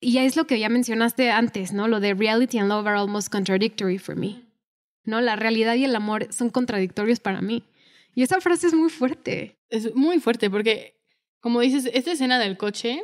Y 0.00 0.12
ya 0.12 0.22
es 0.22 0.36
lo 0.36 0.46
que 0.46 0.58
ya 0.58 0.68
mencionaste 0.68 1.30
antes, 1.30 1.72
¿no? 1.72 1.88
Lo 1.88 1.98
de 1.98 2.14
reality 2.14 2.58
and 2.58 2.68
love 2.68 2.86
are 2.86 2.96
almost 2.96 3.30
contradictory 3.30 3.98
for 3.98 4.16
me. 4.16 4.44
¿No? 5.04 5.20
La 5.20 5.36
realidad 5.36 5.74
y 5.74 5.84
el 5.84 5.96
amor 5.96 6.32
son 6.32 6.50
contradictorios 6.50 7.20
para 7.20 7.40
mí. 7.40 7.64
Y 8.14 8.22
esa 8.22 8.40
frase 8.40 8.66
es 8.66 8.74
muy 8.74 8.90
fuerte. 8.90 9.58
Es 9.68 9.94
muy 9.94 10.20
fuerte 10.20 10.50
porque, 10.50 11.00
como 11.40 11.60
dices, 11.60 11.88
esta 11.92 12.12
escena 12.12 12.38
del 12.38 12.56
coche 12.56 13.02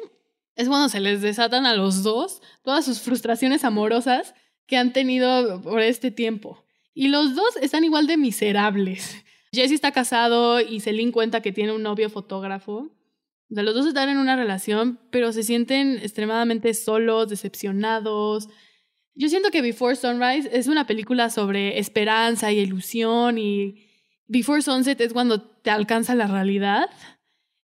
es 0.57 0.69
cuando 0.69 0.89
se 0.89 1.01
les 1.01 1.21
desatan 1.21 1.67
a 1.67 1.75
los 1.75 2.03
dos 2.03 2.43
todas 2.63 2.85
sus 2.85 3.01
frustraciones 3.01 3.65
amorosas 3.65 4.35
que 4.67 4.77
han 4.77 4.93
tenido 4.93 5.63
por 5.63 5.81
este 5.81 6.11
tiempo. 6.11 6.65
Y 6.95 7.09
los 7.09 7.35
dos 7.35 7.57
están 7.61 7.85
igual 7.85 8.07
de 8.07 8.17
miserables. 8.17 9.23
Jesse 9.53 9.73
está 9.73 9.93
casado 9.93 10.61
y 10.61 10.81
Celine 10.81 11.13
cuenta 11.13 11.41
que 11.41 11.53
tiene 11.53 11.73
un 11.73 11.83
novio 11.83 12.11
fotógrafo. 12.11 12.91
Los 13.49 13.75
dos 13.75 13.87
están 13.87 14.09
en 14.09 14.19
una 14.19 14.35
relación, 14.35 14.99
pero 15.11 15.33
se 15.33 15.43
sienten 15.43 15.99
extremadamente 15.99 16.75
solos, 16.75 17.29
decepcionados. 17.29 18.49
Yo 19.17 19.29
siento 19.29 19.51
que 19.51 19.63
Before 19.63 19.97
Sunrise 19.97 20.49
es 20.53 20.69
una 20.69 20.87
película 20.87 21.31
sobre 21.31 21.79
esperanza 21.79 22.53
y 22.53 22.59
ilusión 22.59 23.39
y 23.39 23.87
Before 24.29 24.63
Sunset 24.63 25.01
es 25.01 25.13
cuando 25.13 25.41
te 25.41 25.71
alcanza 25.71 26.15
la 26.15 26.27
realidad 26.27 26.91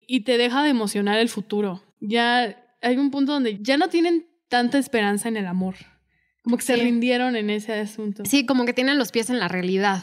y 0.07 0.21
te 0.21 0.37
deja 0.37 0.63
de 0.63 0.69
emocionar 0.69 1.19
el 1.19 1.29
futuro. 1.29 1.83
Ya 1.99 2.57
hay 2.81 2.97
un 2.97 3.11
punto 3.11 3.33
donde 3.33 3.59
ya 3.61 3.77
no 3.77 3.89
tienen 3.89 4.27
tanta 4.47 4.77
esperanza 4.77 5.27
en 5.27 5.37
el 5.37 5.45
amor. 5.45 5.75
Como 6.43 6.57
que 6.57 6.63
se 6.63 6.75
rindieron 6.75 7.35
en 7.35 7.49
ese 7.49 7.73
asunto. 7.73 8.23
Sí, 8.25 8.45
como 8.45 8.65
que 8.65 8.73
tienen 8.73 8.97
los 8.97 9.11
pies 9.11 9.29
en 9.29 9.39
la 9.39 9.47
realidad. 9.47 10.01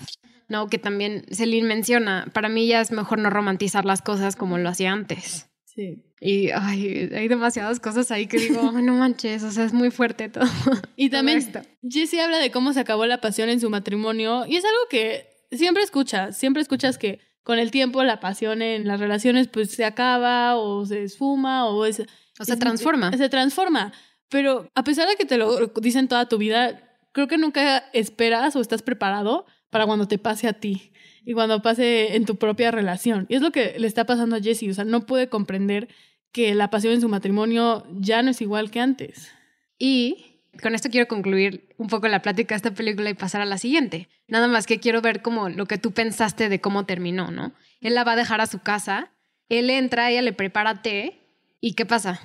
¿no? 0.48 0.68
Que 0.68 0.78
también 0.78 1.24
Celine 1.30 1.68
menciona, 1.68 2.26
para 2.32 2.48
mí 2.48 2.66
ya 2.66 2.80
es 2.80 2.90
mejor 2.90 3.18
no 3.18 3.30
romantizar 3.30 3.84
las 3.84 4.02
cosas 4.02 4.34
como 4.34 4.58
lo 4.58 4.68
hacía 4.68 4.92
antes. 4.92 5.47
Sí. 5.78 6.02
Y 6.20 6.50
ay, 6.50 7.08
hay 7.14 7.28
demasiadas 7.28 7.78
cosas 7.78 8.10
ahí 8.10 8.26
que 8.26 8.36
digo, 8.36 8.72
no 8.72 8.94
manches, 8.94 9.44
o 9.44 9.52
sea, 9.52 9.64
es 9.64 9.72
muy 9.72 9.92
fuerte 9.92 10.28
todo. 10.28 10.44
Y 10.96 11.08
también 11.08 11.40
Jessie 11.88 12.20
habla 12.20 12.38
de 12.38 12.50
cómo 12.50 12.72
se 12.72 12.80
acabó 12.80 13.06
la 13.06 13.20
pasión 13.20 13.48
en 13.48 13.60
su 13.60 13.70
matrimonio 13.70 14.44
y 14.44 14.56
es 14.56 14.64
algo 14.64 14.80
que 14.90 15.28
siempre 15.52 15.84
escuchas, 15.84 16.36
siempre 16.36 16.62
escuchas 16.62 16.98
que 16.98 17.20
con 17.44 17.60
el 17.60 17.70
tiempo 17.70 18.02
la 18.02 18.18
pasión 18.18 18.60
en 18.60 18.88
las 18.88 18.98
relaciones 18.98 19.46
pues 19.46 19.70
se 19.70 19.84
acaba 19.84 20.56
o 20.56 20.84
se 20.84 21.04
esfuma 21.04 21.68
o 21.68 21.84
es... 21.84 22.02
O 22.40 22.44
se 22.44 22.56
transforma. 22.56 23.16
Se 23.16 23.28
transforma. 23.28 23.92
Pero 24.28 24.68
a 24.74 24.82
pesar 24.82 25.06
de 25.06 25.14
que 25.14 25.26
te 25.26 25.36
lo 25.36 25.68
dicen 25.80 26.08
toda 26.08 26.28
tu 26.28 26.38
vida, 26.38 26.98
creo 27.12 27.28
que 27.28 27.38
nunca 27.38 27.84
esperas 27.92 28.56
o 28.56 28.60
estás 28.60 28.82
preparado 28.82 29.46
para 29.70 29.86
cuando 29.86 30.08
te 30.08 30.18
pase 30.18 30.48
a 30.48 30.54
ti 30.54 30.92
y 31.28 31.34
cuando 31.34 31.60
pase 31.60 32.16
en 32.16 32.24
tu 32.24 32.36
propia 32.36 32.70
relación. 32.70 33.26
Y 33.28 33.34
es 33.34 33.42
lo 33.42 33.50
que 33.50 33.78
le 33.78 33.86
está 33.86 34.06
pasando 34.06 34.36
a 34.36 34.40
Jessie. 34.40 34.70
O 34.70 34.72
sea, 34.72 34.84
no 34.84 35.04
puede 35.04 35.28
comprender 35.28 35.86
que 36.32 36.54
la 36.54 36.70
pasión 36.70 36.94
en 36.94 37.02
su 37.02 37.08
matrimonio 37.10 37.86
ya 38.00 38.22
no 38.22 38.30
es 38.30 38.40
igual 38.40 38.70
que 38.70 38.80
antes. 38.80 39.30
Y 39.78 40.40
con 40.62 40.74
esto 40.74 40.88
quiero 40.88 41.06
concluir 41.06 41.68
un 41.76 41.88
poco 41.88 42.08
la 42.08 42.22
plática 42.22 42.54
de 42.54 42.56
esta 42.56 42.70
película 42.70 43.10
y 43.10 43.14
pasar 43.14 43.42
a 43.42 43.44
la 43.44 43.58
siguiente. 43.58 44.08
Nada 44.26 44.48
más 44.48 44.64
que 44.64 44.80
quiero 44.80 45.02
ver 45.02 45.20
como 45.20 45.50
lo 45.50 45.66
que 45.66 45.76
tú 45.76 45.92
pensaste 45.92 46.48
de 46.48 46.62
cómo 46.62 46.86
terminó, 46.86 47.30
¿no? 47.30 47.52
Él 47.82 47.94
la 47.94 48.04
va 48.04 48.12
a 48.12 48.16
dejar 48.16 48.40
a 48.40 48.46
su 48.46 48.60
casa, 48.60 49.12
él 49.50 49.68
entra, 49.68 50.10
ella 50.10 50.22
le 50.22 50.32
prepara 50.32 50.80
té 50.80 51.20
¿y 51.60 51.74
qué 51.74 51.84
pasa? 51.84 52.22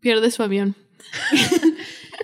Pierde 0.00 0.30
su 0.30 0.42
avión. 0.42 0.76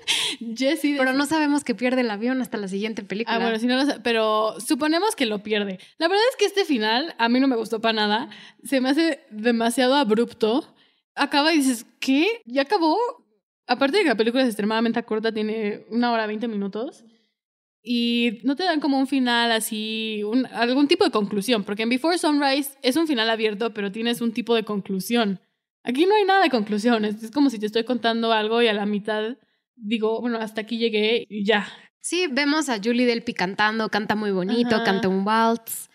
Jessie. 0.56 0.96
Pero 0.96 1.12
no 1.12 1.26
sabemos 1.26 1.64
que 1.64 1.74
pierde 1.74 2.02
el 2.02 2.10
avión 2.10 2.40
hasta 2.40 2.56
la 2.56 2.68
siguiente 2.68 3.02
película. 3.02 3.36
Ah, 3.36 3.40
bueno, 3.40 3.58
si 3.58 3.66
no 3.66 3.82
lo 3.82 4.02
Pero 4.02 4.60
suponemos 4.60 5.16
que 5.16 5.26
lo 5.26 5.42
pierde. 5.42 5.78
La 5.98 6.08
verdad 6.08 6.24
es 6.30 6.36
que 6.36 6.44
este 6.44 6.64
final 6.64 7.14
a 7.18 7.28
mí 7.28 7.40
no 7.40 7.48
me 7.48 7.56
gustó 7.56 7.80
para 7.80 7.94
nada. 7.94 8.30
Se 8.64 8.80
me 8.80 8.90
hace 8.90 9.20
demasiado 9.30 9.94
abrupto. 9.94 10.74
Acaba 11.14 11.52
y 11.52 11.58
dices, 11.58 11.86
¿qué? 12.00 12.42
¿Ya 12.44 12.62
acabó? 12.62 12.96
Aparte 13.66 13.98
de 13.98 14.02
que 14.04 14.08
la 14.08 14.16
película 14.16 14.42
es 14.42 14.48
extremadamente 14.48 15.02
corta, 15.02 15.32
tiene 15.32 15.84
una 15.90 16.12
hora 16.12 16.26
veinte 16.26 16.48
minutos. 16.48 17.04
Y 17.82 18.38
no 18.44 18.54
te 18.54 18.62
dan 18.62 18.80
como 18.80 18.98
un 18.98 19.08
final 19.08 19.50
así, 19.50 20.22
algún 20.52 20.86
tipo 20.88 21.04
de 21.04 21.10
conclusión. 21.10 21.64
Porque 21.64 21.82
en 21.82 21.88
Before 21.88 22.16
Sunrise 22.16 22.70
es 22.82 22.96
un 22.96 23.06
final 23.06 23.28
abierto, 23.28 23.74
pero 23.74 23.90
tienes 23.90 24.20
un 24.20 24.32
tipo 24.32 24.54
de 24.54 24.62
conclusión. 24.62 25.40
Aquí 25.84 26.06
no 26.06 26.14
hay 26.14 26.24
nada 26.24 26.42
de 26.42 26.50
conclusiones. 26.50 27.22
Es 27.22 27.30
como 27.32 27.50
si 27.50 27.58
te 27.58 27.66
estoy 27.66 27.84
contando 27.84 28.32
algo 28.32 28.62
y 28.62 28.68
a 28.68 28.72
la 28.72 28.86
mitad 28.86 29.36
digo, 29.76 30.20
bueno, 30.20 30.38
hasta 30.38 30.62
aquí 30.62 30.78
llegué 30.78 31.26
y 31.28 31.44
ya. 31.44 31.66
Sí, 32.00 32.26
vemos 32.30 32.68
a 32.68 32.80
Julie 32.82 33.06
Delpy 33.06 33.32
cantando, 33.32 33.88
canta 33.88 34.16
muy 34.16 34.32
bonito, 34.32 34.82
canta 34.84 35.08
un 35.08 35.26
waltz. 35.26 35.88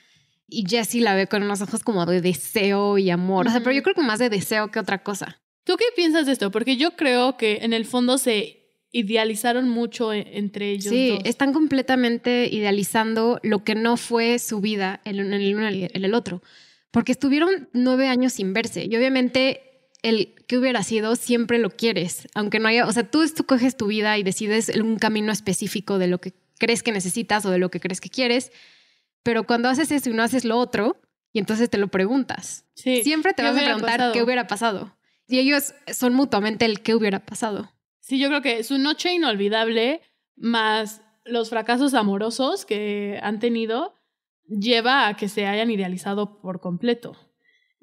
Y 0.50 0.66
Jessie 0.66 1.02
la 1.02 1.14
ve 1.14 1.28
con 1.28 1.44
unos 1.44 1.62
ojos 1.62 1.84
como 1.84 2.06
de 2.06 2.22
deseo 2.22 2.98
y 2.98 3.10
amor. 3.10 3.48
O 3.48 3.50
sea, 3.50 3.60
pero 3.60 3.74
yo 3.74 3.84
creo 3.84 3.94
que 3.94 4.02
más 4.02 4.20
de 4.20 4.30
deseo 4.30 4.72
que 4.72 4.80
otra 4.80 5.04
cosa. 5.04 5.42
¿Tú 5.66 5.76
qué 5.76 5.84
piensas 5.94 6.26
de 6.26 6.32
esto? 6.32 6.50
Porque 6.50 6.78
yo 6.78 6.96
creo 6.96 7.36
que 7.36 7.60
en 7.64 7.74
el 7.74 7.84
fondo 7.84 8.18
se 8.18 8.58
idealizaron 8.92 9.68
mucho 9.68 10.14
e, 10.14 10.38
entre 10.38 10.72
ellos. 10.72 10.94
Sí, 10.94 11.20
están 11.26 11.52
completamente 11.52 12.48
idealizando 12.50 13.42
lo 13.44 13.66
que 13.66 13.76
no 13.76 13.98
fue 13.98 14.40
su 14.40 14.62
vida 14.62 15.02
el 15.04 15.20
uno 15.20 15.36
en 15.68 16.06
el 16.06 16.14
otro. 16.14 16.42
Porque 16.92 17.12
estuvieron 17.12 17.70
nueve 17.74 18.08
años 18.08 18.34
sin 18.34 18.54
verse. 18.54 18.86
Y 18.90 18.96
obviamente 18.96 19.67
el 20.02 20.36
que 20.48 20.58
hubiera 20.58 20.84
sido 20.84 21.16
siempre 21.16 21.58
lo 21.58 21.70
quieres, 21.70 22.28
aunque 22.36 22.60
no 22.60 22.68
haya, 22.68 22.86
o 22.86 22.92
sea, 22.92 23.10
tú, 23.10 23.26
tú 23.30 23.46
coges 23.46 23.78
tu 23.78 23.88
vida 23.88 24.18
y 24.18 24.24
decides 24.24 24.70
un 24.70 24.98
camino 24.98 25.32
específico 25.32 25.98
de 25.98 26.08
lo 26.08 26.20
que 26.20 26.34
crees 26.60 26.84
que 26.84 26.92
necesitas 26.92 27.46
o 27.46 27.52
de 27.52 27.58
lo 27.58 27.70
que 27.70 27.80
crees 27.80 28.02
que 28.02 28.10
quieres, 28.10 28.52
pero 29.24 29.46
cuando 29.46 29.70
haces 29.70 29.92
eso 29.92 30.10
y 30.10 30.14
no 30.14 30.24
haces 30.24 30.46
lo 30.46 30.58
otro, 30.58 31.02
y 31.34 31.40
entonces 31.40 31.70
te 31.70 31.78
lo 31.78 31.90
preguntas. 31.90 32.66
siempre 32.74 33.34
te 33.34 33.44
vas 33.44 33.58
a 33.58 33.64
preguntar 33.64 34.12
qué 34.14 34.24
hubiera 34.24 34.48
pasado. 34.48 34.96
Y 35.28 35.40
ellos 35.40 35.74
son 35.94 36.14
mutuamente 36.14 36.66
el 36.66 36.82
qué 36.82 36.96
hubiera 36.96 37.26
pasado. 37.26 37.72
Sí, 38.00 38.18
yo 38.18 38.30
creo 38.30 38.42
que 38.42 38.64
su 38.64 38.78
noche 38.78 39.14
inolvidable 39.14 40.02
más 40.36 41.02
los 41.26 41.50
fracasos 41.50 41.94
amorosos 41.94 42.66
que 42.66 43.20
han 43.22 43.40
tenido 43.40 43.94
lleva 44.48 45.08
a 45.08 45.18
que 45.18 45.28
se 45.28 45.46
hayan 45.46 45.70
idealizado 45.70 46.40
por 46.40 46.62
completo 46.62 47.18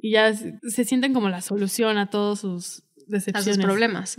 y 0.04 0.10
ya 0.10 0.34
se 0.34 0.84
sienten 0.84 1.14
como 1.14 1.30
la 1.30 1.40
solución 1.40 1.96
a 1.96 2.10
todos 2.10 2.40
sus 2.40 2.82
decepciones. 3.06 3.48
A 3.48 3.54
sus 3.54 3.64
problemas. 3.64 4.18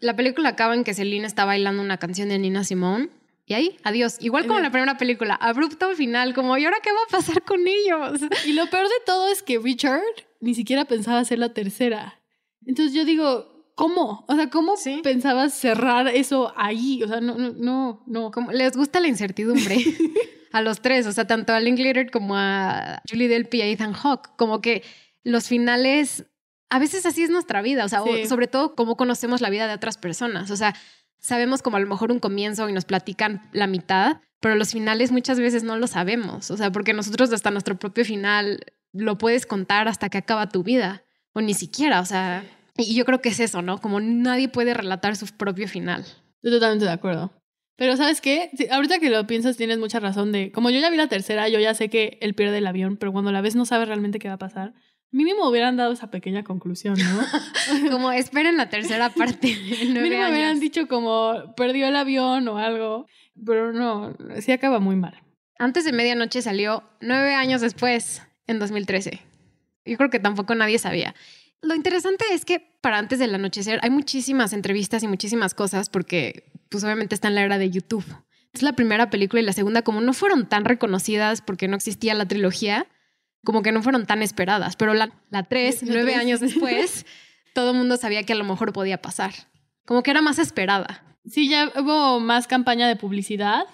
La 0.00 0.16
película 0.16 0.48
acaba 0.48 0.74
en 0.74 0.82
que 0.82 0.94
Celine 0.94 1.26
está 1.26 1.44
bailando 1.44 1.82
una 1.82 1.98
canción 1.98 2.30
de 2.30 2.38
Nina 2.38 2.64
Simone 2.64 3.10
Y 3.44 3.52
ahí, 3.52 3.76
adiós. 3.84 4.16
Igual 4.20 4.46
como 4.46 4.60
en 4.60 4.64
la 4.64 4.70
primera 4.70 4.96
película, 4.96 5.34
abrupto 5.34 5.94
final, 5.94 6.32
como, 6.32 6.56
¿y 6.56 6.64
ahora 6.64 6.78
qué 6.82 6.88
va 6.90 7.00
a 7.06 7.10
pasar 7.18 7.42
con 7.42 7.60
ellos? 7.68 8.18
Y 8.46 8.54
lo 8.54 8.64
peor 8.70 8.84
de 8.86 8.94
todo 9.04 9.28
es 9.28 9.42
que 9.42 9.58
Richard 9.58 10.00
ni 10.40 10.54
siquiera 10.54 10.86
pensaba 10.86 11.18
hacer 11.18 11.38
la 11.38 11.52
tercera. 11.52 12.18
Entonces 12.64 12.94
yo 12.94 13.04
digo, 13.04 13.72
¿cómo? 13.74 14.24
O 14.28 14.36
sea, 14.36 14.48
¿cómo 14.48 14.78
Sí. 14.78 15.02
pensabas 15.04 15.52
cerrar 15.52 16.08
eso 16.08 16.54
ahí? 16.56 17.02
O 17.02 17.08
sea, 17.08 17.20
no, 17.20 17.34
no, 17.34 17.52
no, 17.52 18.02
no. 18.06 18.30
Como, 18.30 18.52
les 18.52 18.74
gusta 18.74 19.00
la 19.00 19.08
incertidumbre. 19.08 19.76
a 20.52 20.62
los 20.62 20.80
tres, 20.80 21.06
o 21.06 21.12
sea, 21.12 21.26
tanto 21.26 21.52
a 21.52 21.60
Linklater 21.60 22.10
como 22.10 22.34
a 22.34 23.02
Julie 23.06 23.28
Delpy 23.28 23.58
y 23.58 23.60
a 23.60 23.66
Ethan 23.66 23.92
Hawke, 23.92 24.30
como 24.38 24.62
que 24.62 24.82
los 25.26 25.48
finales, 25.48 26.24
a 26.70 26.78
veces 26.78 27.04
así 27.04 27.24
es 27.24 27.30
nuestra 27.30 27.60
vida, 27.60 27.84
o 27.84 27.88
sea, 27.88 28.02
o 28.02 28.26
sobre 28.26 28.46
todo 28.46 28.76
cómo 28.76 28.96
conocemos 28.96 29.40
la 29.40 29.50
vida 29.50 29.66
de 29.66 29.74
otras 29.74 29.98
personas, 29.98 30.52
o 30.52 30.56
sea, 30.56 30.72
sabemos 31.18 31.62
como 31.62 31.76
a 31.76 31.80
lo 31.80 31.88
mejor 31.88 32.12
un 32.12 32.20
comienzo 32.20 32.68
y 32.68 32.72
nos 32.72 32.84
platican 32.84 33.42
la 33.52 33.66
mitad, 33.66 34.20
pero 34.38 34.54
los 34.54 34.70
finales 34.70 35.10
muchas 35.10 35.40
veces 35.40 35.64
no 35.64 35.78
lo 35.78 35.88
sabemos, 35.88 36.52
o 36.52 36.56
sea, 36.56 36.70
porque 36.70 36.92
nosotros 36.92 37.32
hasta 37.32 37.50
nuestro 37.50 37.76
propio 37.76 38.04
final 38.04 38.60
lo 38.92 39.18
puedes 39.18 39.46
contar 39.46 39.88
hasta 39.88 40.08
que 40.10 40.18
acaba 40.18 40.48
tu 40.48 40.62
vida, 40.62 41.02
o 41.32 41.40
ni 41.40 41.54
siquiera, 41.54 42.00
o 42.00 42.04
sea, 42.04 42.44
y 42.76 42.94
yo 42.94 43.04
creo 43.04 43.20
que 43.20 43.30
es 43.30 43.40
eso, 43.40 43.62
¿no? 43.62 43.80
Como 43.80 43.98
nadie 43.98 44.48
puede 44.48 44.74
relatar 44.74 45.16
su 45.16 45.26
propio 45.26 45.66
final. 45.66 46.02
Estoy 46.36 46.52
totalmente 46.52 46.84
de 46.84 46.92
acuerdo. 46.92 47.32
Pero 47.76 47.96
¿sabes 47.96 48.20
qué? 48.20 48.50
Ahorita 48.70 49.00
que 49.00 49.10
lo 49.10 49.26
piensas 49.26 49.56
tienes 49.56 49.78
mucha 49.78 49.98
razón 49.98 50.30
de, 50.30 50.52
como 50.52 50.70
yo 50.70 50.78
ya 50.78 50.88
vi 50.88 50.96
la 50.96 51.08
tercera, 51.08 51.48
yo 51.48 51.58
ya 51.58 51.74
sé 51.74 51.88
que 51.88 52.16
él 52.20 52.34
pierde 52.34 52.58
el 52.58 52.66
avión, 52.68 52.96
pero 52.96 53.12
cuando 53.12 53.32
la 53.32 53.40
ves 53.40 53.56
no 53.56 53.66
sabes 53.66 53.88
realmente 53.88 54.20
qué 54.20 54.28
va 54.28 54.34
a 54.34 54.38
pasar. 54.38 54.72
Mínimo 55.10 55.48
hubieran 55.48 55.76
dado 55.76 55.92
esa 55.92 56.10
pequeña 56.10 56.44
conclusión, 56.44 56.96
¿no? 56.98 57.90
Como 57.90 58.12
esperen 58.12 58.56
la 58.56 58.68
tercera 58.68 59.10
parte 59.10 59.48
Mínimo 59.80 60.00
hubieran 60.02 60.50
años. 60.50 60.60
dicho 60.60 60.88
como 60.88 61.54
perdió 61.56 61.88
el 61.88 61.96
avión 61.96 62.46
o 62.48 62.58
algo, 62.58 63.06
pero 63.44 63.72
no, 63.72 64.16
sí 64.40 64.52
acaba 64.52 64.80
muy 64.80 64.96
mal. 64.96 65.22
Antes 65.58 65.84
de 65.84 65.92
medianoche 65.92 66.42
salió 66.42 66.82
nueve 67.00 67.34
años 67.34 67.60
después, 67.60 68.22
en 68.46 68.58
2013. 68.58 69.20
Yo 69.84 69.96
creo 69.96 70.10
que 70.10 70.18
tampoco 70.18 70.54
nadie 70.54 70.78
sabía. 70.78 71.14
Lo 71.62 71.74
interesante 71.74 72.24
es 72.32 72.44
que 72.44 72.60
para 72.80 72.98
antes 72.98 73.18
del 73.18 73.34
anochecer 73.34 73.80
hay 73.82 73.90
muchísimas 73.90 74.52
entrevistas 74.52 75.02
y 75.02 75.08
muchísimas 75.08 75.54
cosas 75.54 75.88
porque 75.88 76.44
pues 76.68 76.84
obviamente 76.84 77.14
está 77.14 77.28
en 77.28 77.36
la 77.36 77.42
era 77.42 77.58
de 77.58 77.70
YouTube. 77.70 78.04
Es 78.52 78.62
la 78.62 78.74
primera 78.74 79.10
película 79.10 79.40
y 79.40 79.44
la 79.44 79.52
segunda 79.52 79.82
como 79.82 80.00
no 80.00 80.12
fueron 80.12 80.48
tan 80.48 80.64
reconocidas 80.64 81.42
porque 81.42 81.68
no 81.68 81.76
existía 81.76 82.14
la 82.14 82.26
trilogía, 82.26 82.86
como 83.46 83.62
que 83.62 83.72
no 83.72 83.82
fueron 83.82 84.04
tan 84.04 84.20
esperadas, 84.20 84.76
pero 84.76 84.92
la, 84.92 85.08
la 85.30 85.44
tres, 85.44 85.82
La 85.82 85.94
nueve 85.94 86.10
tres. 86.12 86.20
años 86.20 86.40
después, 86.40 87.06
todo 87.54 87.70
el 87.70 87.76
mundo 87.78 87.96
sabía 87.96 88.22
que 88.24 88.34
a 88.34 88.36
lo 88.36 88.44
mejor 88.44 88.74
podía 88.74 89.00
pasar. 89.00 89.32
Como 89.86 90.02
que 90.02 90.10
era 90.10 90.20
más 90.20 90.38
esperada. 90.38 91.16
Sí, 91.24 91.48
ya 91.48 91.72
hubo 91.80 92.20
más 92.20 92.46
campaña 92.46 92.86
de 92.88 92.96
publicidad 92.96 93.64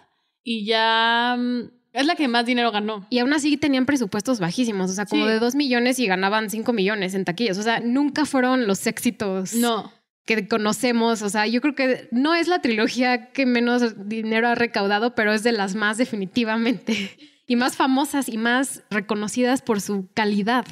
y 0.44 0.64
ya 0.66 1.36
mm, 1.38 1.70
es 1.94 2.06
la 2.06 2.14
que 2.14 2.28
más 2.28 2.46
dinero 2.46 2.70
ganó. 2.70 3.06
Y 3.10 3.18
aún 3.18 3.32
así 3.32 3.56
tenían 3.56 3.84
presupuestos 3.86 4.38
bajísimos, 4.40 4.90
o 4.90 4.94
sea, 4.94 5.06
como 5.06 5.24
Sí. 5.26 5.32
de 5.32 5.38
2 5.38 5.54
millones 5.54 5.98
y 5.98 6.06
ganaban 6.06 6.48
5 6.50 6.72
millones 6.72 7.14
en 7.14 7.24
taquillas. 7.24 7.58
O 7.58 7.62
sea, 7.62 7.80
nunca 7.80 8.24
fueron 8.26 8.66
los 8.66 8.86
éxitos 8.86 9.54
No, 9.54 9.92
que 10.24 10.46
conocemos. 10.48 11.22
O 11.22 11.28
sea, 11.28 11.46
yo 11.46 11.60
creo 11.60 11.74
que 11.74 12.08
no 12.12 12.34
es 12.34 12.46
la 12.48 12.60
trilogía 12.62 13.30
que 13.32 13.44
menos 13.46 14.08
dinero 14.08 14.48
ha 14.48 14.54
recaudado, 14.54 15.14
pero 15.14 15.32
es 15.32 15.42
de 15.42 15.52
las 15.52 15.74
más 15.74 15.96
definitivamente. 15.98 17.10
Y 17.52 17.56
más 17.56 17.76
famosas 17.76 18.28
y 18.30 18.38
más 18.38 18.82
reconocidas 18.90 19.60
por 19.60 19.82
su 19.82 20.08
calidad. 20.14 20.64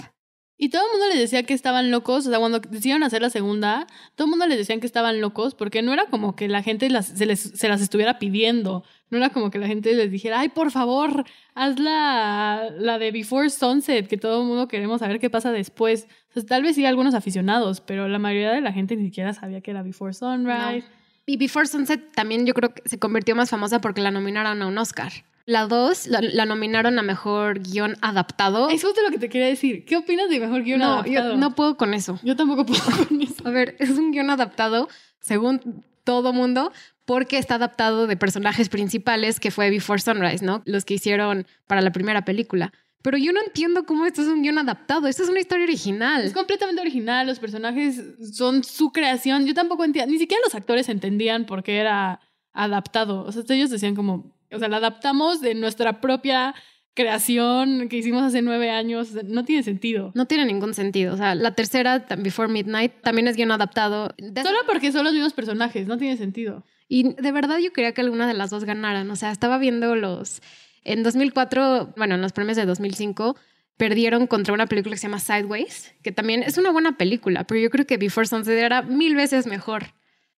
Y 0.57 0.68
todo 0.70 0.83
el 0.85 0.91
mundo 0.93 1.09
les 1.09 1.18
decía 1.18 1.43
que 1.43 1.53
estaban 1.55 1.91
locos, 1.91 2.26
o 2.26 2.31
sea, 2.31 2.39
cuando 2.39 2.59
decidieron 2.61 3.03
hacer 3.03 3.20
la 3.20 3.28
segunda, 3.31 3.87
todo 4.14 4.26
el 4.26 4.31
mundo 4.31 4.47
les 4.47 4.57
decían 4.57 4.81
que 4.81 4.87
estaban 4.87 5.20
locos 5.20 5.55
porque 5.55 5.83
no 5.83 5.93
era 5.93 6.07
como 6.07 6.37
que 6.37 6.49
la 6.49 6.62
gente 6.62 6.89
las, 6.89 7.07
se, 7.07 7.26
les- 7.26 7.53
se 7.55 7.68
las 7.68 7.81
estuviera 7.83 8.18
pidiendo, 8.18 8.83
no 9.11 9.18
era 9.18 9.28
como 9.28 9.51
que 9.51 9.59
la 9.59 9.66
gente 9.66 9.93
les 9.95 10.11
dijera, 10.11 10.41
ay, 10.41 10.49
por 10.51 10.70
favor, 10.70 11.24
haz 11.55 11.78
la, 11.78 12.68
la 12.78 12.99
de 12.99 13.11
Before 13.11 13.51
Sunset, 13.51 14.07
que 14.07 14.16
todo 14.16 14.41
el 14.43 14.49
mundo 14.49 14.66
queremos 14.68 15.01
saber 15.01 15.18
qué 15.20 15.28
pasa 15.28 15.51
después. 15.53 16.07
O 16.31 16.33
sea, 16.35 16.45
tal 16.45 16.62
vez 16.62 16.76
sí 16.76 16.87
algunos 16.87 17.14
aficionados, 17.14 17.81
pero 17.83 18.09
la 18.09 18.18
mayoría 18.18 18.53
de 18.53 18.61
la 18.62 18.72
gente 18.72 18.97
ni 18.97 19.05
siquiera 19.05 19.33
sabía 19.35 19.61
que 19.61 19.70
era 19.70 19.83
Before 19.83 20.12
Sunrise. 20.14 20.85
Y 21.26 21.37
Before 21.37 21.66
Sunset 21.66 22.12
también 22.12 22.45
yo 22.47 22.55
creo 22.55 22.72
que 22.74 22.83
se 22.89 22.99
convirtió 22.99 23.35
más 23.37 23.51
famosa 23.51 23.81
porque 23.81 24.01
la 24.03 24.11
nominaron 24.11 24.61
a 24.62 24.66
un 24.66 24.76
Oscar. 24.78 25.12
La 25.51 25.66
2 25.66 26.07
la, 26.07 26.20
la 26.22 26.46
nominaron 26.46 26.96
a 27.01 27.03
mejor 27.03 27.59
guion 27.59 27.96
adaptado. 28.03 28.70
Es 28.70 28.84
justo 28.84 29.03
lo 29.03 29.11
que 29.11 29.18
te 29.18 29.28
quería 29.28 29.48
decir. 29.48 29.84
¿Qué 29.84 29.96
opinas 29.96 30.30
de 30.30 30.38
mejor 30.38 30.62
guion 30.62 30.78
no, 30.78 30.92
adaptado? 30.92 31.32
yo 31.32 31.36
no 31.36 31.57
puedo 31.57 31.76
con 31.76 31.92
eso. 31.92 32.20
Yo 32.22 32.36
tampoco 32.36 32.64
puedo 32.64 32.80
con 33.09 33.20
eso. 33.20 33.42
A 33.48 33.51
ver, 33.51 33.74
es 33.80 33.90
un 33.90 34.12
guion 34.12 34.30
adaptado, 34.30 34.88
según 35.20 35.84
todo 36.05 36.32
mundo, 36.32 36.70
porque 37.05 37.36
está 37.36 37.57
adaptado 37.57 38.07
de 38.07 38.16
personajes 38.16 38.68
principales 38.68 39.40
que 39.40 39.51
fue 39.51 39.70
Before 39.70 40.01
Sunrise, 40.01 40.44
¿no? 40.44 40.62
Los 40.66 40.84
que 40.84 40.94
hicieron 40.94 41.48
para 41.66 41.80
la 41.80 41.90
primera 41.90 42.24
película. 42.24 42.72
Pero 43.03 43.18
yo 43.18 43.32
no 43.32 43.40
entiendo 43.44 43.84
cómo 43.86 44.07
esto 44.07 44.22
es 44.22 44.28
un 44.28 44.42
guion 44.42 44.59
adaptado. 44.59 45.09
Esto 45.09 45.24
es 45.24 45.30
una 45.30 45.40
historia 45.40 45.64
original. 45.64 46.22
Es 46.22 46.32
completamente 46.32 46.80
original, 46.80 47.26
los 47.26 47.40
personajes 47.40 48.01
son 48.32 48.62
su 48.62 48.92
creación. 48.92 49.46
Yo 49.46 49.55
tampoco 49.55 49.82
entiendo, 49.82 50.12
ni 50.12 50.18
siquiera 50.20 50.40
los 50.44 50.55
actores 50.55 50.88
entendían 50.88 51.44
por 51.44 51.64
qué 51.64 51.78
era 51.78 52.20
adaptado. 52.53 53.24
O 53.24 53.32
sea, 53.32 53.42
ellos 53.48 53.70
decían 53.70 53.96
como, 53.96 54.32
o 54.53 54.59
sea, 54.59 54.68
la 54.68 54.78
adaptamos 54.78 55.40
de 55.40 55.55
nuestra 55.55 56.01
propia 56.01 56.55
creación 56.94 57.88
que 57.88 57.96
hicimos 57.96 58.22
hace 58.22 58.42
nueve 58.42 58.70
años. 58.70 59.12
No 59.24 59.44
tiene 59.44 59.62
sentido. 59.62 60.12
No 60.14 60.26
tiene 60.26 60.44
ningún 60.44 60.74
sentido. 60.74 61.14
O 61.14 61.16
sea, 61.16 61.34
la 61.34 61.55
tercera, 61.55 62.05
Before 62.18 62.48
Midnight, 62.53 62.92
también 63.03 63.28
es 63.28 63.36
guion 63.36 63.53
adaptado. 63.53 64.14
De- 64.18 64.42
Solo 64.42 64.59
porque 64.66 64.92
son 64.92 65.05
los 65.05 65.12
mismos 65.14 65.32
personajes, 65.32 65.86
no 65.86 65.96
tiene 65.98 66.16
sentido. 66.16 66.64
Y 66.88 67.14
de 67.14 67.32
verdad 67.32 67.59
yo 67.59 67.72
quería 67.72 67.92
que 67.92 68.01
alguna 68.01 68.26
de 68.26 68.34
las 68.34 68.51
dos 68.51 68.64
ganaran. 68.64 69.11
O 69.11 69.16
sea, 69.16 69.30
estaba 69.30 69.59
viendo 69.59 69.94
los... 69.96 70.42
En 70.82 71.03
2004, 71.03 71.92
bueno, 71.96 72.14
en 72.14 72.22
los 72.22 72.32
premios 72.32 72.57
de 72.57 72.64
2005, 72.66 73.36
perdieron 73.76 74.26
contra 74.26 74.53
una 74.55 74.66
película 74.66 74.94
que 74.94 74.98
se 74.98 75.07
llama 75.09 75.20
Sideways, 75.20 75.94
que 76.03 76.11
también 76.11 76.42
es 76.42 76.59
una 76.59 76.70
buena 76.70 76.96
película, 76.96 77.44
pero 77.44 77.61
yo 77.61 77.70
creo 77.70 77.86
que 77.86 77.96
Before 77.98 78.26
Sunset 78.26 78.59
era 78.59 78.82
mil 78.82 79.14
veces 79.14 79.46
mejor 79.46 79.92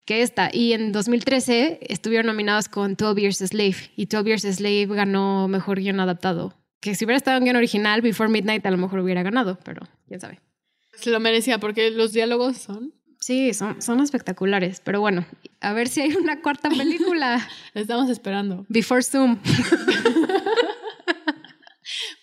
que 0.04 0.22
esta. 0.22 0.50
Y 0.52 0.72
en 0.72 0.92
2013 0.92 1.78
estuvieron 1.88 2.26
nominados 2.26 2.68
con 2.68 2.94
12 2.94 3.20
Years 3.20 3.42
a 3.42 3.46
Slave 3.46 3.76
y 3.96 4.06
12 4.06 4.28
Years 4.28 4.44
a 4.44 4.52
Slave 4.52 4.86
ganó 4.86 5.48
mejor 5.48 5.80
guion 5.80 6.00
adaptado. 6.00 6.54
Que 6.80 6.94
si 6.94 7.04
hubiera 7.04 7.16
estado 7.16 7.38
en 7.38 7.44
guion 7.44 7.56
original, 7.56 8.02
Before 8.02 8.30
Midnight 8.30 8.66
a 8.66 8.70
lo 8.70 8.76
mejor 8.76 9.00
hubiera 9.00 9.22
ganado, 9.22 9.58
pero 9.64 9.82
quién 10.08 10.20
sabe. 10.20 10.40
Se 10.94 11.10
lo 11.10 11.20
merecía 11.20 11.58
porque 11.58 11.90
los 11.90 12.12
diálogos 12.12 12.58
son. 12.58 12.92
Sí, 13.20 13.54
son, 13.54 13.80
son 13.80 14.00
espectaculares, 14.00 14.80
pero 14.80 15.00
bueno, 15.00 15.24
a 15.60 15.72
ver 15.72 15.86
si 15.86 16.00
hay 16.00 16.16
una 16.16 16.40
cuarta 16.40 16.68
película. 16.70 17.48
La 17.72 17.80
estamos 17.80 18.10
esperando. 18.10 18.66
Before 18.68 19.02
Zoom. 19.02 19.38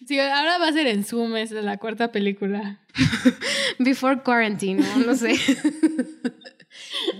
Sí, 0.09 0.19
ahora 0.19 0.57
va 0.57 0.69
a 0.69 0.73
ser 0.73 0.87
en 0.87 1.03
Zoom, 1.03 1.35
es 1.35 1.51
la 1.51 1.77
cuarta 1.77 2.11
película. 2.11 2.79
Before 3.77 4.23
Quarantine, 4.23 4.81
¿no? 4.81 5.05
No 5.05 5.15
sé. 5.15 5.35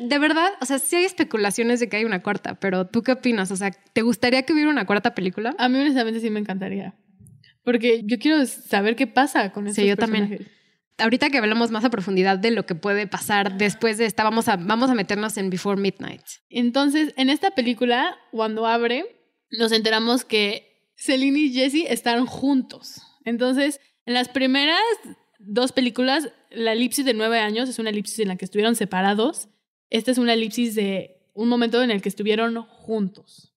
De 0.02 0.20
verdad, 0.20 0.52
o 0.62 0.66
sea, 0.66 0.80
sí 0.80 0.96
hay 0.96 1.06
especulaciones 1.06 1.80
de 1.80 1.90
que 1.90 1.98
hay 1.98 2.06
una 2.06 2.22
cuarta, 2.22 2.60
pero 2.60 2.88
¿tú 2.88 3.04
qué 3.04 3.14
opinas? 3.14 3.52
O 3.52 3.56
sea, 3.56 3.72
¿te 3.72 4.02
gustaría 4.02 4.44
que 4.44 4.54
hubiera 4.54 4.70
una 4.70 4.86
cuarta 4.86 5.14
película? 5.14 5.56
A 5.58 5.70
mí 5.70 5.80
honestamente 5.80 6.20
sí 6.20 6.30
me 6.30 6.40
encantaría. 6.40 6.96
Porque 7.64 8.02
yo 8.06 8.18
quiero 8.18 8.46
saber 8.46 8.96
qué 8.96 9.08
pasa 9.08 9.52
con 9.52 9.68
estos 9.68 9.84
Sí, 9.84 9.88
yo 9.88 9.98
también. 9.98 10.48
Ahorita 10.98 11.30
que 11.30 11.38
hablamos 11.38 11.72
más 11.72 11.86
a 11.86 11.90
profundidad 11.90 12.38
de 12.38 12.52
lo 12.52 12.66
que 12.66 12.76
puede 12.76 13.08
pasar 13.08 13.58
después 13.58 13.98
de 13.98 14.06
esta, 14.06 14.24
vamos 14.24 14.50
a, 14.50 14.58
vamos 14.58 14.90
a 14.90 14.96
meternos 14.96 15.38
en 15.38 15.50
Before 15.50 15.80
Midnight. 15.80 16.24
Entonces, 16.50 17.14
en 17.16 17.30
esta 17.30 17.52
película, 17.52 18.18
cuando 18.32 18.68
abre, 18.68 19.06
nos 19.52 19.72
enteramos 19.72 20.26
que 20.26 20.92
Celine 20.96 21.40
y 21.40 21.54
Jesse 21.54 21.86
están 21.88 22.26
juntos. 22.26 23.02
Entonces, 23.24 23.80
en 24.06 24.14
las 24.14 24.28
primeras 24.28 24.82
dos 25.40 25.72
películas, 25.72 26.32
la 26.52 26.74
elipsis 26.74 27.06
de 27.06 27.14
nueve 27.14 27.40
años 27.40 27.70
es 27.70 27.80
una 27.80 27.90
elipsis 27.90 28.20
en 28.20 28.28
la 28.28 28.36
que 28.36 28.46
estuvieron 28.46 28.76
separados. 28.76 29.50
Esta 29.90 30.12
es 30.12 30.18
una 30.18 30.34
elipsis 30.34 30.76
de 30.76 31.18
un 31.34 31.50
momento 31.50 31.82
en 31.82 31.92
el 31.92 32.02
que 32.02 32.10
estuvieron 32.10 32.62
juntos. 32.64 33.54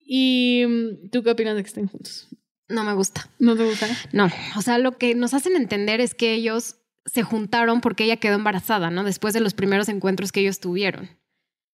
¿Y 0.00 0.64
mm, 0.66 1.10
tú 1.10 1.22
qué 1.22 1.30
opinas 1.30 1.54
de 1.54 1.62
que 1.62 1.68
estén 1.68 1.86
juntos? 1.86 2.28
No 2.68 2.84
me 2.84 2.94
gusta. 2.94 3.30
¿No 3.38 3.56
te 3.56 3.64
gusta? 3.64 3.86
No, 4.12 4.28
o 4.56 4.62
sea, 4.62 4.78
lo 4.78 4.98
que 4.98 5.14
nos 5.14 5.34
hacen 5.34 5.56
entender 5.56 6.00
es 6.00 6.14
que 6.14 6.34
ellos 6.34 6.76
se 7.06 7.22
juntaron 7.22 7.80
porque 7.80 8.04
ella 8.04 8.16
quedó 8.16 8.34
embarazada, 8.34 8.90
¿no? 8.90 9.04
Después 9.04 9.34
de 9.34 9.40
los 9.40 9.54
primeros 9.54 9.88
encuentros 9.88 10.32
que 10.32 10.40
ellos 10.40 10.60
tuvieron. 10.60 11.10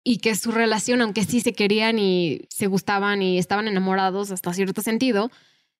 Y 0.02 0.18
que 0.18 0.34
su 0.34 0.52
relación, 0.52 1.00
aunque 1.00 1.24
sí 1.24 1.40
se 1.40 1.52
querían 1.52 1.98
y 1.98 2.42
se 2.48 2.66
gustaban 2.66 3.22
y 3.22 3.38
estaban 3.38 3.68
enamorados 3.68 4.30
hasta 4.30 4.52
cierto 4.52 4.82
sentido, 4.82 5.30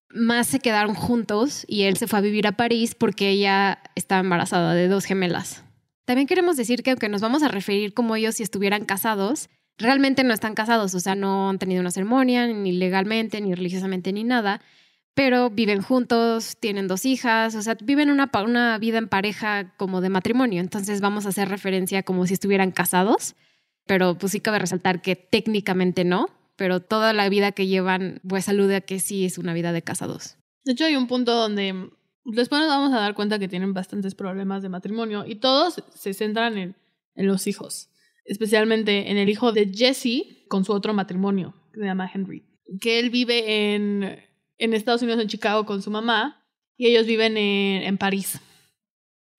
más 0.08 0.46
se 0.46 0.60
quedaron 0.60 0.94
juntos 0.94 1.64
y 1.68 1.82
él 1.82 1.96
se 1.96 2.06
fue 2.06 2.20
a 2.20 2.22
vivir 2.22 2.46
a 2.46 2.52
París 2.52 2.94
porque 2.94 3.30
ella 3.30 3.82
estaba 3.96 4.20
embarazada 4.20 4.74
de 4.74 4.88
dos 4.88 5.04
gemelas. 5.04 5.63
También 6.04 6.26
queremos 6.26 6.56
decir 6.56 6.82
que 6.82 6.90
aunque 6.90 7.08
nos 7.08 7.20
vamos 7.20 7.42
a 7.42 7.48
referir 7.48 7.94
como 7.94 8.16
ellos 8.16 8.36
si 8.36 8.42
estuvieran 8.42 8.84
casados, 8.84 9.48
realmente 9.78 10.24
no 10.24 10.34
están 10.34 10.54
casados, 10.54 10.94
o 10.94 11.00
sea, 11.00 11.14
no 11.14 11.50
han 11.50 11.58
tenido 11.58 11.80
una 11.80 11.90
ceremonia, 11.90 12.46
ni 12.46 12.72
legalmente, 12.72 13.40
ni 13.40 13.54
religiosamente, 13.54 14.12
ni 14.12 14.24
nada 14.24 14.60
pero 15.14 15.48
viven 15.48 15.80
juntos, 15.80 16.56
tienen 16.58 16.88
dos 16.88 17.06
hijas, 17.06 17.54
o 17.54 17.62
sea, 17.62 17.76
viven 17.82 18.10
una, 18.10 18.30
una 18.44 18.78
vida 18.78 18.98
en 18.98 19.08
pareja 19.08 19.72
como 19.76 20.00
de 20.00 20.08
matrimonio. 20.08 20.60
Entonces 20.60 21.00
vamos 21.00 21.24
a 21.24 21.28
hacer 21.28 21.48
referencia 21.48 22.02
como 22.02 22.26
si 22.26 22.34
estuvieran 22.34 22.72
casados, 22.72 23.36
pero 23.86 24.18
pues 24.18 24.32
sí 24.32 24.40
cabe 24.40 24.58
resaltar 24.58 25.02
que 25.02 25.14
técnicamente 25.14 26.04
no, 26.04 26.26
pero 26.56 26.80
toda 26.80 27.12
la 27.12 27.28
vida 27.28 27.52
que 27.52 27.68
llevan 27.68 28.20
pues 28.28 28.48
alude 28.48 28.76
a 28.76 28.80
que 28.80 28.98
sí 28.98 29.24
es 29.24 29.38
una 29.38 29.54
vida 29.54 29.72
de 29.72 29.82
casados. 29.82 30.36
De 30.64 30.72
hecho, 30.72 30.84
hay 30.84 30.96
un 30.96 31.06
punto 31.06 31.34
donde 31.34 31.90
después 32.24 32.60
nos 32.60 32.68
vamos 32.68 32.92
a 32.92 33.00
dar 33.00 33.14
cuenta 33.14 33.38
que 33.38 33.48
tienen 33.48 33.74
bastantes 33.74 34.14
problemas 34.14 34.62
de 34.62 34.68
matrimonio 34.68 35.24
y 35.26 35.36
todos 35.36 35.82
se 35.94 36.14
centran 36.14 36.56
en, 36.58 36.76
en 37.14 37.26
los 37.26 37.46
hijos, 37.46 37.90
especialmente 38.24 39.10
en 39.10 39.18
el 39.18 39.28
hijo 39.28 39.52
de 39.52 39.70
Jesse 39.72 40.46
con 40.48 40.64
su 40.64 40.72
otro 40.72 40.94
matrimonio, 40.94 41.54
que 41.72 41.80
se 41.80 41.86
llama 41.86 42.10
Henry, 42.12 42.44
que 42.80 42.98
él 42.98 43.10
vive 43.10 43.74
en, 43.74 44.18
en 44.58 44.74
Estados 44.74 45.02
Unidos, 45.02 45.20
en 45.20 45.28
Chicago, 45.28 45.66
con 45.66 45.82
su 45.82 45.90
mamá 45.90 46.44
y 46.76 46.86
ellos 46.86 47.06
viven 47.06 47.36
en, 47.36 47.82
en 47.82 47.98
París. 47.98 48.40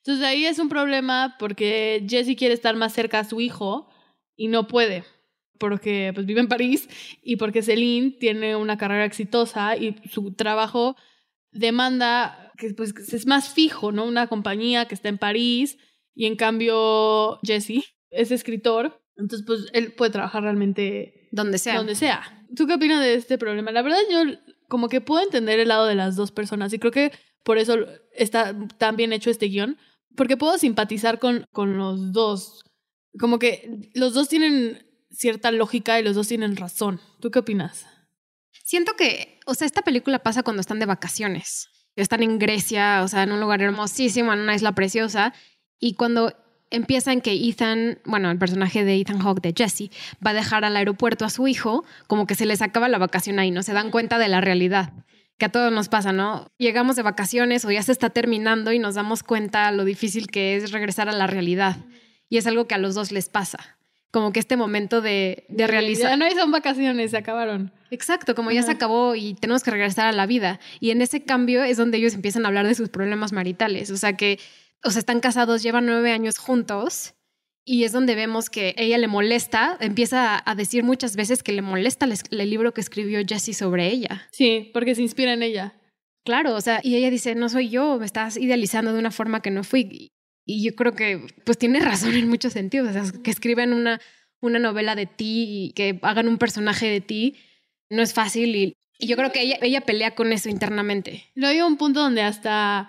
Entonces 0.03 0.23
ahí 0.25 0.45
es 0.45 0.59
un 0.59 0.69
problema 0.69 1.35
porque 1.39 2.05
Jesse 2.07 2.37
quiere 2.37 2.53
estar 2.53 2.75
más 2.75 2.93
cerca 2.93 3.19
a 3.19 3.23
su 3.23 3.41
hijo 3.41 3.89
y 4.35 4.47
no 4.47 4.67
puede 4.67 5.03
porque 5.57 6.11
pues 6.13 6.25
vive 6.25 6.41
en 6.41 6.47
París 6.47 6.89
y 7.23 7.37
porque 7.37 7.61
Celine 7.61 8.11
tiene 8.11 8.55
una 8.55 8.77
carrera 8.77 9.05
exitosa 9.05 9.75
y 9.77 9.95
su 10.09 10.33
trabajo 10.33 10.95
demanda 11.51 12.44
que 12.57 12.73
pues 12.73 12.93
es 13.13 13.25
más 13.25 13.53
fijo, 13.53 13.91
¿no? 13.91 14.05
Una 14.05 14.27
compañía 14.27 14.85
que 14.85 14.95
está 14.95 15.09
en 15.09 15.17
París 15.17 15.77
y 16.13 16.25
en 16.25 16.35
cambio 16.35 17.39
Jesse 17.43 17.83
es 18.09 18.31
escritor, 18.31 19.01
entonces 19.17 19.45
pues 19.45 19.67
él 19.73 19.93
puede 19.93 20.11
trabajar 20.11 20.43
realmente 20.43 21.27
donde 21.31 21.57
sea. 21.57 21.77
Donde 21.77 21.95
sea. 21.95 22.45
¿Tú 22.55 22.67
qué 22.67 22.73
opinas 22.73 23.01
de 23.01 23.15
este 23.15 23.37
problema? 23.37 23.71
La 23.71 23.81
verdad 23.81 23.99
yo 24.09 24.23
como 24.67 24.89
que 24.89 25.01
puedo 25.01 25.23
entender 25.23 25.59
el 25.59 25.67
lado 25.67 25.85
de 25.85 25.95
las 25.95 26.15
dos 26.15 26.31
personas 26.31 26.73
y 26.73 26.79
creo 26.79 26.91
que 26.91 27.11
por 27.43 27.57
eso 27.57 27.77
está 28.13 28.55
tan 28.77 28.95
bien 28.95 29.13
hecho 29.13 29.29
este 29.29 29.47
guion, 29.47 29.77
porque 30.15 30.37
puedo 30.37 30.57
simpatizar 30.57 31.19
con, 31.19 31.45
con 31.51 31.77
los 31.77 32.11
dos. 32.11 32.63
Como 33.19 33.37
que 33.37 33.91
los 33.93 34.13
dos 34.13 34.29
tienen 34.29 34.85
cierta 35.11 35.51
lógica 35.51 35.99
y 35.99 36.03
los 36.03 36.15
dos 36.15 36.27
tienen 36.27 36.55
razón. 36.55 36.99
¿Tú 37.19 37.31
qué 37.31 37.39
opinas? 37.39 37.85
Siento 38.63 38.93
que, 38.93 39.39
o 39.45 39.53
sea, 39.53 39.67
esta 39.67 39.83
película 39.83 40.19
pasa 40.19 40.43
cuando 40.43 40.61
están 40.61 40.79
de 40.79 40.87
vacaciones. 40.87 41.69
Están 41.95 42.23
en 42.23 42.39
Grecia, 42.39 43.01
o 43.03 43.07
sea, 43.07 43.23
en 43.23 43.31
un 43.31 43.39
lugar 43.39 43.61
hermosísimo, 43.61 44.33
en 44.33 44.39
una 44.39 44.55
isla 44.55 44.73
preciosa. 44.73 45.33
Y 45.79 45.93
cuando 45.93 46.33
empiezan 46.71 47.21
que 47.21 47.33
Ethan, 47.33 47.99
bueno, 48.05 48.31
el 48.31 48.37
personaje 48.37 48.83
de 48.83 48.95
Ethan 48.95 49.19
Hawke, 49.19 49.41
de 49.41 49.53
Jesse, 49.55 49.89
va 50.25 50.31
a 50.31 50.33
dejar 50.33 50.65
al 50.65 50.75
aeropuerto 50.75 51.25
a 51.25 51.29
su 51.29 51.47
hijo, 51.47 51.85
como 52.07 52.27
que 52.27 52.35
se 52.35 52.45
les 52.45 52.61
acaba 52.61 52.89
la 52.89 52.97
vacación 52.97 53.39
ahí, 53.39 53.51
no 53.51 53.63
se 53.63 53.73
dan 53.73 53.91
cuenta 53.91 54.17
de 54.17 54.27
la 54.27 54.41
realidad 54.41 54.93
que 55.37 55.45
a 55.45 55.49
todos 55.49 55.71
nos 55.71 55.89
pasa, 55.89 56.13
¿no? 56.13 56.51
Llegamos 56.57 56.95
de 56.95 57.01
vacaciones 57.01 57.65
o 57.65 57.71
ya 57.71 57.83
se 57.83 57.91
está 57.91 58.09
terminando 58.09 58.71
y 58.71 58.79
nos 58.79 58.95
damos 58.95 59.23
cuenta 59.23 59.71
lo 59.71 59.83
difícil 59.83 60.27
que 60.27 60.55
es 60.55 60.71
regresar 60.71 61.09
a 61.09 61.13
la 61.13 61.27
realidad. 61.27 61.77
Y 62.29 62.37
es 62.37 62.47
algo 62.47 62.67
que 62.67 62.75
a 62.75 62.77
los 62.77 62.95
dos 62.95 63.11
les 63.11 63.29
pasa. 63.29 63.74
Como 64.15 64.31
que 64.31 64.39
este 64.39 64.55
momento 64.55 65.01
de, 65.01 65.43
de 65.49 65.67
realizar... 65.67 66.09
Ya 66.09 66.15
no 66.15 66.31
son 66.31 66.49
vacaciones, 66.49 67.11
se 67.11 67.17
acabaron. 67.17 67.73
Exacto, 67.91 68.33
como 68.33 68.49
ya 68.49 68.63
se 68.63 68.71
acabó 68.71 69.13
y 69.13 69.33
tenemos 69.33 69.61
que 69.61 69.71
regresar 69.71 70.07
a 70.07 70.13
la 70.13 70.25
vida. 70.25 70.61
Y 70.79 70.91
en 70.91 71.01
ese 71.01 71.25
cambio 71.25 71.65
es 71.65 71.75
donde 71.75 71.97
ellos 71.97 72.13
empiezan 72.13 72.45
a 72.45 72.47
hablar 72.47 72.65
de 72.65 72.75
sus 72.75 72.87
problemas 72.87 73.33
maritales. 73.33 73.91
O 73.91 73.97
sea 73.97 74.15
que, 74.15 74.39
o 74.85 74.91
sea, 74.91 74.99
están 74.99 75.19
casados, 75.19 75.63
llevan 75.63 75.85
nueve 75.85 76.13
años 76.13 76.37
juntos 76.37 77.13
y 77.65 77.83
es 77.83 77.91
donde 77.91 78.15
vemos 78.15 78.49
que 78.49 78.73
ella 78.77 78.97
le 78.97 79.09
molesta, 79.09 79.75
empieza 79.81 80.41
a 80.49 80.55
decir 80.55 80.85
muchas 80.85 81.17
veces 81.17 81.43
que 81.43 81.51
le 81.51 81.61
molesta 81.61 82.05
el, 82.05 82.49
libro 82.49 82.73
que 82.73 82.79
escribió 82.79 83.19
Jessie 83.27 83.53
sobre 83.53 83.91
ella. 83.91 84.29
Sí, 84.31 84.71
porque 84.73 84.95
se 84.95 85.01
inspira 85.01 85.33
en 85.33 85.43
ella. 85.43 85.73
Claro, 86.23 86.55
o 86.55 86.61
sea, 86.61 86.79
y 86.81 86.95
ella 86.95 87.09
dice, 87.09 87.35
no 87.35 87.49
soy 87.49 87.67
yo, 87.67 87.99
me 87.99 88.05
estás 88.05 88.37
idealizando 88.37 88.93
de 88.93 88.99
una 88.99 89.11
forma 89.11 89.41
que 89.41 89.51
no 89.51 89.65
fui. 89.65 90.07
Y 90.45 90.63
yo 90.63 90.75
creo 90.75 90.93
que 90.93 91.25
pues 91.43 91.57
tiene 91.57 91.79
razón 91.79 92.13
en 92.15 92.29
muchos 92.29 92.53
sentidos, 92.53 92.89
o 92.89 92.93
sea, 92.93 93.21
que 93.23 93.31
escriben 93.31 93.73
una, 93.73 93.99
una 94.41 94.59
novela 94.59 94.95
de 94.95 95.07
ti 95.07 95.45
y 95.47 95.73
que 95.73 95.99
hagan 96.03 96.27
un 96.27 96.37
personaje 96.37 96.87
de 96.87 97.01
ti, 97.01 97.35
no 97.89 98.01
es 98.01 98.13
fácil 98.13 98.55
y, 98.55 98.77
yo 98.97 99.17
creo 99.17 99.33
que 99.33 99.41
ella, 99.41 99.57
ella 99.61 99.81
pelea 99.81 100.15
con 100.15 100.31
eso 100.31 100.47
internamente. 100.47 101.25
No 101.35 101.47
hay 101.47 101.59
un 101.59 101.75
punto 101.75 101.99
donde 101.99 102.21
hasta 102.21 102.87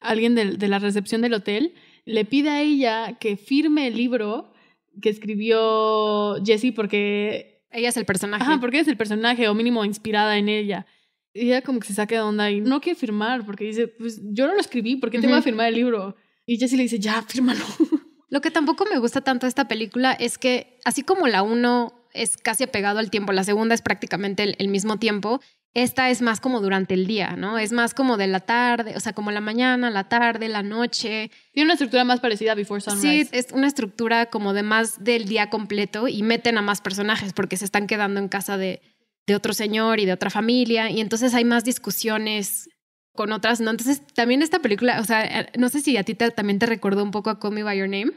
alguien 0.00 0.34
de, 0.34 0.58
de 0.58 0.68
la 0.68 0.78
recepción 0.78 1.22
del 1.22 1.32
hotel 1.32 1.72
le 2.04 2.26
pide 2.26 2.50
a 2.50 2.60
ella 2.60 3.16
que 3.18 3.38
firme 3.38 3.86
el 3.86 3.96
libro 3.96 4.52
que 5.00 5.10
escribió 5.10 6.42
Jessie 6.44 6.72
porque... 6.72 7.62
Ella 7.70 7.88
es 7.90 7.96
el 7.96 8.06
personaje. 8.06 8.42
Ajá, 8.42 8.60
porque 8.60 8.78
es 8.78 8.88
el 8.88 8.96
personaje, 8.96 9.48
o 9.48 9.54
mínimo 9.54 9.84
inspirada 9.84 10.38
en 10.38 10.48
ella. 10.48 10.86
Y 11.34 11.48
ella 11.48 11.62
como 11.62 11.80
que 11.80 11.88
se 11.88 11.94
saca 11.94 12.14
de 12.14 12.20
onda 12.22 12.50
y 12.50 12.60
no 12.60 12.80
quiere 12.80 12.98
firmar 12.98 13.44
porque 13.44 13.64
dice, 13.64 13.88
pues 13.88 14.20
yo 14.22 14.46
no 14.46 14.54
lo 14.54 14.60
escribí, 14.60 14.96
¿por 14.96 15.10
qué 15.10 15.18
te 15.18 15.26
voy 15.26 15.36
a 15.36 15.42
firmar 15.42 15.68
el 15.68 15.74
libro? 15.74 16.16
Y 16.46 16.58
Jessie 16.58 16.76
le 16.76 16.84
dice, 16.84 16.98
ya, 16.98 17.22
fírmalo. 17.22 17.64
Lo 18.28 18.40
que 18.40 18.50
tampoco 18.50 18.86
me 18.90 18.98
gusta 18.98 19.20
tanto 19.20 19.46
de 19.46 19.48
esta 19.48 19.68
película 19.68 20.12
es 20.12 20.38
que, 20.38 20.78
así 20.84 21.02
como 21.02 21.26
la 21.28 21.42
uno 21.42 22.08
es 22.12 22.36
casi 22.36 22.64
apegado 22.64 22.98
al 22.98 23.10
tiempo, 23.10 23.32
la 23.32 23.44
segunda 23.44 23.74
es 23.74 23.82
prácticamente 23.82 24.54
el 24.58 24.68
mismo 24.68 24.98
tiempo, 24.98 25.40
esta 25.76 26.08
es 26.08 26.22
más 26.22 26.40
como 26.40 26.62
durante 26.62 26.94
el 26.94 27.06
día, 27.06 27.36
¿no? 27.36 27.58
Es 27.58 27.70
más 27.70 27.92
como 27.92 28.16
de 28.16 28.26
la 28.28 28.40
tarde, 28.40 28.94
o 28.96 29.00
sea, 29.00 29.12
como 29.12 29.30
la 29.30 29.42
mañana, 29.42 29.90
la 29.90 30.08
tarde, 30.08 30.48
la 30.48 30.62
noche. 30.62 31.30
Tiene 31.52 31.66
una 31.66 31.74
estructura 31.74 32.02
más 32.02 32.18
parecida 32.18 32.52
a 32.52 32.54
Before 32.54 32.80
Sunrise. 32.80 33.26
Sí, 33.26 33.36
es 33.36 33.48
una 33.52 33.66
estructura 33.66 34.30
como 34.30 34.54
de 34.54 34.62
más 34.62 35.04
del 35.04 35.28
día 35.28 35.50
completo 35.50 36.08
y 36.08 36.22
meten 36.22 36.56
a 36.56 36.62
más 36.62 36.80
personajes 36.80 37.34
porque 37.34 37.58
se 37.58 37.66
están 37.66 37.86
quedando 37.86 38.20
en 38.20 38.28
casa 38.28 38.56
de, 38.56 38.80
de 39.26 39.34
otro 39.34 39.52
señor 39.52 40.00
y 40.00 40.06
de 40.06 40.14
otra 40.14 40.30
familia 40.30 40.90
y 40.90 41.02
entonces 41.02 41.34
hay 41.34 41.44
más 41.44 41.62
discusiones 41.62 42.70
con 43.16 43.32
otras, 43.32 43.60
¿no? 43.60 43.70
Entonces 43.70 44.02
también 44.14 44.42
esta 44.42 44.60
película, 44.60 45.00
o 45.00 45.04
sea, 45.04 45.24
eh, 45.24 45.46
no 45.58 45.68
sé 45.68 45.80
si 45.80 45.96
a 45.96 46.04
ti 46.04 46.14
también 46.14 46.58
te 46.58 46.66
recordó 46.66 47.02
un 47.02 47.10
poco 47.10 47.30
a 47.30 47.40
Call 47.40 47.52
Me 47.52 47.62
By 47.62 47.78
Your 47.78 47.88
Name 47.88 48.12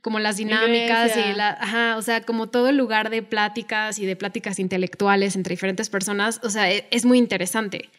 como 0.00 0.18
las 0.18 0.36
dinámicas 0.36 1.12
y 1.16 1.36
la, 1.36 1.50
ajá, 1.50 1.96
o 1.96 2.02
sea, 2.02 2.22
como 2.22 2.48
todo 2.48 2.68
el 2.68 2.76
lugar 2.76 3.10
de 3.10 3.22
pláticas 3.22 3.98
y 3.98 4.06
de 4.06 4.16
pláticas 4.16 4.58
intelectuales 4.58 5.36
entre 5.36 5.52
diferentes 5.52 5.90
personas, 5.90 6.40
o 6.42 6.50
sea, 6.50 6.70
e, 6.70 6.86
es, 6.90 7.04
muy 7.04 7.18
interesante. 7.18 7.90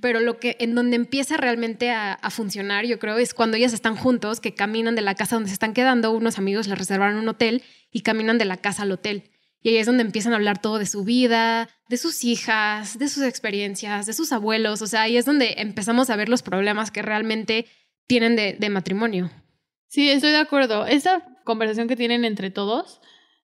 Pero 0.00 0.20
lo 0.20 0.38
que 0.38 0.56
en 0.60 0.76
donde 0.76 0.94
empieza 0.94 1.36
realmente 1.36 1.90
a, 1.90 2.12
a, 2.12 2.30
funcionar, 2.30 2.86
yo 2.86 3.00
creo, 3.00 3.18
es 3.18 3.34
cuando 3.34 3.56
ellas 3.56 3.72
están 3.72 3.96
juntos, 3.96 4.38
que 4.38 4.54
caminan 4.54 4.94
de 4.94 5.02
la 5.02 5.16
casa 5.16 5.34
donde 5.34 5.48
se 5.48 5.54
están 5.54 5.74
quedando, 5.74 6.12
unos 6.12 6.38
amigos 6.38 6.68
les 6.68 6.78
reservaron 6.78 7.16
un 7.16 7.28
hotel 7.28 7.64
y 7.90 8.02
caminan 8.02 8.38
de 8.38 8.44
la 8.44 8.58
casa 8.58 8.84
al 8.84 8.92
hotel. 8.92 9.24
Y 9.60 9.70
ahí 9.70 9.76
es 9.78 9.86
donde 9.86 10.02
empiezan 10.02 10.32
a 10.32 10.36
hablar 10.36 10.60
todo 10.60 10.78
de 10.78 10.86
su 10.86 11.04
vida, 11.04 11.68
de 11.88 11.96
sus 11.96 12.24
hijas, 12.24 12.98
de 12.98 13.08
sus 13.08 13.24
experiencias, 13.24 14.06
de 14.06 14.12
sus 14.12 14.32
abuelos. 14.32 14.82
O 14.82 14.86
sea, 14.86 15.02
ahí 15.02 15.16
es 15.16 15.24
donde 15.24 15.54
empezamos 15.58 16.10
a 16.10 16.16
ver 16.16 16.28
los 16.28 16.42
problemas 16.42 16.90
que 16.90 17.02
realmente 17.02 17.66
tienen 18.06 18.36
de, 18.36 18.70
matrimonio. 18.70 19.30
Sí, 19.88 20.08
estoy 20.08 20.30
de 20.30 20.38
acuerdo. 20.38 20.86
Esa 20.86 21.24
conversación 21.44 21.88
que 21.88 21.96
tienen 21.96 22.24
entre 22.24 22.50
todos 22.50 23.00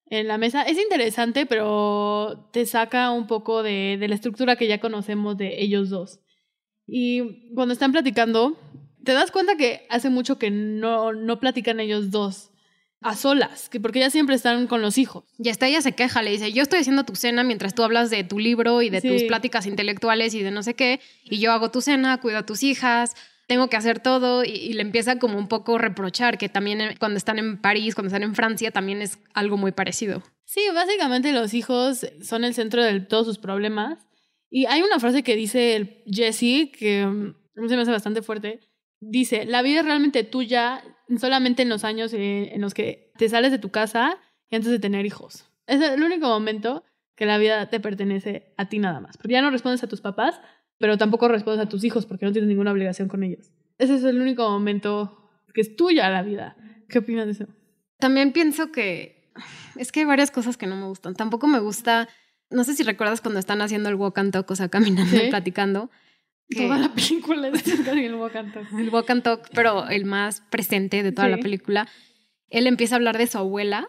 en 0.06 0.28
la 0.28 0.38
mesa 0.38 0.62
es 0.62 0.78
interesante, 0.78 1.46
pero 1.46 2.48
te 2.52 2.64
saca 2.66 3.10
un 3.10 3.26
poco 3.26 3.62
de, 3.62 3.96
de 3.98 4.08
la 4.08 4.14
estructura 4.14 4.56
que 4.56 4.68
ya 4.68 4.78
conocemos 4.78 5.36
de 5.36 5.62
ellos 5.62 5.90
dos. 5.90 6.20
Y 6.86 7.52
cuando 7.54 7.72
están 7.72 7.92
platicando, 7.92 8.56
te 9.04 9.12
das 9.12 9.30
cuenta 9.30 9.56
que 9.56 9.86
hace 9.90 10.10
mucho 10.10 10.38
que 10.38 10.50
no, 10.50 11.12
no 11.12 11.40
platican 11.40 11.80
ellos 11.80 12.10
dos 12.10 12.53
a 13.05 13.14
solas, 13.16 13.68
que 13.68 13.80
porque 13.80 14.00
ya 14.00 14.09
siempre 14.09 14.34
están 14.34 14.66
con 14.66 14.80
los 14.80 14.96
hijos. 14.96 15.24
Y 15.38 15.50
hasta 15.50 15.68
ella 15.68 15.82
se 15.82 15.92
queja, 15.92 16.22
le 16.22 16.30
dice, 16.30 16.52
yo 16.52 16.62
estoy 16.62 16.80
haciendo 16.80 17.05
tu 17.05 17.14
cena 17.14 17.44
mientras 17.44 17.74
tú 17.74 17.82
hablas 17.82 18.09
de 18.09 18.24
tu 18.24 18.38
libro 18.38 18.80
y 18.80 18.88
de 18.88 19.02
tus 19.02 19.24
pláticas 19.24 19.66
intelectuales 19.66 20.32
y 20.34 20.42
de 20.42 20.50
no 20.50 20.62
sé 20.62 20.74
qué, 20.74 21.00
y 21.22 21.38
yo 21.38 21.52
hago 21.52 21.70
tu 21.70 21.82
cena, 21.82 22.18
cuido 22.18 22.38
a 22.38 22.46
tus 22.46 22.62
hijas, 22.62 23.14
tengo 23.46 23.68
que 23.68 23.76
hacer 23.76 24.00
todo 24.00 24.42
y, 24.42 24.72
le 24.72 24.80
empieza 24.80 25.18
como 25.18 25.36
un 25.38 25.48
poco 25.48 25.76
reprochar, 25.76 26.38
que 26.38 26.48
también 26.48 26.96
cuando 26.98 27.18
están 27.18 27.38
en 27.38 27.61
París, 27.61 27.94
cuando 27.94 28.09
están 28.09 28.22
en 28.22 28.34
Francia, 28.34 28.70
también 28.70 29.02
es 29.02 29.18
algo 29.34 29.59
muy 29.59 29.72
parecido. 29.72 30.22
Sí, 30.46 30.62
básicamente 30.74 31.32
los 31.32 31.52
hijos 31.52 32.07
son 32.22 32.44
el 32.44 32.55
centro 32.55 32.82
de 32.82 33.00
todos 33.00 33.26
sus 33.26 33.38
problemas. 33.38 33.98
Y 34.48 34.64
hay 34.64 34.80
una 34.80 34.98
frase 34.98 35.22
que 35.22 35.36
dice 35.36 35.76
el 35.76 36.02
Jesse 36.07 36.70
que 36.72 37.05
mm, 37.07 37.68
se 37.68 37.76
me 37.76 37.82
hace 37.82 37.90
bastante 37.90 38.22
fuerte. 38.22 38.61
Dice, 39.11 39.44
la 39.44 39.62
vida 39.62 39.80
es 39.80 39.86
realmente 39.86 40.24
tuya 40.24 40.82
solamente 41.18 41.62
en 41.62 41.68
los 41.68 41.84
años 41.84 42.12
en 42.14 42.61
los 42.61 42.74
que 42.74 43.12
te 43.16 43.28
sales 43.28 43.50
de 43.52 43.59
tu 43.59 43.70
casa 43.70 44.18
y 44.50 44.57
antes 44.57 44.70
de 44.70 44.78
tener 44.78 45.07
hijos. 45.07 45.50
Es 45.66 45.80
el 45.80 46.02
único 46.02 46.28
momento 46.28 46.84
que 47.14 47.26
la 47.26 47.38
vida 47.38 47.68
te 47.70 47.80
pertenece 47.80 48.52
a 48.57 48.68
ti 48.68 48.78
nada 48.78 49.00
más. 49.00 49.16
Porque 49.16 49.32
ya 49.32 49.42
no 49.42 49.50
respondes 49.50 49.82
a 49.82 49.86
tus 49.86 50.00
papás, 50.00 50.40
pero 50.78 50.98
tampoco 50.98 51.28
respondes 51.28 51.64
a 51.64 51.68
tus 51.68 51.84
hijos 51.84 52.07
porque 52.07 52.26
no 52.26 52.32
tienes 52.32 52.48
ninguna 52.48 52.72
obligación 52.72 53.09
con 53.09 53.22
ellos. 53.22 53.52
Ese 53.78 53.96
es 53.96 54.05
el 54.05 54.20
único 54.20 54.48
momento 54.48 55.30
que 55.52 55.61
es 55.61 55.76
tuya 55.76 56.11
la 56.11 56.22
vida. 56.22 56.57
¿Qué 56.88 56.98
opinas 56.98 57.26
de 57.26 57.32
eso? 57.32 57.46
También 57.98 58.32
pienso 58.32 58.72
que 58.72 59.30
es 59.76 59.92
que 59.92 60.00
hay 60.00 60.07
varias 60.07 60.30
cosas 60.30 60.57
que 60.57 60.66
no 60.66 60.76
me 60.76 60.86
gustan. 60.86 61.14
Tampoco 61.14 61.46
me 61.46 61.61
gusta, 61.61 62.09
no 62.50 62.64
sé 62.64 62.74
si 62.74 62.82
recuerdas 62.82 63.20
cuando 63.20 63.40
están 63.40 63.62
haciendo 63.62 63.88
el 63.88 63.94
walk 63.94 64.18
and 64.18 64.32
talk, 64.32 64.50
o 64.50 64.57
sea, 64.57 64.68
caminando 64.68 65.16
y 65.16 65.30
platicando. 65.30 65.90
Toda 66.51 66.78
la 66.78 66.92
película 66.95 67.49
es 67.49 67.66
el 67.66 68.14
walk 68.14 68.36
and 68.36 68.53
talk. 68.53 68.66
El 68.78 68.90
walk 68.90 69.11
and 69.11 69.22
talk, 69.22 69.49
pero 69.55 69.88
el 69.88 70.05
más 70.05 70.42
presente 70.51 71.03
de 71.03 71.12
toda 71.12 71.28
la 71.28 71.38
película. 71.38 71.88
Él 72.51 72.66
empieza 72.66 72.95
a 72.95 72.97
hablar 72.97 73.18
de 73.18 73.26
su 73.26 73.38
abuela 73.38 73.88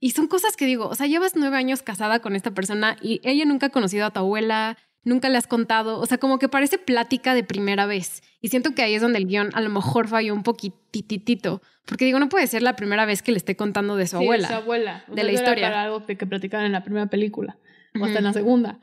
y 0.00 0.10
son 0.10 0.26
cosas 0.26 0.56
que 0.56 0.66
digo, 0.66 0.88
o 0.88 0.94
sea, 0.94 1.06
llevas 1.06 1.34
nueve 1.36 1.56
años 1.56 1.82
casada 1.82 2.20
con 2.20 2.36
esta 2.36 2.52
persona 2.52 2.96
y 3.00 3.20
ella 3.24 3.44
nunca 3.44 3.66
ha 3.66 3.70
conocido 3.70 4.06
a 4.06 4.10
tu 4.10 4.20
abuela, 4.20 4.76
nunca 5.04 5.28
le 5.28 5.38
has 5.38 5.46
contado, 5.46 5.98
o 5.98 6.06
sea, 6.06 6.18
como 6.18 6.38
que 6.38 6.48
parece 6.48 6.78
plática 6.78 7.34
de 7.34 7.42
primera 7.44 7.86
vez. 7.86 8.22
Y 8.40 8.48
siento 8.48 8.74
que 8.74 8.82
ahí 8.82 8.94
es 8.94 9.02
donde 9.02 9.18
el 9.18 9.26
guion 9.26 9.50
a 9.54 9.60
lo 9.60 9.70
mejor 9.70 10.08
falló 10.08 10.34
un 10.34 10.42
poquititito, 10.42 11.62
porque 11.84 12.04
digo, 12.04 12.18
no 12.18 12.28
puede 12.28 12.46
ser 12.46 12.62
la 12.62 12.76
primera 12.76 13.06
vez 13.06 13.22
que 13.22 13.32
le 13.32 13.38
esté 13.38 13.56
contando 13.56 13.96
de 13.96 14.06
su 14.06 14.16
abuela. 14.16 14.48
De 14.48 14.54
su 14.54 14.60
abuela. 14.60 15.04
de 15.08 15.24
la 15.24 15.32
historia. 15.32 15.68
Para 15.68 15.82
algo 15.82 16.04
que, 16.04 16.16
que 16.16 16.26
platicaban 16.26 16.66
en 16.66 16.72
la 16.72 16.84
primera 16.84 17.06
película. 17.06 17.56
o 17.98 18.04
hasta 18.04 18.18
en 18.18 18.24
la 18.24 18.32
segunda. 18.32 18.80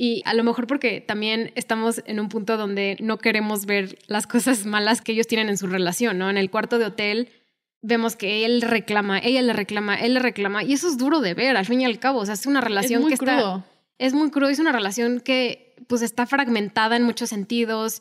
Y 0.00 0.22
a 0.26 0.34
lo 0.34 0.44
mejor 0.44 0.68
porque 0.68 1.00
también 1.00 1.50
estamos 1.56 2.02
en 2.06 2.20
un 2.20 2.28
punto 2.28 2.56
donde 2.56 2.96
no 3.00 3.18
queremos 3.18 3.66
ver 3.66 3.98
las 4.06 4.28
cosas 4.28 4.64
malas 4.64 5.00
que 5.02 5.10
ellos 5.10 5.26
tienen 5.26 5.48
en 5.48 5.58
su 5.58 5.66
relación, 5.66 6.18
¿no? 6.18 6.30
En 6.30 6.36
el 6.36 6.50
cuarto 6.52 6.78
de 6.78 6.84
hotel 6.84 7.30
vemos 7.82 8.14
que 8.14 8.44
él 8.44 8.62
reclama, 8.62 9.18
ella 9.18 9.42
le 9.42 9.52
reclama, 9.52 9.96
él 9.96 10.14
le 10.14 10.20
reclama, 10.20 10.62
y 10.62 10.72
eso 10.72 10.86
es 10.88 10.98
duro 10.98 11.20
de 11.20 11.34
ver, 11.34 11.56
al 11.56 11.66
fin 11.66 11.80
y 11.80 11.84
al 11.84 11.98
cabo, 11.98 12.20
o 12.20 12.24
sea, 12.24 12.34
es 12.34 12.46
una 12.46 12.60
relación 12.60 13.00
es 13.00 13.02
muy 13.02 13.10
que 13.12 13.18
crudo. 13.18 13.56
está... 13.58 13.64
Es 13.98 14.14
muy 14.14 14.30
crudo, 14.30 14.48
es 14.50 14.60
una 14.60 14.70
relación 14.70 15.18
que 15.20 15.74
pues 15.88 16.02
está 16.02 16.26
fragmentada 16.26 16.96
en 16.96 17.02
muchos 17.02 17.28
sentidos, 17.30 18.00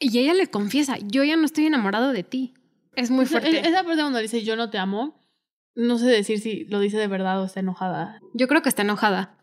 y 0.00 0.18
ella 0.18 0.34
le 0.34 0.48
confiesa, 0.48 0.96
yo 1.00 1.22
ya 1.22 1.36
no 1.36 1.44
estoy 1.44 1.66
enamorado 1.66 2.10
de 2.12 2.24
ti. 2.24 2.54
Es 2.96 3.10
muy 3.10 3.24
Esa- 3.24 3.40
fuerte. 3.40 3.60
Esa 3.68 3.84
parte 3.84 4.00
cuando 4.00 4.18
dice 4.18 4.42
yo 4.42 4.56
no 4.56 4.68
te 4.70 4.78
amo, 4.78 5.20
no 5.76 5.96
sé 5.98 6.06
decir 6.06 6.40
si 6.40 6.64
lo 6.64 6.80
dice 6.80 6.96
de 6.98 7.06
verdad 7.06 7.40
o 7.40 7.44
está 7.46 7.60
enojada. 7.60 8.20
Yo 8.34 8.48
creo 8.48 8.62
que 8.62 8.68
está 8.68 8.82
enojada. 8.82 9.36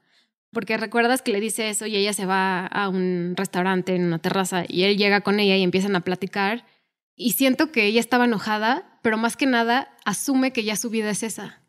Porque 0.57 0.75
recuerdas 0.75 1.21
que 1.21 1.31
le 1.31 1.39
dice 1.39 1.69
eso 1.69 1.85
y 1.85 1.95
ella 1.95 2.13
se 2.13 2.25
va 2.25 2.65
a 2.65 2.89
un 2.89 3.35
restaurante 3.37 3.93
en 3.93 4.05
una 4.05 4.17
terraza 4.17 4.63
y 4.67 4.85
él 4.85 4.97
llega 4.97 5.21
con 5.21 5.39
ella 5.39 5.55
y 5.55 5.61
empiezan 5.61 5.95
a 5.95 6.01
platicar. 6.01 6.65
Y 7.15 7.33
siento 7.33 7.71
que 7.71 7.85
ella 7.85 7.99
estaba 7.99 8.25
enojada, 8.25 8.99
pero 9.03 9.19
más 9.19 9.37
que 9.37 9.45
nada 9.45 9.95
asume 10.03 10.53
que 10.53 10.63
ya 10.63 10.75
su 10.75 10.89
vida 10.89 11.11
es 11.11 11.21
esa. 11.21 11.61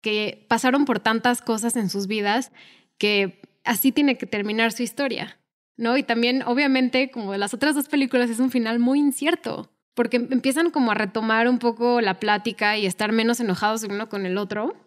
Que 0.00 0.46
pasaron 0.48 0.86
por 0.86 0.98
tantas 0.98 1.42
cosas 1.42 1.76
en 1.76 1.90
sus 1.90 2.06
vidas 2.06 2.52
que 2.96 3.42
así 3.64 3.92
tiene 3.92 4.16
que 4.16 4.24
terminar 4.24 4.72
su 4.72 4.82
historia. 4.82 5.38
¿No? 5.76 5.98
Y 5.98 6.02
también, 6.02 6.42
obviamente, 6.46 7.10
como 7.10 7.32
de 7.32 7.38
las 7.38 7.52
otras 7.52 7.74
dos 7.74 7.86
películas, 7.86 8.30
es 8.30 8.40
un 8.40 8.50
final 8.50 8.78
muy 8.78 8.98
incierto. 8.98 9.70
Porque 9.92 10.16
empiezan 10.16 10.70
como 10.70 10.92
a 10.92 10.94
retomar 10.94 11.50
un 11.50 11.58
poco 11.58 12.00
la 12.00 12.18
plática 12.18 12.78
y 12.78 12.86
estar 12.86 13.12
menos 13.12 13.40
enojados 13.40 13.82
uno 13.82 14.08
con 14.08 14.24
el 14.24 14.38
otro. 14.38 14.85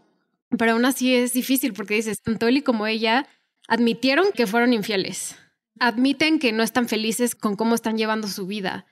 Pero 0.57 0.73
aún 0.73 0.85
así 0.85 1.13
es 1.13 1.33
difícil 1.33 1.73
porque 1.73 1.95
dices, 1.95 2.21
tanto 2.21 2.47
él 2.47 2.63
como 2.63 2.87
ella 2.87 3.27
admitieron 3.67 4.31
que 4.33 4.47
fueron 4.47 4.73
infieles. 4.73 5.35
Admiten 5.79 6.39
que 6.39 6.51
no 6.51 6.63
están 6.63 6.87
felices 6.87 7.35
con 7.35 7.55
cómo 7.55 7.75
están 7.75 7.97
llevando 7.97 8.27
su 8.27 8.47
vida. 8.47 8.85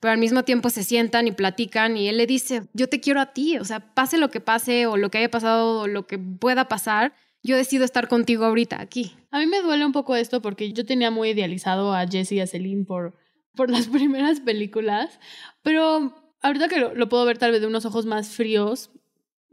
Pero 0.00 0.12
al 0.12 0.18
mismo 0.18 0.44
tiempo 0.44 0.70
se 0.70 0.82
sientan 0.82 1.26
y 1.26 1.32
platican 1.32 1.96
y 1.96 2.08
él 2.08 2.16
le 2.16 2.26
dice, 2.26 2.62
yo 2.72 2.88
te 2.88 3.00
quiero 3.00 3.20
a 3.20 3.32
ti. 3.34 3.58
O 3.58 3.64
sea, 3.64 3.94
pase 3.94 4.16
lo 4.16 4.30
que 4.30 4.40
pase 4.40 4.86
o 4.86 4.96
lo 4.96 5.10
que 5.10 5.18
haya 5.18 5.30
pasado 5.30 5.80
o 5.80 5.86
lo 5.86 6.06
que 6.06 6.18
pueda 6.18 6.68
pasar, 6.68 7.12
yo 7.42 7.56
decido 7.56 7.84
estar 7.84 8.08
contigo 8.08 8.44
ahorita 8.44 8.80
aquí. 8.80 9.16
A 9.30 9.38
mí 9.38 9.46
me 9.46 9.60
duele 9.60 9.84
un 9.84 9.92
poco 9.92 10.16
esto 10.16 10.40
porque 10.40 10.72
yo 10.72 10.86
tenía 10.86 11.10
muy 11.10 11.30
idealizado 11.30 11.92
a 11.92 12.06
Jesse 12.06 12.32
y 12.32 12.40
a 12.40 12.46
Celine 12.46 12.84
por, 12.84 13.16
por 13.54 13.70
las 13.70 13.86
primeras 13.88 14.40
películas, 14.40 15.18
pero 15.62 16.14
ahorita 16.40 16.68
que 16.68 16.80
lo 16.94 17.08
puedo 17.08 17.24
ver 17.24 17.38
tal 17.38 17.52
vez 17.52 17.60
de 17.60 17.66
unos 17.66 17.84
ojos 17.84 18.06
más 18.06 18.28
fríos, 18.28 18.90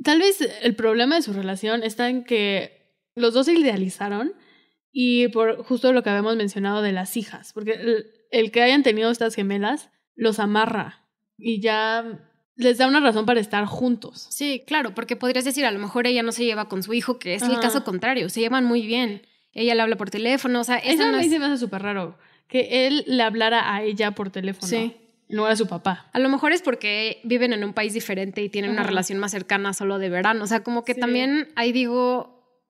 tal 0.04 0.20
vez 0.20 0.40
el 0.62 0.76
problema 0.76 1.16
de 1.16 1.22
su 1.22 1.34
relación 1.34 1.84
está 1.84 2.10
en 2.10 2.24
que 2.24 2.94
los 3.16 3.34
dos 3.34 3.46
se 3.48 3.54
idealizaron 3.54 4.34
y 4.92 5.28
por 5.30 5.64
justo 5.64 5.94
lo 5.94 6.04
que 6.04 6.10
habíamos 6.10 6.36
mencionado 6.36 6.82
de 6.82 6.92
las 6.92 7.18
hijas, 7.18 7.54
porque 7.54 7.74
el, 7.74 8.06
el 8.32 8.52
que 8.52 8.62
hayan 8.62 8.84
tenido 8.84 9.12
estas 9.12 9.36
gemelas 9.36 9.90
los 10.16 10.40
amarra 10.40 11.08
y 11.38 11.62
ya 11.62 12.20
les 12.56 12.78
da 12.80 12.88
una 12.88 13.00
razón 13.00 13.26
para 13.28 13.40
estar 13.40 13.66
juntos. 13.66 14.28
Sí, 14.32 14.64
claro, 14.66 14.96
porque 14.96 15.16
podrías 15.16 15.46
decir, 15.46 15.66
a 15.66 15.72
lo 15.72 15.78
mejor 15.80 16.08
ella 16.08 16.24
no 16.24 16.32
se 16.32 16.44
lleva 16.46 16.68
con 16.68 16.82
su 16.82 16.94
hijo, 16.94 17.20
que 17.20 17.36
es 17.36 17.44
el 17.44 17.60
caso 17.60 17.84
contrario, 17.84 18.30
se 18.30 18.40
llevan 18.40 18.66
muy 18.66 18.86
bien. 18.88 19.22
Ella 19.54 19.76
le 19.76 19.82
habla 19.84 19.96
por 19.96 20.10
teléfono, 20.10 20.62
o 20.62 20.64
sea, 20.64 20.78
Eso 20.78 20.94
esa 20.96 21.10
a 21.10 21.12
no 21.12 21.18
mí 21.20 21.26
es- 21.26 21.32
se 21.32 21.38
me 21.40 21.46
hace 21.46 21.58
súper 21.58 21.82
raro, 21.84 22.18
que 22.48 22.88
él 22.88 23.04
le 23.08 23.22
hablara 23.24 23.74
a 23.76 23.84
ella 23.84 24.12
por 24.12 24.30
teléfono. 24.32 24.68
Sí. 24.68 24.96
No 25.30 25.46
era 25.46 25.56
su 25.56 25.68
papá. 25.68 26.08
A 26.14 26.20
lo 26.20 26.30
mejor 26.30 26.54
es 26.54 26.62
porque 26.62 27.20
viven 27.24 27.52
en 27.54 27.64
un 27.64 27.74
país 27.74 27.94
diferente 27.94 28.42
y 28.42 28.50
tienen 28.50 28.72
una 28.72 28.84
relación 28.84 29.20
más 29.20 29.32
cercana 29.32 29.74
solo 29.74 30.00
de 30.00 30.10
verano. 30.10 30.44
O 30.44 30.48
sea, 30.48 30.64
como 30.64 30.86
que 30.86 30.94
Sí. 30.94 31.00
también 31.00 31.50
ahí 31.56 31.72
digo, 31.74 32.62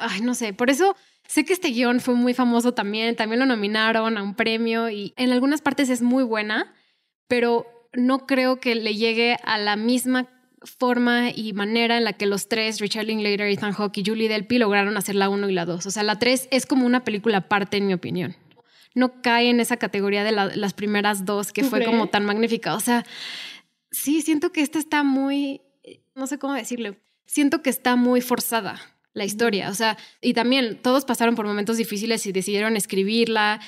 ay, 0.00 0.20
no 0.20 0.34
sé, 0.34 0.52
por 0.52 0.70
eso 0.70 0.94
sé 1.26 1.44
que 1.44 1.52
este 1.52 1.68
guion 1.70 1.98
fue 2.00 2.14
muy 2.14 2.32
famoso 2.34 2.72
también, 2.74 3.16
también 3.16 3.40
lo 3.40 3.46
nominaron 3.46 4.16
a 4.16 4.22
un 4.22 4.34
premio 4.36 4.88
y 4.90 5.12
en 5.16 5.32
algunas 5.32 5.60
partes 5.62 5.88
es 5.90 6.00
muy 6.00 6.22
buena, 6.22 6.72
pero 7.26 7.66
no 7.92 8.26
creo 8.26 8.60
que 8.60 8.76
le 8.76 8.94
llegue 8.94 9.36
a 9.42 9.58
la 9.58 9.74
misma 9.74 10.28
forma 10.62 11.30
y 11.30 11.52
manera 11.52 11.96
en 11.96 12.04
la 12.04 12.12
que 12.12 12.26
los 12.26 12.48
tres, 12.48 12.80
Richard 12.80 13.06
Linklater, 13.06 13.48
Ethan 13.48 13.72
Hawke 13.72 13.98
y 13.98 14.04
Julie 14.06 14.28
Delpy, 14.28 14.58
lograron 14.58 14.96
hacer 14.96 15.14
la 15.16 15.28
1 15.28 15.48
y 15.48 15.52
la 15.52 15.64
2. 15.64 15.86
O 15.86 15.90
sea, 15.90 16.02
la 16.02 16.18
3 16.18 16.48
es 16.50 16.66
como 16.66 16.86
una 16.86 17.04
película 17.04 17.38
aparte, 17.38 17.76
en 17.76 17.86
mi 17.86 17.94
opinión. 17.94 18.36
No 18.96 19.20
cae 19.22 19.50
en 19.50 19.60
esa 19.60 19.76
categoría 19.76 20.24
de 20.24 20.32
la- 20.32 20.46
las 20.56 20.72
primeras 20.74 21.24
dos, 21.24 21.52
que 21.52 21.62
¿Tú 21.62 21.68
fue 21.68 21.84
como 21.84 22.08
tan 22.08 22.24
magnífica. 22.24 22.74
O 22.74 22.80
sea, 22.80 23.04
sí, 23.90 24.22
siento 24.22 24.50
que 24.52 24.62
esta 24.62 24.78
está 24.78 25.02
muy, 25.02 25.60
no 26.14 26.26
sé 26.26 26.38
cómo 26.38 26.54
decirlo, 26.54 26.96
siento 27.26 27.62
que 27.62 27.70
está 27.70 27.94
muy 27.96 28.20
forzada 28.20 28.80
la 29.12 29.24
historia. 29.24 29.70
O 29.70 29.74
sea, 29.74 29.96
y 30.20 30.32
también 30.34 30.78
todos 30.82 31.04
pasaron 31.04 31.34
por 31.34 31.46
momentos 31.46 31.76
difíciles 31.76 32.26
y 32.26 32.32
decidieron 32.32 32.76
escribirla 32.76 33.60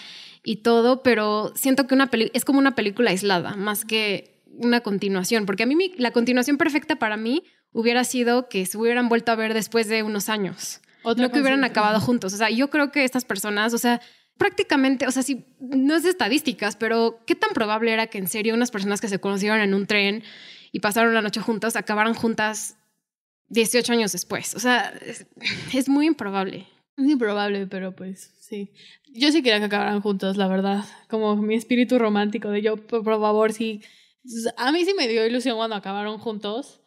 y 0.44 0.56
todo, 0.56 1.02
pero 1.02 1.52
siento 1.54 1.86
que 1.86 1.94
una 1.94 2.08
peli 2.10 2.30
es 2.34 2.44
como 2.44 2.58
una 2.58 2.74
película 2.74 3.10
aislada, 3.10 3.54
más 3.54 3.84
que 3.84 4.42
una 4.46 4.80
continuación, 4.80 5.46
porque 5.46 5.64
a 5.64 5.66
mí 5.66 5.76
mi- 5.76 5.92
la 5.98 6.10
continuación 6.10 6.56
perfecta 6.56 6.96
para 6.96 7.16
mí 7.16 7.44
hubiera 7.72 8.02
sido 8.04 8.48
que 8.48 8.64
se 8.66 8.78
hubieran 8.78 9.08
vuelto 9.08 9.30
a 9.30 9.36
ver 9.36 9.52
después 9.54 9.88
de 9.88 10.02
unos 10.02 10.28
años, 10.28 10.80
Otra 11.02 11.26
no 11.26 11.32
que 11.32 11.40
hubieran 11.40 11.64
acabado 11.64 12.00
juntos. 12.00 12.32
O 12.34 12.36
sea, 12.36 12.50
yo 12.50 12.70
creo 12.70 12.90
que 12.90 13.04
estas 13.04 13.24
personas, 13.24 13.72
o 13.74 13.78
sea, 13.78 14.00
prácticamente, 14.38 15.06
o 15.06 15.10
sea, 15.10 15.22
sí, 15.22 15.44
no 15.60 15.96
es 15.96 16.04
de 16.04 16.10
estadísticas, 16.10 16.76
pero 16.76 17.20
qué 17.26 17.34
tan 17.34 17.50
probable 17.50 17.92
era 17.92 18.06
que 18.06 18.18
en 18.18 18.28
serio 18.28 18.54
unas 18.54 18.70
personas 18.70 19.00
que 19.00 19.08
se 19.08 19.18
conocieron 19.18 19.60
en 19.60 19.74
un 19.74 19.86
tren 19.86 20.22
y 20.72 20.80
pasaron 20.80 21.12
la 21.12 21.22
noche 21.22 21.40
juntas 21.40 21.76
acabaran 21.76 22.14
juntas 22.14 22.76
18 23.48 23.92
años 23.92 24.12
después. 24.12 24.54
O 24.54 24.60
sea, 24.60 24.94
es, 25.04 25.26
es 25.74 25.88
muy 25.88 26.06
improbable. 26.06 26.66
Es 26.96 27.06
improbable, 27.06 27.66
pero 27.66 27.94
pues 27.94 28.32
sí. 28.40 28.72
Yo 29.12 29.30
sí 29.30 29.42
quería 29.42 29.58
que 29.58 29.66
acabaran 29.66 30.00
juntos, 30.00 30.36
la 30.36 30.48
verdad. 30.48 30.84
Como 31.08 31.36
mi 31.36 31.54
espíritu 31.54 31.98
romántico 31.98 32.50
de 32.50 32.62
yo, 32.62 32.76
por 32.76 33.04
favor, 33.04 33.52
sí. 33.52 33.82
A 34.56 34.72
mí 34.72 34.84
sí 34.84 34.94
me 34.96 35.08
dio 35.08 35.24
ilusión 35.26 35.56
cuando 35.56 35.76
acabaron 35.76 36.18
juntos. 36.18 36.80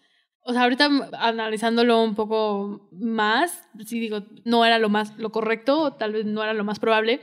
O 0.44 0.54
sea, 0.54 0.64
ahorita 0.64 0.90
analizándolo 1.20 2.04
un 2.04 2.16
poco 2.16 2.90
más, 2.92 3.68
sí 3.86 4.00
digo, 4.00 4.24
no 4.44 4.66
era 4.66 4.80
lo 4.80 4.90
más, 4.90 5.16
lo 5.18 5.32
correcto, 5.32 5.94
tal 5.94 6.14
vez 6.14 6.26
no 6.26 6.44
era 6.44 6.54
lo 6.54 6.64
más 6.64 6.80
probable, 6.80 7.22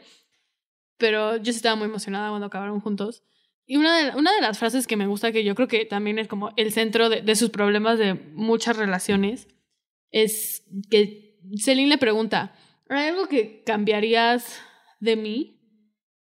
pero 0.99 1.37
yo 1.37 1.51
estaba 1.51 1.77
muy 1.77 1.87
emocionada 1.87 2.29
cuando 2.29 2.47
acabaron 2.47 2.81
juntos. 2.81 3.25
Y 3.66 3.77
una 3.77 3.97
de, 3.97 4.16
una 4.16 4.33
de 4.33 4.41
las 4.41 4.59
frases 4.59 4.87
que 4.87 4.97
me 4.97 5.07
gusta, 5.07 5.33
que 5.33 5.45
yo 5.45 5.55
creo 5.55 5.69
que 5.69 5.85
también 5.85 6.19
es 6.19 6.29
como 6.29 6.53
el 6.57 6.73
centro 6.73 7.09
de, 7.09 7.21
de 7.23 7.37
sus 7.37 7.51
problemas 7.51 7.99
de 7.99 8.14
muchas 8.14 8.77
relaciones, 8.77 9.49
es 10.11 10.64
que 10.91 11.39
Celine 11.57 11.89
le 11.89 11.99
pregunta, 11.99 12.55
¿hay 12.89 13.09
algo 13.09 13.29
que 13.29 13.62
cambiarías 13.64 14.61
de 15.01 15.16
mí? 15.16 15.55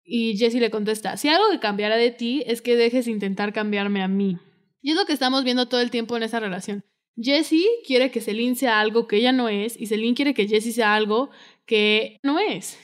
Y 0.04 0.36
Jesse 0.36 0.54
le 0.56 0.70
contesta, 0.70 1.16
si 1.16 1.28
algo 1.28 1.50
que 1.50 1.60
cambiara 1.60 1.96
de 1.96 2.10
ti 2.10 2.42
es 2.46 2.62
que 2.62 2.76
dejes 2.76 3.04
de 3.04 3.12
intentar 3.12 3.52
cambiarme 3.52 4.02
a 4.02 4.08
mí. 4.08 4.38
Y 4.82 4.90
es 4.90 4.96
lo 4.96 5.04
que 5.04 5.12
estamos 5.12 5.44
viendo 5.44 5.66
todo 5.66 5.80
el 5.80 5.90
tiempo 5.90 6.16
en 6.16 6.22
esa 6.22 6.40
relación. 6.40 6.84
Jesse 7.16 7.66
quiere 7.86 8.10
que 8.10 8.20
Celine 8.20 8.56
sea 8.56 8.80
algo 8.80 9.06
que 9.06 9.16
ella 9.16 9.32
no 9.32 9.48
es 9.48 9.78
y 9.78 9.86
Celine 9.86 10.14
quiere 10.14 10.34
que 10.34 10.48
Jesse 10.48 10.74
sea 10.74 10.94
algo 10.94 11.30
que 11.66 12.18
no 12.22 12.38
es. 12.38 12.78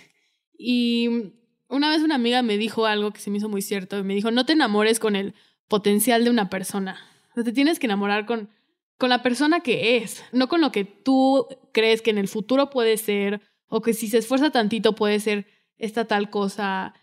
Y 0.58 1.32
una 1.68 1.90
vez 1.90 2.02
una 2.02 2.16
amiga 2.16 2.42
me 2.42 2.58
dijo 2.58 2.86
algo 2.86 3.12
que 3.12 3.20
se 3.20 3.30
me 3.30 3.38
hizo 3.38 3.48
muy 3.48 3.62
cierto. 3.62 4.02
Me 4.04 4.14
dijo, 4.14 4.30
no 4.30 4.44
te 4.44 4.52
enamores 4.52 5.00
con 5.00 5.16
el 5.16 5.34
potencial 5.68 6.24
de 6.24 6.30
una 6.30 6.50
persona. 6.50 6.98
O 7.30 7.34
sea, 7.34 7.44
te 7.44 7.52
tienes 7.52 7.78
que 7.78 7.86
enamorar 7.86 8.26
con, 8.26 8.50
con 8.98 9.08
la 9.08 9.22
persona 9.22 9.60
que 9.60 9.96
es, 9.96 10.22
no 10.32 10.48
con 10.48 10.60
lo 10.60 10.72
que 10.72 10.84
tú 10.84 11.46
crees 11.72 12.02
que 12.02 12.10
en 12.10 12.18
el 12.18 12.28
futuro 12.28 12.70
puede 12.70 12.96
ser 12.96 13.40
o 13.68 13.80
que 13.80 13.94
si 13.94 14.08
se 14.08 14.18
esfuerza 14.18 14.50
tantito 14.50 14.94
puede 14.94 15.20
ser 15.20 15.46
esta 15.78 16.06
tal 16.06 16.30
cosa. 16.30 16.94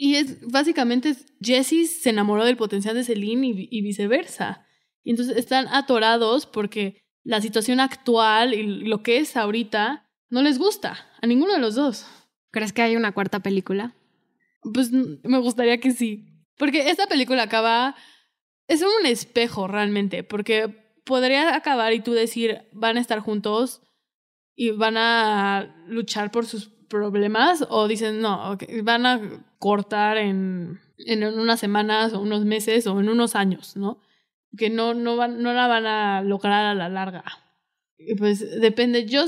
Y 0.00 0.14
es 0.14 0.40
básicamente 0.48 1.16
Jesse 1.42 2.00
se 2.00 2.10
enamoró 2.10 2.44
del 2.44 2.56
potencial 2.56 2.94
de 2.94 3.04
Celine 3.04 3.48
y, 3.48 3.68
y 3.70 3.82
viceversa. 3.82 4.64
Y 5.02 5.10
entonces 5.10 5.36
están 5.36 5.66
atorados 5.68 6.46
porque 6.46 7.02
la 7.24 7.40
situación 7.42 7.80
actual 7.80 8.54
y 8.54 8.62
lo 8.62 9.02
que 9.02 9.18
es 9.18 9.36
ahorita 9.36 10.08
no 10.30 10.42
les 10.42 10.58
gusta 10.58 11.06
a 11.20 11.26
ninguno 11.26 11.52
de 11.52 11.58
los 11.58 11.74
dos. 11.74 12.06
¿Crees 12.50 12.72
que 12.72 12.82
hay 12.82 12.96
una 12.96 13.12
cuarta 13.12 13.40
película? 13.40 13.94
Pues 14.62 14.90
me 14.92 15.38
gustaría 15.38 15.78
que 15.78 15.90
sí. 15.90 16.26
Porque 16.56 16.90
esta 16.90 17.06
película 17.06 17.42
acaba. 17.42 17.94
Es 18.66 18.82
un 18.82 19.06
espejo 19.06 19.66
realmente. 19.66 20.22
Porque 20.22 20.96
podría 21.04 21.54
acabar 21.54 21.92
y 21.92 22.00
tú 22.00 22.12
decir, 22.12 22.62
van 22.72 22.96
a 22.96 23.00
estar 23.00 23.20
juntos 23.20 23.82
y 24.54 24.70
van 24.70 24.96
a 24.96 25.84
luchar 25.86 26.30
por 26.30 26.46
sus 26.46 26.68
problemas. 26.88 27.66
O 27.68 27.88
dicen, 27.88 28.20
no, 28.20 28.52
ok, 28.52 28.64
van 28.82 29.06
a 29.06 29.47
cortar 29.58 30.16
en, 30.16 30.80
en 30.98 31.24
unas 31.24 31.60
semanas 31.60 32.12
o 32.12 32.20
unos 32.20 32.44
meses 32.44 32.86
o 32.86 32.98
en 33.00 33.08
unos 33.08 33.34
años, 33.34 33.76
¿no? 33.76 34.00
Que 34.56 34.70
no, 34.70 34.94
no, 34.94 35.16
van, 35.16 35.42
no 35.42 35.52
la 35.52 35.66
van 35.66 35.86
a 35.86 36.22
lograr 36.22 36.64
a 36.64 36.74
la 36.74 36.88
larga. 36.88 37.24
Y 37.98 38.14
pues 38.14 38.60
depende. 38.60 39.06
Yo. 39.06 39.26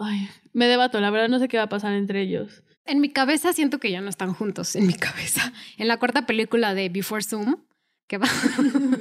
Ay, 0.00 0.28
me 0.52 0.66
debato, 0.66 1.00
la 1.00 1.10
verdad 1.10 1.28
no 1.28 1.38
sé 1.38 1.48
qué 1.48 1.56
va 1.56 1.64
a 1.64 1.68
pasar 1.68 1.94
entre 1.94 2.22
ellos. 2.22 2.62
En 2.86 3.00
mi 3.00 3.10
cabeza 3.10 3.52
siento 3.52 3.78
que 3.78 3.90
ya 3.90 4.00
no 4.00 4.10
están 4.10 4.34
juntos, 4.34 4.76
en 4.76 4.86
mi 4.86 4.94
cabeza. 4.94 5.52
En 5.78 5.88
la 5.88 5.98
cuarta 5.98 6.26
película 6.26 6.74
de 6.74 6.88
Before 6.88 7.22
Zoom, 7.22 7.56
que 8.08 8.18
va. 8.18 8.26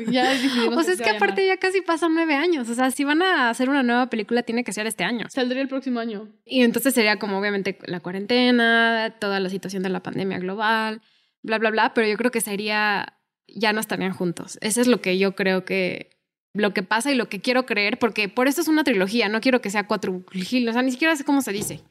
ya 0.10 0.38
sea, 0.38 0.94
es 0.94 1.02
que 1.02 1.10
aparte 1.10 1.46
ya 1.46 1.58
casi 1.58 1.82
pasan 1.82 2.14
nueve 2.14 2.36
años. 2.36 2.70
O 2.70 2.74
sea, 2.74 2.92
si 2.92 3.04
van 3.04 3.22
a 3.22 3.50
hacer 3.50 3.70
una 3.70 3.84
nueva 3.84 4.10
película, 4.10 4.44
tiene 4.44 4.64
que 4.64 4.72
ser 4.72 4.88
este 4.88 5.04
año. 5.04 5.28
Saldría 5.30 5.62
el 5.62 5.68
próximo 5.68 6.00
año. 6.00 6.30
Y 6.46 6.62
entonces 6.62 6.94
sería 6.94 7.20
como 7.20 7.38
obviamente 7.38 7.78
la 7.86 8.00
cuarentena, 8.00 9.16
toda 9.20 9.40
la 9.40 9.50
situación 9.50 9.84
de 9.84 9.90
la 9.90 10.02
pandemia 10.02 10.40
global, 10.40 11.02
bla, 11.42 11.58
bla, 11.58 11.72
bla. 11.72 11.94
Pero 11.94 12.08
yo 12.08 12.18
creo 12.18 12.32
que 12.32 12.42
sería, 12.42 13.20
ya 13.48 13.74
no 13.74 13.82
estarían 13.82 14.14
juntos. 14.14 14.58
Eso 14.62 14.80
es 14.80 14.88
lo 14.88 15.02
que 15.02 15.18
yo 15.18 15.36
creo 15.36 15.66
que, 15.66 16.12
lo 16.54 16.74
que 16.74 16.84
pasa 16.84 17.12
y 17.12 17.16
lo 17.16 17.28
que 17.28 17.42
quiero 17.42 17.66
creer, 17.66 18.00
porque 18.00 18.30
por 18.30 18.48
eso 18.48 18.62
es 18.62 18.68
una 18.68 18.84
trilogía. 18.84 19.28
No 19.28 19.42
quiero 19.42 19.62
que 19.62 19.70
sea 19.70 19.88
cuatro, 19.88 20.14
o 20.14 20.74
sea, 20.74 20.82
ni 20.82 20.92
siquiera 20.92 21.16
sé 21.16 21.26
cómo 21.26 21.42
se 21.42 21.52
dice. 21.52 21.82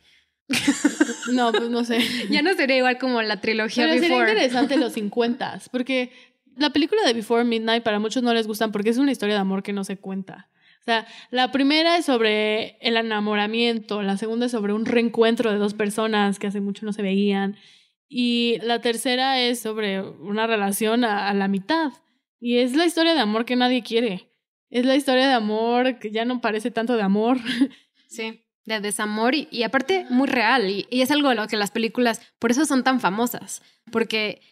No, 1.33 1.53
pues 1.53 1.71
no 1.71 1.85
sé. 1.85 1.99
Ya 2.31 2.43
no 2.43 2.55
sería 2.55 2.77
igual 2.77 2.99
como 2.99 3.23
la 3.23 3.41
trilogía 3.41 3.85
Pero 3.85 4.01
sería 4.01 4.17
Before. 4.17 4.33
interesante 4.33 4.77
los 4.77 4.93
50 4.93 5.61
porque 5.71 6.13
la 6.57 6.71
película 6.71 7.03
de 7.05 7.13
Before 7.13 7.45
Midnight 7.45 7.83
para 7.83 7.99
muchos 7.99 8.23
no 8.23 8.35
les 8.35 8.47
gustan 8.47 8.73
porque 8.73 8.91
es 8.91 8.99
una 8.99 9.13
historia 9.13 9.35
de 9.35 9.41
amor 9.41 9.63
que 9.63 9.73
no 9.73 9.85
se 9.85 9.99
cuenta. 9.99 10.49
O 10.81 10.85
sea, 10.85 11.07
la 11.31 11.53
primera 11.53 11.97
es 11.97 12.07
sobre 12.07 12.77
el 12.81 12.97
enamoramiento, 12.97 14.03
la 14.03 14.17
segunda 14.17 14.47
es 14.47 14.53
sobre 14.53 14.73
un 14.73 14.85
reencuentro 14.85 15.53
de 15.53 15.59
dos 15.59 15.75
personas 15.75 16.41
que 16.41 16.49
hace 16.49 16.61
mucho 16.61 16.85
no 16.85 16.93
se 16.93 17.03
veían 17.03 17.57
y 18.15 18.59
la 18.63 18.83
tercera 18.83 19.41
es 19.41 19.61
sobre 19.61 20.03
una 20.03 20.47
relación 20.47 21.03
a, 21.05 21.33
la 21.33 21.49
mitad. 21.49 21.93
Y 22.41 22.59
es 22.59 22.77
la 22.77 22.85
historia 22.85 23.15
de 23.15 23.21
amor 23.21 23.47
que 23.47 23.57
nadie 23.57 23.83
quiere. 23.83 24.29
Es 24.69 24.85
la 24.85 24.97
historia 24.97 25.27
de 25.29 25.33
amor 25.33 25.99
que 25.99 26.11
ya 26.11 26.27
no 26.27 26.43
parece 26.43 26.71
tanto 26.71 26.97
de 26.97 27.03
amor. 27.03 27.39
Sí, 28.09 28.45
de 28.67 28.81
desamor 28.81 29.35
y, 29.35 29.49
y 29.51 29.63
aparte 29.63 30.05
muy 30.11 30.29
real. 30.29 30.69
Y, 30.69 30.87
y 30.91 31.01
es 31.01 31.11
algo 31.11 31.31
de 31.31 31.35
lo 31.35 31.47
que 31.47 31.57
las 31.57 31.71
películas, 31.71 32.21
por 32.39 32.51
eso 32.51 32.67
son 32.67 32.85
tan 32.85 33.01
famosas, 33.01 33.63
porque 33.91 34.43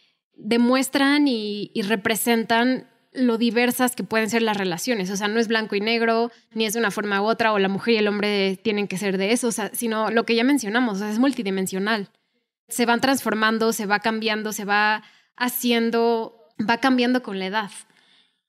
demuestran 0.43 1.27
y, 1.27 1.71
y 1.73 1.81
representan 1.83 2.87
lo 3.13 3.37
diversas 3.37 3.95
que 3.95 4.03
pueden 4.05 4.29
ser 4.29 4.41
las 4.41 4.55
relaciones. 4.57 5.09
O 5.09 5.17
sea, 5.17 5.27
no 5.27 5.39
es 5.39 5.47
blanco 5.47 5.75
y 5.75 5.81
negro, 5.81 6.31
ni 6.53 6.65
es 6.65 6.73
de 6.73 6.79
una 6.79 6.91
forma 6.91 7.21
u 7.21 7.25
otra, 7.25 7.51
o 7.53 7.59
la 7.59 7.67
mujer 7.67 7.95
y 7.95 7.97
el 7.97 8.07
hombre 8.07 8.57
tienen 8.63 8.87
que 8.87 8.97
ser 8.97 9.17
de 9.17 9.33
eso, 9.33 9.47
o 9.47 9.51
sea, 9.51 9.69
sino 9.73 10.09
lo 10.11 10.25
que 10.25 10.35
ya 10.35 10.43
mencionamos, 10.45 10.95
o 10.97 10.99
sea, 10.99 11.09
es 11.11 11.19
multidimensional. 11.19 12.09
Se 12.69 12.85
van 12.85 13.01
transformando, 13.01 13.73
se 13.73 13.85
va 13.85 13.99
cambiando, 13.99 14.53
se 14.53 14.63
va 14.63 15.03
haciendo, 15.35 16.47
va 16.69 16.77
cambiando 16.77 17.21
con 17.21 17.37
la 17.39 17.47
edad. 17.47 17.71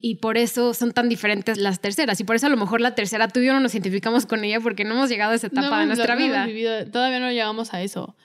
Y 0.04 0.16
por 0.16 0.36
eso 0.36 0.74
son 0.74 0.92
tan 0.92 1.08
diferentes 1.08 1.58
las 1.58 1.80
terceras. 1.80 2.18
Y 2.20 2.24
por 2.24 2.34
eso 2.36 2.46
a 2.46 2.50
lo 2.50 2.56
mejor 2.56 2.80
la 2.80 2.94
tercera 2.94 3.28
tú 3.28 3.40
y 3.40 3.46
yo 3.46 3.52
no 3.52 3.60
nos 3.60 3.74
identificamos 3.74 4.26
con 4.26 4.42
ella 4.44 4.58
porque 4.60 4.84
no 4.84 4.94
hemos 4.94 5.08
llegado 5.08 5.32
a 5.32 5.36
esa 5.36 5.46
etapa 5.46 5.70
No 5.70 5.78
de 5.78 5.86
nuestra 5.86 6.16
vida. 6.16 6.44
vivido- 6.46 6.90
todavía 6.90 7.20
no 7.20 7.30
llegamos 7.30 7.72
a 7.72 7.82
eso. 7.82 8.16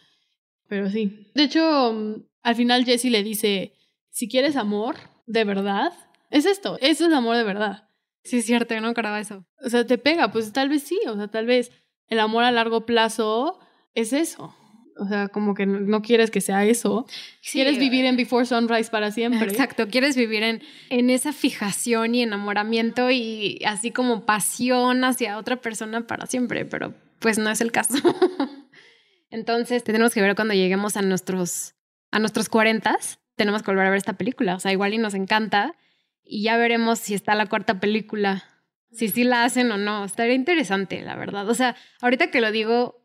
Pero 0.67 0.89
sí. 0.89 1.29
De 1.35 1.43
hecho, 1.43 2.23
al 2.47 2.55
final 2.55 2.85
Jesse 2.85 3.11
le 3.11 3.23
dice, 3.23 3.73
si 4.09 4.29
quieres 4.29 4.55
amor, 4.55 4.95
de 5.25 5.43
verdad, 5.43 5.91
es 6.29 6.45
esto, 6.45 6.77
eso 6.79 7.05
es 7.05 7.13
amor 7.13 7.35
de 7.35 7.43
verdad. 7.43 7.89
Sí, 8.23 8.37
es 8.37 8.45
cierto, 8.45 8.73
yo 8.73 8.79
no 8.79 8.87
acordaba 8.87 9.19
eso. 9.19 9.45
O 9.61 9.69
sea, 9.69 9.85
te 9.85 9.97
pega, 9.97 10.31
pues 10.31 10.53
tal 10.53 10.69
vez 10.69 10.83
sí, 10.83 10.97
o 11.07 11.17
sea, 11.17 11.27
tal 11.27 11.45
vez 11.45 11.73
el 12.07 12.21
amor 12.21 12.45
a 12.45 12.51
largo 12.53 12.85
plazo 12.85 13.59
es 13.95 14.13
eso. 14.13 14.55
O 14.97 15.05
sea, 15.09 15.27
como 15.27 15.55
que 15.55 15.65
no, 15.65 16.01
quieres 16.01 16.31
que 16.31 16.39
sea 16.39 16.63
eso. 16.63 17.05
quieres 17.51 17.77
vivir 17.79 18.05
en 18.05 18.15
Before 18.15 18.45
Sunrise 18.45 18.89
para 18.89 19.11
siempre. 19.11 19.49
Exacto, 19.49 19.89
quieres 19.89 20.15
vivir 20.15 20.41
en, 20.41 20.61
en 20.89 21.09
esa 21.09 21.33
fijación 21.33 22.15
y 22.15 22.23
enamoramiento 22.23 23.11
y 23.11 23.59
así 23.65 23.91
como 23.91 24.25
pasión 24.25 25.03
hacia 25.03 25.37
otra 25.37 25.57
persona 25.57 26.07
para 26.07 26.27
siempre, 26.27 26.63
pero 26.63 26.93
pues 27.19 27.37
no 27.39 27.49
es 27.49 27.59
el 27.59 27.73
caso. 27.73 27.97
Entonces 29.29 29.83
tenemos 29.83 30.13
que 30.13 30.21
ver 30.21 30.35
cuando 30.35 30.53
lleguemos 30.53 30.95
a 30.95 31.01
nuestros, 31.01 31.75
a 32.17 32.19
nuestros 32.19 32.49
40, 32.49 32.97
tenemos 33.35 33.63
que 33.63 33.71
volver 33.71 33.87
a 33.87 33.89
ver 33.91 33.97
esta 33.97 34.13
película. 34.17 34.55
O 34.55 34.59
sea, 34.59 34.71
igual 34.71 34.93
y 34.93 34.97
nos 34.97 35.13
encanta 35.13 35.75
y 36.23 36.43
ya 36.43 36.57
veremos 36.57 36.99
si 36.99 37.13
está 37.13 37.35
la 37.35 37.45
cuarta 37.45 37.79
película, 37.79 38.43
si 38.91 39.07
sí 39.09 39.23
la 39.23 39.43
hacen 39.45 39.71
o 39.71 39.77
no. 39.77 40.03
Estaría 40.03 40.33
interesante, 40.33 41.01
la 41.01 41.15
verdad. 41.15 41.47
O 41.49 41.53
sea, 41.55 41.75
ahorita 42.01 42.29
que 42.31 42.41
lo 42.41 42.51
digo, 42.51 43.01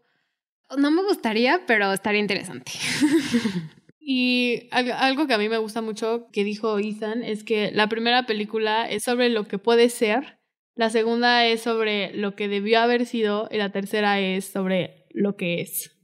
no 0.77 0.91
me 0.91 1.03
gustaría, 1.03 1.61
pero 1.67 1.93
estaría 1.93 2.21
interesante. 2.21 2.73
Y 4.05 4.69
al- 4.73 4.91
algo 4.91 5.29
que 5.29 5.35
a 5.35 5.39
mí 5.39 5.49
me 5.49 5.59
gusta 5.59 5.81
mucho 5.81 6.27
que 6.33 6.43
dijo 6.43 6.77
Ethan 6.81 7.23
es 7.23 7.45
que 7.45 7.71
la 7.71 7.89
primera 7.89 8.27
película 8.27 8.91
es 8.91 9.05
sobre 9.05 9.29
lo 9.29 9.45
que 9.47 9.59
puede 9.59 9.89
ser, 9.91 10.41
la 10.75 10.91
segunda 10.91 11.47
es 11.47 11.61
sobre 11.63 12.13
lo 12.17 12.35
que 12.35 12.49
debió 12.49 12.81
haber 12.81 13.07
sido 13.07 13.49
y 13.53 13.59
la 13.59 13.71
tercera 13.71 14.19
es 14.19 14.47
sobre 14.47 15.07
lo 15.11 15.37
que 15.37 15.61
es. 15.61 15.97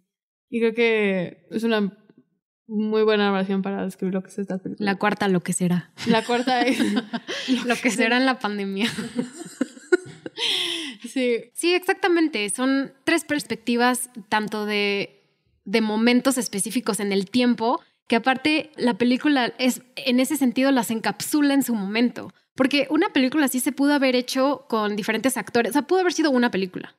Y 0.49 0.61
creo 0.61 0.75
que 0.75 1.47
es 1.51 1.65
una 1.65 1.98
muy 2.69 3.03
buena 3.03 3.33
oración 3.33 3.63
para 3.63 3.85
describir 3.85 4.15
lo 4.15 4.23
que 4.23 4.29
es 4.29 4.39
esta 4.39 4.59
película. 4.59 4.93
La 4.93 4.99
cuarta, 4.99 5.27
lo 5.27 5.41
que 5.41 5.55
será. 5.55 5.91
La 6.07 6.25
cuarta 6.25 6.63
es... 6.63 6.79
Lo 7.65 7.75
que 7.77 7.91
será 7.91 8.19
en 8.19 8.27
la 8.27 8.39
pandemia. 8.39 8.89
sí, 11.03 11.51
Sí, 11.55 11.75
exactamente. 11.75 12.49
Son 12.51 12.93
tres 13.05 13.25
perspectivas, 13.25 14.11
tanto 14.29 14.67
de, 14.67 15.23
de 15.65 15.81
momentos 15.81 16.37
específicos 16.37 17.01
en 17.01 17.11
el 17.11 17.31
tiempo, 17.31 17.81
que 18.07 18.17
aparte 18.17 18.71
la 18.77 18.99
película 18.99 19.55
es, 19.59 19.81
en 19.97 20.21
ese 20.21 20.37
sentido, 20.37 20.71
las 20.71 20.91
encapsula 20.91 21.55
en 21.55 21.63
su 21.63 21.75
momento. 21.75 22.35
Porque 22.55 22.87
una 22.91 23.09
película 23.15 23.47
así 23.47 23.61
se 23.61 23.73
pudo 23.73 23.95
haber 23.95 24.15
hecho 24.15 24.67
con 24.69 24.95
diferentes 24.95 25.39
actores. 25.39 25.71
O 25.71 25.73
sea, 25.73 25.83
pudo 25.83 26.01
haber 26.01 26.13
sido 26.13 26.31
una 26.31 26.51
película 26.51 26.95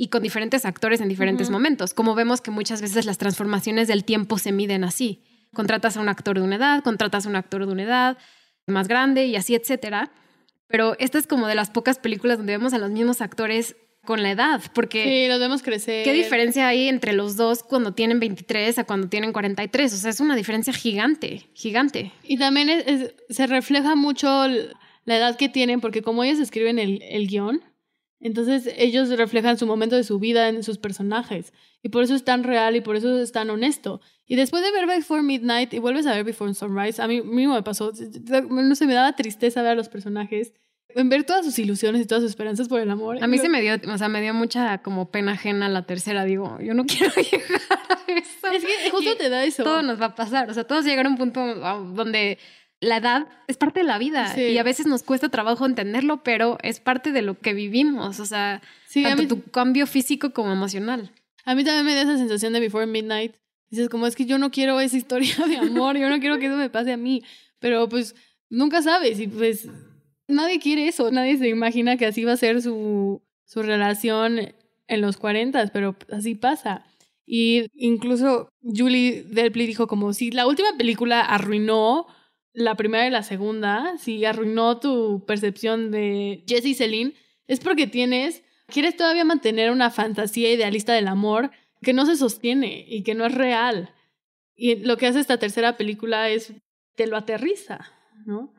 y 0.00 0.08
con 0.08 0.22
diferentes 0.22 0.64
actores 0.64 1.00
en 1.02 1.08
diferentes 1.08 1.48
Ujú. 1.48 1.54
momentos. 1.54 1.92
Como 1.92 2.14
vemos 2.14 2.40
que 2.40 2.50
muchas 2.52 2.80
veces 2.80 3.04
las 3.04 3.18
transformaciones 3.18 3.88
del 3.88 4.04
tiempo 4.04 4.38
se 4.38 4.52
miden 4.52 4.84
así. 4.84 5.22
Contratas 5.52 5.96
a 5.96 6.00
un 6.00 6.08
actor 6.08 6.38
de 6.38 6.44
una 6.44 6.54
edad, 6.56 6.82
contratas 6.84 7.26
a 7.26 7.28
un 7.28 7.34
actor 7.36 7.66
de 7.66 7.72
una 7.72 7.82
edad 7.82 8.18
más 8.66 8.86
grande 8.86 9.26
y 9.26 9.34
así, 9.34 9.54
etcétera. 9.56 10.12
Pero 10.68 10.94
esta 11.00 11.18
es 11.18 11.26
como 11.26 11.48
de 11.48 11.56
las 11.56 11.70
pocas 11.70 11.98
películas 11.98 12.38
donde 12.38 12.52
vemos 12.56 12.72
a 12.74 12.78
los 12.78 12.90
mismos 12.90 13.20
actores 13.20 13.74
con 14.04 14.22
la 14.22 14.30
edad, 14.30 14.62
porque 14.72 15.02
sí, 15.04 15.28
los 15.28 15.40
vemos 15.40 15.62
crecer. 15.62 16.04
¿qué 16.04 16.12
diferencia 16.12 16.68
hay 16.68 16.88
entre 16.88 17.12
los 17.12 17.36
dos 17.36 17.62
cuando 17.64 17.92
tienen 17.92 18.20
23 18.20 18.78
a 18.78 18.84
cuando 18.84 19.08
tienen 19.08 19.32
43? 19.32 19.92
O 19.92 19.96
sea, 19.96 20.10
es 20.10 20.20
una 20.20 20.36
diferencia 20.36 20.72
gigante, 20.72 21.48
gigante. 21.54 22.12
Y 22.22 22.38
también 22.38 22.68
es- 22.68 22.86
es- 22.86 23.14
se 23.30 23.46
refleja 23.48 23.96
mucho 23.96 24.46
la 24.46 25.16
edad 25.16 25.36
que 25.36 25.48
tienen, 25.48 25.80
porque 25.80 26.02
como 26.02 26.22
ellos 26.22 26.38
escriben 26.38 26.78
el, 26.78 27.02
el 27.02 27.26
guion, 27.26 27.62
entonces 28.20 28.68
ellos 28.76 29.10
reflejan 29.10 29.58
su 29.58 29.66
momento 29.66 29.96
de 29.96 30.04
su 30.04 30.18
vida 30.18 30.48
en 30.48 30.62
sus 30.62 30.78
personajes. 30.78 31.52
Y 31.82 31.90
por 31.90 32.02
eso 32.02 32.14
es 32.14 32.24
tan 32.24 32.42
real 32.42 32.74
y 32.74 32.80
por 32.80 32.96
eso 32.96 33.18
es 33.18 33.30
tan 33.32 33.50
honesto. 33.50 34.00
Y 34.26 34.36
después 34.36 34.62
de 34.62 34.72
ver 34.72 34.86
Before 34.86 35.22
Midnight 35.22 35.72
y 35.72 35.78
vuelves 35.78 36.06
a 36.06 36.14
ver 36.14 36.24
Before 36.24 36.52
Sunrise, 36.54 37.00
a 37.00 37.06
mí 37.06 37.22
mismo 37.22 37.54
me 37.54 37.62
pasó, 37.62 37.92
no 38.50 38.74
sé, 38.74 38.86
me 38.86 38.94
daba 38.94 39.14
tristeza 39.14 39.62
ver 39.62 39.72
a 39.72 39.74
los 39.76 39.88
personajes, 39.88 40.52
en 40.94 41.08
ver 41.08 41.24
todas 41.24 41.44
sus 41.44 41.58
ilusiones 41.58 42.02
y 42.02 42.06
todas 42.06 42.22
sus 42.22 42.30
esperanzas 42.30 42.68
por 42.68 42.80
el 42.80 42.90
amor. 42.90 43.22
A 43.22 43.26
mí 43.26 43.38
se 43.38 43.48
me 43.48 43.60
dio, 43.60 43.74
o 43.92 43.98
sea, 43.98 44.08
me 44.08 44.20
dio 44.20 44.34
mucha 44.34 44.78
como 44.78 45.10
pena 45.10 45.32
ajena 45.32 45.68
la 45.68 45.82
tercera. 45.82 46.24
Digo, 46.24 46.58
yo 46.60 46.74
no 46.74 46.86
quiero 46.86 47.12
llegar 47.14 47.60
a 47.70 48.12
eso. 48.12 48.48
Es 48.52 48.64
que 48.64 48.90
justo 48.90 49.12
Y 49.12 49.16
te 49.16 49.28
da 49.28 49.44
eso. 49.44 49.64
Todo 49.64 49.82
nos 49.82 50.00
va 50.00 50.06
a 50.06 50.14
pasar. 50.14 50.50
O 50.50 50.54
sea, 50.54 50.64
todos 50.64 50.84
llegar 50.84 51.06
a 51.06 51.08
un 51.10 51.16
punto 51.16 51.40
ah, 51.40 51.84
donde 51.94 52.38
la 52.80 52.98
edad 52.98 53.26
es 53.48 53.56
parte 53.56 53.80
de 53.80 53.86
la 53.86 53.98
vida 53.98 54.34
Sí. 54.34 54.42
y 54.42 54.58
a 54.58 54.62
veces 54.62 54.86
nos 54.86 55.02
cuesta 55.02 55.28
trabajo 55.28 55.66
entenderlo, 55.66 56.22
pero 56.22 56.58
es 56.62 56.80
parte 56.80 57.12
de 57.12 57.22
lo 57.22 57.38
que 57.38 57.52
vivimos. 57.54 58.20
O 58.20 58.26
sea, 58.26 58.62
Sí, 58.86 59.02
tanto 59.02 59.22
mí- 59.22 59.28
tu 59.28 59.42
cambio 59.50 59.86
físico 59.86 60.32
como 60.32 60.52
emocional. 60.52 61.10
A 61.44 61.54
mí 61.54 61.64
también 61.64 61.86
me 61.86 61.94
da 61.94 62.02
esa 62.02 62.16
sensación 62.18 62.52
de 62.52 62.60
Before 62.60 62.86
Midnight. 62.86 63.34
Dices, 63.70 63.88
como 63.88 64.06
es 64.06 64.14
que 64.16 64.26
yo 64.26 64.38
no 64.38 64.50
quiero 64.50 64.80
esa 64.80 64.96
historia 64.96 65.34
de 65.48 65.56
amor, 65.56 65.96
yo 65.98 66.08
no 66.08 66.20
quiero 66.20 66.38
que 66.38 66.46
eso 66.46 66.56
me 66.56 66.70
pase 66.70 66.92
a 66.92 66.96
mí. 66.96 67.22
Pero 67.58 67.88
pues 67.88 68.14
nunca 68.50 68.80
sabes 68.82 69.18
y 69.18 69.26
pues 69.26 69.68
nadie 70.28 70.58
quiere 70.60 70.86
eso, 70.88 71.10
nadie 71.10 71.36
se 71.38 71.48
imagina 71.48 71.96
que 71.96 72.06
así 72.06 72.24
va 72.24 72.32
a 72.32 72.36
ser 72.36 72.62
su, 72.62 73.22
su 73.44 73.62
relación 73.62 74.54
en 74.86 75.00
los 75.00 75.16
40, 75.16 75.66
pero 75.72 75.96
así 76.12 76.34
pasa. 76.34 76.84
Y 77.26 77.66
incluso 77.74 78.48
Julie 78.62 79.22
Delpy 79.24 79.66
dijo 79.66 79.86
como 79.86 80.12
si 80.14 80.30
la 80.30 80.46
última 80.46 80.76
película 80.78 81.20
arruinó 81.20 82.06
la 82.52 82.74
primera 82.74 83.06
y 83.06 83.10
la 83.10 83.22
segunda, 83.22 83.96
si 83.98 84.24
arruinó 84.24 84.80
tu 84.80 85.24
percepción 85.26 85.90
de 85.90 86.44
Jesse 86.46 86.66
y 86.66 86.74
Celine, 86.74 87.14
es 87.46 87.60
porque 87.60 87.86
tienes, 87.86 88.42
quieres 88.66 88.96
todavía 88.96 89.24
mantener 89.24 89.70
una 89.70 89.90
fantasía 89.90 90.52
idealista 90.52 90.92
del 90.92 91.08
amor 91.08 91.50
que 91.82 91.92
no 91.92 92.06
se 92.06 92.16
sostiene 92.16 92.84
y 92.88 93.02
que 93.02 93.14
no 93.14 93.26
es 93.26 93.34
real. 93.34 93.94
Y 94.56 94.76
lo 94.76 94.96
que 94.96 95.06
hace 95.06 95.20
esta 95.20 95.38
tercera 95.38 95.76
película 95.76 96.28
es, 96.30 96.52
te 96.96 97.06
lo 97.06 97.16
aterriza, 97.16 97.92
¿no? 98.26 98.52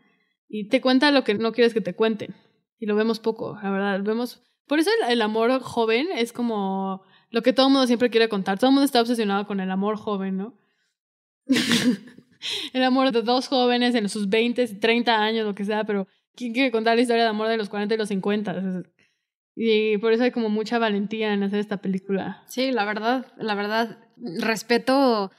Y 0.48 0.70
te 0.70 0.82
cuenta 0.82 1.12
lo 1.12 1.24
que 1.24 1.34
no 1.36 1.52
quieres 1.52 1.74
que 1.74 1.82
te 1.82 1.94
cuenten. 1.94 2.34
Y 2.80 2.86
lo 2.86 2.96
vemos 2.96 3.20
poco, 3.20 3.60
la 3.62 3.70
verdad. 3.70 4.02
Vemos, 4.02 4.42
por 4.66 4.80
eso 4.80 4.90
el, 5.08 5.22
amor 5.22 5.62
joven 5.62 6.08
es 6.16 6.32
como 6.32 7.04
lo 7.30 7.42
que 7.42 7.54
todo 7.54 7.70
mundo 7.70 7.86
siempre 7.86 8.10
quiere 8.10 8.30
contar. 8.30 8.58
Todo 8.58 8.72
mundo 8.72 8.86
está 8.86 9.02
obsesionado 9.02 9.46
con 9.46 9.60
el 9.60 9.70
amor 9.70 9.98
joven, 9.98 10.38
¿no? 10.38 10.58
el 12.74 12.84
amor 12.84 13.12
de 13.12 13.22
dos 13.22 13.48
jóvenes 13.48 13.96
en 13.96 14.10
sus 14.10 14.30
20, 14.30 14.68
30 14.68 15.22
años, 15.22 15.46
lo 15.46 15.56
que 15.56 15.66
sea, 15.66 15.84
pero 15.84 16.08
¿quién 16.36 16.54
quiere 16.54 16.72
contar 16.72 16.96
la 16.96 17.02
historia 17.02 17.24
de 17.24 17.30
amor 17.30 17.48
de 17.48 17.58
los 17.58 17.70
40 17.70 17.96
y 17.96 17.98
los 17.98 18.10
50? 18.10 18.84
Y 19.56 19.98
por 19.98 20.14
eso 20.14 20.24
hay 20.24 20.32
como 20.32 20.50
mucha 20.50 20.80
valentía 20.80 21.34
en 21.34 21.44
hacer 21.44 21.60
esta 21.60 21.78
película. 21.78 22.44
Sí, 22.48 22.72
la 22.72 22.86
verdad, 22.86 23.28
la 23.38 23.56
verdad, 23.56 23.98
respeto 24.38 25.32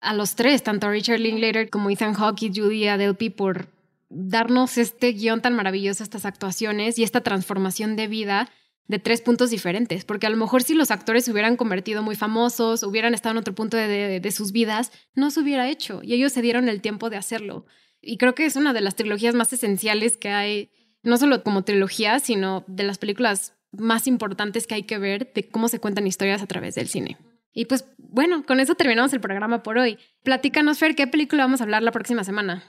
a 0.00 0.14
los 0.14 0.36
tres, 0.36 0.62
tanto 0.62 0.86
a 0.86 0.90
Richard 0.90 1.18
Linklater 1.18 1.70
como 1.70 1.90
Ethan 1.90 2.14
Hawke 2.14 2.42
y 2.44 2.52
Judy 2.54 2.86
Adelphi 2.86 3.30
por 3.30 3.68
darnos 4.10 4.78
este 4.78 5.12
guion 5.12 5.40
tan 5.40 5.56
maravilloso, 5.56 6.02
estas 6.02 6.24
actuaciones 6.24 6.98
y 6.98 7.02
esta 7.02 7.22
transformación 7.22 7.96
de 7.96 8.06
vida 8.06 8.48
de 8.86 8.98
tres 8.98 9.22
puntos 9.22 9.50
diferentes, 9.50 10.04
porque 10.04 10.26
a 10.26 10.30
lo 10.30 10.36
mejor 10.36 10.62
si 10.62 10.74
los 10.74 10.90
actores 10.90 11.24
se 11.24 11.32
hubieran 11.32 11.56
convertido 11.56 12.02
muy 12.02 12.16
famosos, 12.16 12.82
hubieran 12.82 13.14
estado 13.14 13.32
en 13.32 13.38
otro 13.38 13.54
punto 13.54 13.76
de, 13.76 14.20
de, 14.20 14.30
sus 14.30 14.52
vidas, 14.52 14.92
no 15.14 15.30
se 15.30 15.40
hubiera 15.40 15.68
hecho 15.68 16.00
y 16.02 16.12
ellos 16.12 16.32
se 16.32 16.42
dieron 16.42 16.68
el 16.68 16.80
tiempo 16.80 17.08
de 17.08 17.16
hacerlo. 17.16 17.64
Y 18.00 18.18
creo 18.18 18.34
que 18.34 18.44
es 18.44 18.56
una 18.56 18.72
de 18.74 18.82
las 18.82 18.96
trilogías 18.96 19.34
más 19.34 19.52
esenciales 19.52 20.18
que 20.18 20.28
hay, 20.28 20.70
no 21.02 21.16
solo 21.16 21.42
como 21.42 21.64
trilogía, 21.64 22.18
sino 22.18 22.64
de 22.66 22.84
las 22.84 22.98
películas 22.98 23.54
más 23.72 24.06
importantes 24.06 24.66
que 24.66 24.74
hay 24.74 24.82
que 24.82 24.98
ver 24.98 25.32
de 25.32 25.48
cómo 25.48 25.68
se 25.68 25.80
cuentan 25.80 26.06
historias 26.06 26.42
a 26.42 26.46
través 26.46 26.74
del 26.74 26.88
cine. 26.88 27.16
Y 27.52 27.64
pues 27.64 27.86
bueno, 27.98 28.44
con 28.44 28.60
eso 28.60 28.74
terminamos 28.74 29.12
el 29.12 29.20
programa 29.20 29.62
por 29.62 29.78
hoy. 29.78 29.98
Platícanos, 30.22 30.78
Fer, 30.78 30.94
¿qué 30.94 31.06
película 31.06 31.44
vamos 31.44 31.60
a 31.60 31.64
hablar 31.64 31.82
la 31.82 31.92
próxima 31.92 32.24
semana? 32.24 32.64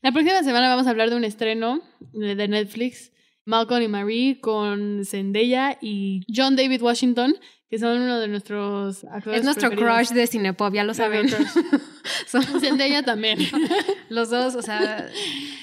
La 0.00 0.12
próxima 0.12 0.42
semana 0.42 0.68
vamos 0.68 0.86
a 0.86 0.90
hablar 0.90 1.10
de 1.10 1.16
un 1.16 1.24
estreno 1.24 1.82
de 2.12 2.48
Netflix, 2.48 3.12
Malcolm 3.48 3.82
y 3.82 3.88
Marie, 3.88 4.40
con 4.40 5.06
Zendaya 5.06 5.78
y 5.80 6.20
John 6.28 6.54
David 6.54 6.82
Washington, 6.82 7.34
que 7.70 7.78
son 7.78 8.02
uno 8.02 8.20
de 8.20 8.28
nuestros 8.28 9.04
actores. 9.04 9.38
Es 9.38 9.44
nuestro 9.44 9.70
crush 9.70 10.10
de 10.10 10.26
Cinepop, 10.26 10.74
ya 10.74 10.84
lo 10.84 10.92
saben. 10.92 11.30
son... 12.26 12.42
Zendaya 12.60 13.02
también. 13.02 13.38
Los 14.10 14.28
dos, 14.28 14.54
o 14.54 14.60
sea, 14.60 15.08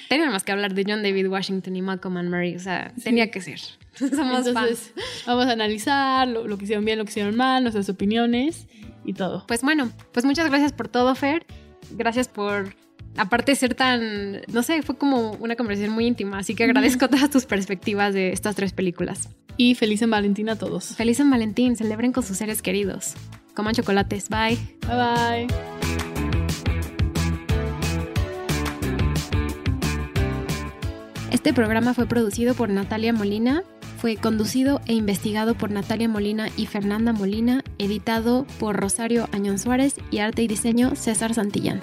teníamos 0.09 0.43
que 0.43 0.51
hablar 0.51 0.73
de 0.73 0.83
John 0.87 1.03
David 1.03 1.27
Washington 1.27 1.75
y 1.75 1.83
Malcolm 1.83 2.17
and 2.17 2.29
Marie, 2.29 2.55
o 2.55 2.59
sea, 2.59 2.91
tenía 3.03 3.29
que 3.29 3.39
ser. 3.39 3.59
Somos 3.93 4.47
Entonces, 4.47 4.91
Vamos 5.27 5.45
a 5.45 5.51
analizar 5.51 6.27
lo, 6.27 6.47
lo 6.47 6.57
que 6.57 6.63
hicieron 6.63 6.85
bien, 6.85 6.97
lo 6.97 7.05
que 7.05 7.11
hicieron 7.11 7.35
mal, 7.35 7.61
nuestras 7.61 7.87
opiniones 7.87 8.65
y 9.05 9.13
todo. 9.13 9.45
Pues 9.47 9.61
bueno, 9.61 9.91
pues 10.11 10.25
muchas 10.25 10.49
gracias 10.49 10.73
por 10.73 10.87
todo, 10.87 11.13
Fer. 11.13 11.45
Gracias 11.91 12.27
por 12.27 12.75
aparte 13.17 13.51
de 13.51 13.55
ser 13.55 13.75
tan, 13.75 14.41
no 14.51 14.63
sé, 14.63 14.81
fue 14.81 14.97
como 14.97 15.31
una 15.33 15.55
conversación 15.55 15.93
muy 15.93 16.05
íntima, 16.05 16.39
así 16.39 16.55
que 16.55 16.63
agradezco 16.63 17.07
todas 17.09 17.29
tus 17.29 17.45
perspectivas 17.45 18.13
de 18.13 18.31
estas 18.31 18.55
tres 18.55 18.73
películas. 18.73 19.29
Y 19.57 19.75
feliz 19.75 20.01
en 20.01 20.11
Valentín 20.11 20.49
a 20.49 20.57
todos. 20.57 20.95
Feliz 20.95 21.19
en 21.19 21.29
Valentín, 21.29 21.75
celebren 21.75 22.11
con 22.11 22.23
sus 22.23 22.37
seres 22.37 22.61
queridos. 22.61 23.13
Coman 23.53 23.73
chocolates, 23.73 24.27
bye. 24.29 24.57
Bye 24.87 24.97
bye. 24.97 25.47
Este 31.31 31.53
programa 31.53 31.93
fue 31.93 32.07
producido 32.07 32.53
por 32.53 32.69
Natalia 32.69 33.13
Molina 33.13 33.63
fue 34.05 34.17
conducido 34.17 34.81
e 34.85 34.93
investigado 34.93 35.55
por 35.55 35.71
Natalia 35.71 36.07
Molina 36.07 36.49
y 36.55 36.67
Fernanda 36.67 37.11
Molina, 37.11 37.63
editado 37.79 38.45
por 38.59 38.75
Rosario 38.75 39.27
Añón 39.31 39.57
Suárez 39.57 39.95
y 40.11 40.19
arte 40.19 40.43
y 40.43 40.47
diseño 40.47 40.95
César 40.95 41.33
Santillán. 41.33 41.79